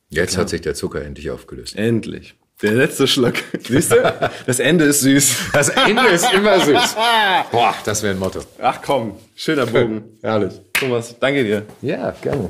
Jetzt 0.09 0.37
hat 0.37 0.49
sich 0.49 0.61
der 0.61 0.75
Zucker 0.75 1.03
endlich 1.03 1.31
aufgelöst. 1.31 1.75
Endlich. 1.75 2.35
Der 2.61 2.73
letzte 2.73 3.07
Schluck. 3.07 3.35
Siehst 3.59 3.91
du? 3.91 4.29
Das 4.45 4.59
Ende 4.59 4.85
ist 4.85 4.99
süß. 5.01 5.35
Das 5.53 5.69
Ende 5.69 6.07
ist 6.09 6.31
immer 6.31 6.59
süß. 6.59 6.95
Boah, 7.51 7.73
das 7.85 8.03
wäre 8.03 8.13
ein 8.13 8.19
Motto. 8.19 8.41
Ach 8.61 8.81
komm, 8.83 9.17
schöner 9.35 9.65
Bogen. 9.65 10.03
Herrlich. 10.21 10.53
Thomas, 10.73 11.17
danke 11.19 11.43
dir. 11.43 11.65
Ja, 11.81 12.11
gerne. 12.11 12.49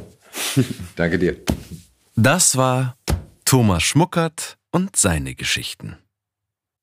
Danke 0.96 1.18
dir. 1.18 1.38
Das 2.16 2.58
war 2.58 2.98
Thomas 3.46 3.84
Schmuckert 3.84 4.58
und 4.72 4.96
seine 4.96 5.36
Geschichten. 5.36 5.98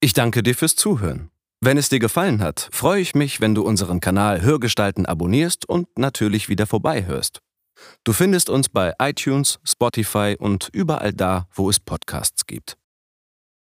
Ich 0.01 0.12
danke 0.12 0.43
dir 0.43 0.55
fürs 0.55 0.76
Zuhören. 0.76 1.31
Wenn 1.61 1.77
es 1.77 1.89
dir 1.89 1.99
gefallen 1.99 2.41
hat, 2.41 2.69
freue 2.71 3.01
ich 3.01 3.17
mich, 3.17 3.41
wenn 3.41 3.57
du 3.57 3.63
unseren 3.63 3.99
Kanal 3.99 4.43
Hörgestalten 4.43 5.07
abonnierst 5.07 5.69
und 5.69 5.89
natürlich 5.99 6.49
wieder 6.49 6.69
vorbeihörst. 6.69 7.41
Du 8.05 8.13
findest 8.13 8.49
uns 8.49 8.69
bei 8.69 8.95
iTunes, 9.01 9.59
Spotify 9.65 10.37
und 10.39 10.71
überall 10.73 11.13
da, 11.13 11.49
wo 11.53 11.69
es 11.69 11.81
Podcasts 11.81 12.47
gibt. 12.47 12.79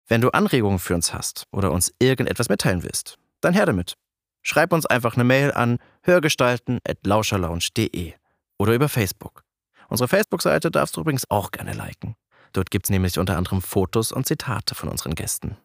Wenn 0.09 0.20
du 0.20 0.31
Anregungen 0.31 0.81
für 0.81 0.97
uns 0.97 1.14
hast 1.14 1.45
oder 1.53 1.70
uns 1.70 1.95
irgendetwas 2.01 2.49
mitteilen 2.49 2.83
willst, 2.83 3.16
dann 3.41 3.55
her 3.55 3.66
damit. 3.66 3.95
Schreib 4.43 4.72
uns 4.72 4.87
einfach 4.87 5.14
eine 5.14 5.22
Mail 5.22 5.53
an 5.53 5.79
hörgestalten.lauscherlounge.de 6.03 8.14
oder 8.59 8.72
über 8.72 8.89
Facebook. 8.89 9.45
Unsere 9.89 10.09
Facebook-Seite 10.09 10.72
darfst 10.72 10.97
du 10.97 11.03
übrigens 11.03 11.31
auch 11.31 11.53
gerne 11.53 11.74
liken. 11.74 12.16
Dort 12.53 12.72
gibt's 12.72 12.91
nämlich 12.91 13.20
unter 13.20 13.37
anderem 13.37 13.62
Fotos 13.62 14.11
und 14.11 14.26
Zitate 14.26 14.74
von 14.74 14.89
unseren 14.89 15.14
Gästen. 15.14 15.57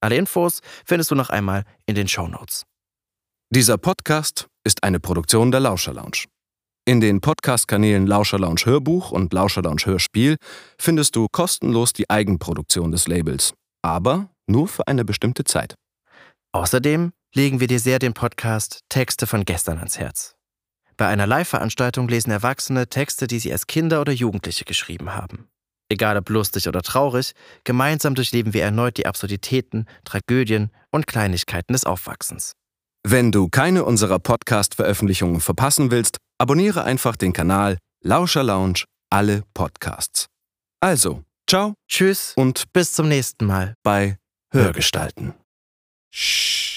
Alle 0.00 0.16
Infos 0.16 0.60
findest 0.84 1.10
du 1.10 1.14
noch 1.14 1.30
einmal 1.30 1.64
in 1.86 1.94
den 1.94 2.08
Shownotes. 2.08 2.64
Dieser 3.50 3.78
Podcast 3.78 4.48
ist 4.64 4.82
eine 4.82 5.00
Produktion 5.00 5.50
der 5.50 5.60
Lauscher 5.60 5.94
Lounge. 5.94 6.24
In 6.84 7.00
den 7.00 7.20
Podcast-Kanälen 7.20 8.06
Lauscher 8.06 8.38
Lounge 8.38 8.62
Hörbuch 8.64 9.10
und 9.10 9.32
Lauscher 9.32 9.62
Lounge 9.62 9.86
Hörspiel 9.86 10.36
findest 10.78 11.16
du 11.16 11.26
kostenlos 11.30 11.92
die 11.92 12.08
Eigenproduktion 12.08 12.92
des 12.92 13.08
Labels, 13.08 13.54
aber 13.82 14.30
nur 14.46 14.68
für 14.68 14.86
eine 14.86 15.04
bestimmte 15.04 15.44
Zeit. 15.44 15.74
Außerdem 16.52 17.12
legen 17.34 17.60
wir 17.60 17.66
dir 17.66 17.80
sehr 17.80 17.98
den 17.98 18.14
Podcast 18.14 18.80
Texte 18.88 19.26
von 19.26 19.44
gestern 19.44 19.78
ans 19.78 19.98
Herz. 19.98 20.36
Bei 20.96 21.08
einer 21.08 21.26
Live-Veranstaltung 21.26 22.08
lesen 22.08 22.30
Erwachsene 22.30 22.88
Texte, 22.88 23.26
die 23.26 23.38
sie 23.38 23.52
als 23.52 23.66
Kinder 23.66 24.00
oder 24.00 24.12
Jugendliche 24.12 24.64
geschrieben 24.64 25.14
haben. 25.14 25.48
Egal 25.88 26.16
ob 26.16 26.28
lustig 26.28 26.68
oder 26.68 26.82
traurig, 26.82 27.32
gemeinsam 27.64 28.14
durchleben 28.14 28.52
wir 28.54 28.62
erneut 28.62 28.96
die 28.96 29.06
Absurditäten, 29.06 29.86
Tragödien 30.04 30.70
und 30.90 31.06
Kleinigkeiten 31.06 31.72
des 31.72 31.84
Aufwachsens. 31.84 32.52
Wenn 33.04 33.30
du 33.30 33.48
keine 33.48 33.84
unserer 33.84 34.18
Podcast-Veröffentlichungen 34.18 35.40
verpassen 35.40 35.90
willst, 35.92 36.18
abonniere 36.38 36.82
einfach 36.84 37.16
den 37.16 37.32
Kanal 37.32 37.78
Lauscher 38.02 38.42
Lounge 38.42 38.84
alle 39.10 39.44
Podcasts. 39.54 40.26
Also, 40.80 41.22
ciao 41.48 41.74
Tschüss 41.88 42.32
und 42.36 42.72
bis 42.72 42.92
zum 42.92 43.08
nächsten 43.08 43.46
Mal. 43.46 43.74
bei 43.84 44.18
Hörgestalten. 44.52 45.34
Shh. 46.12 46.75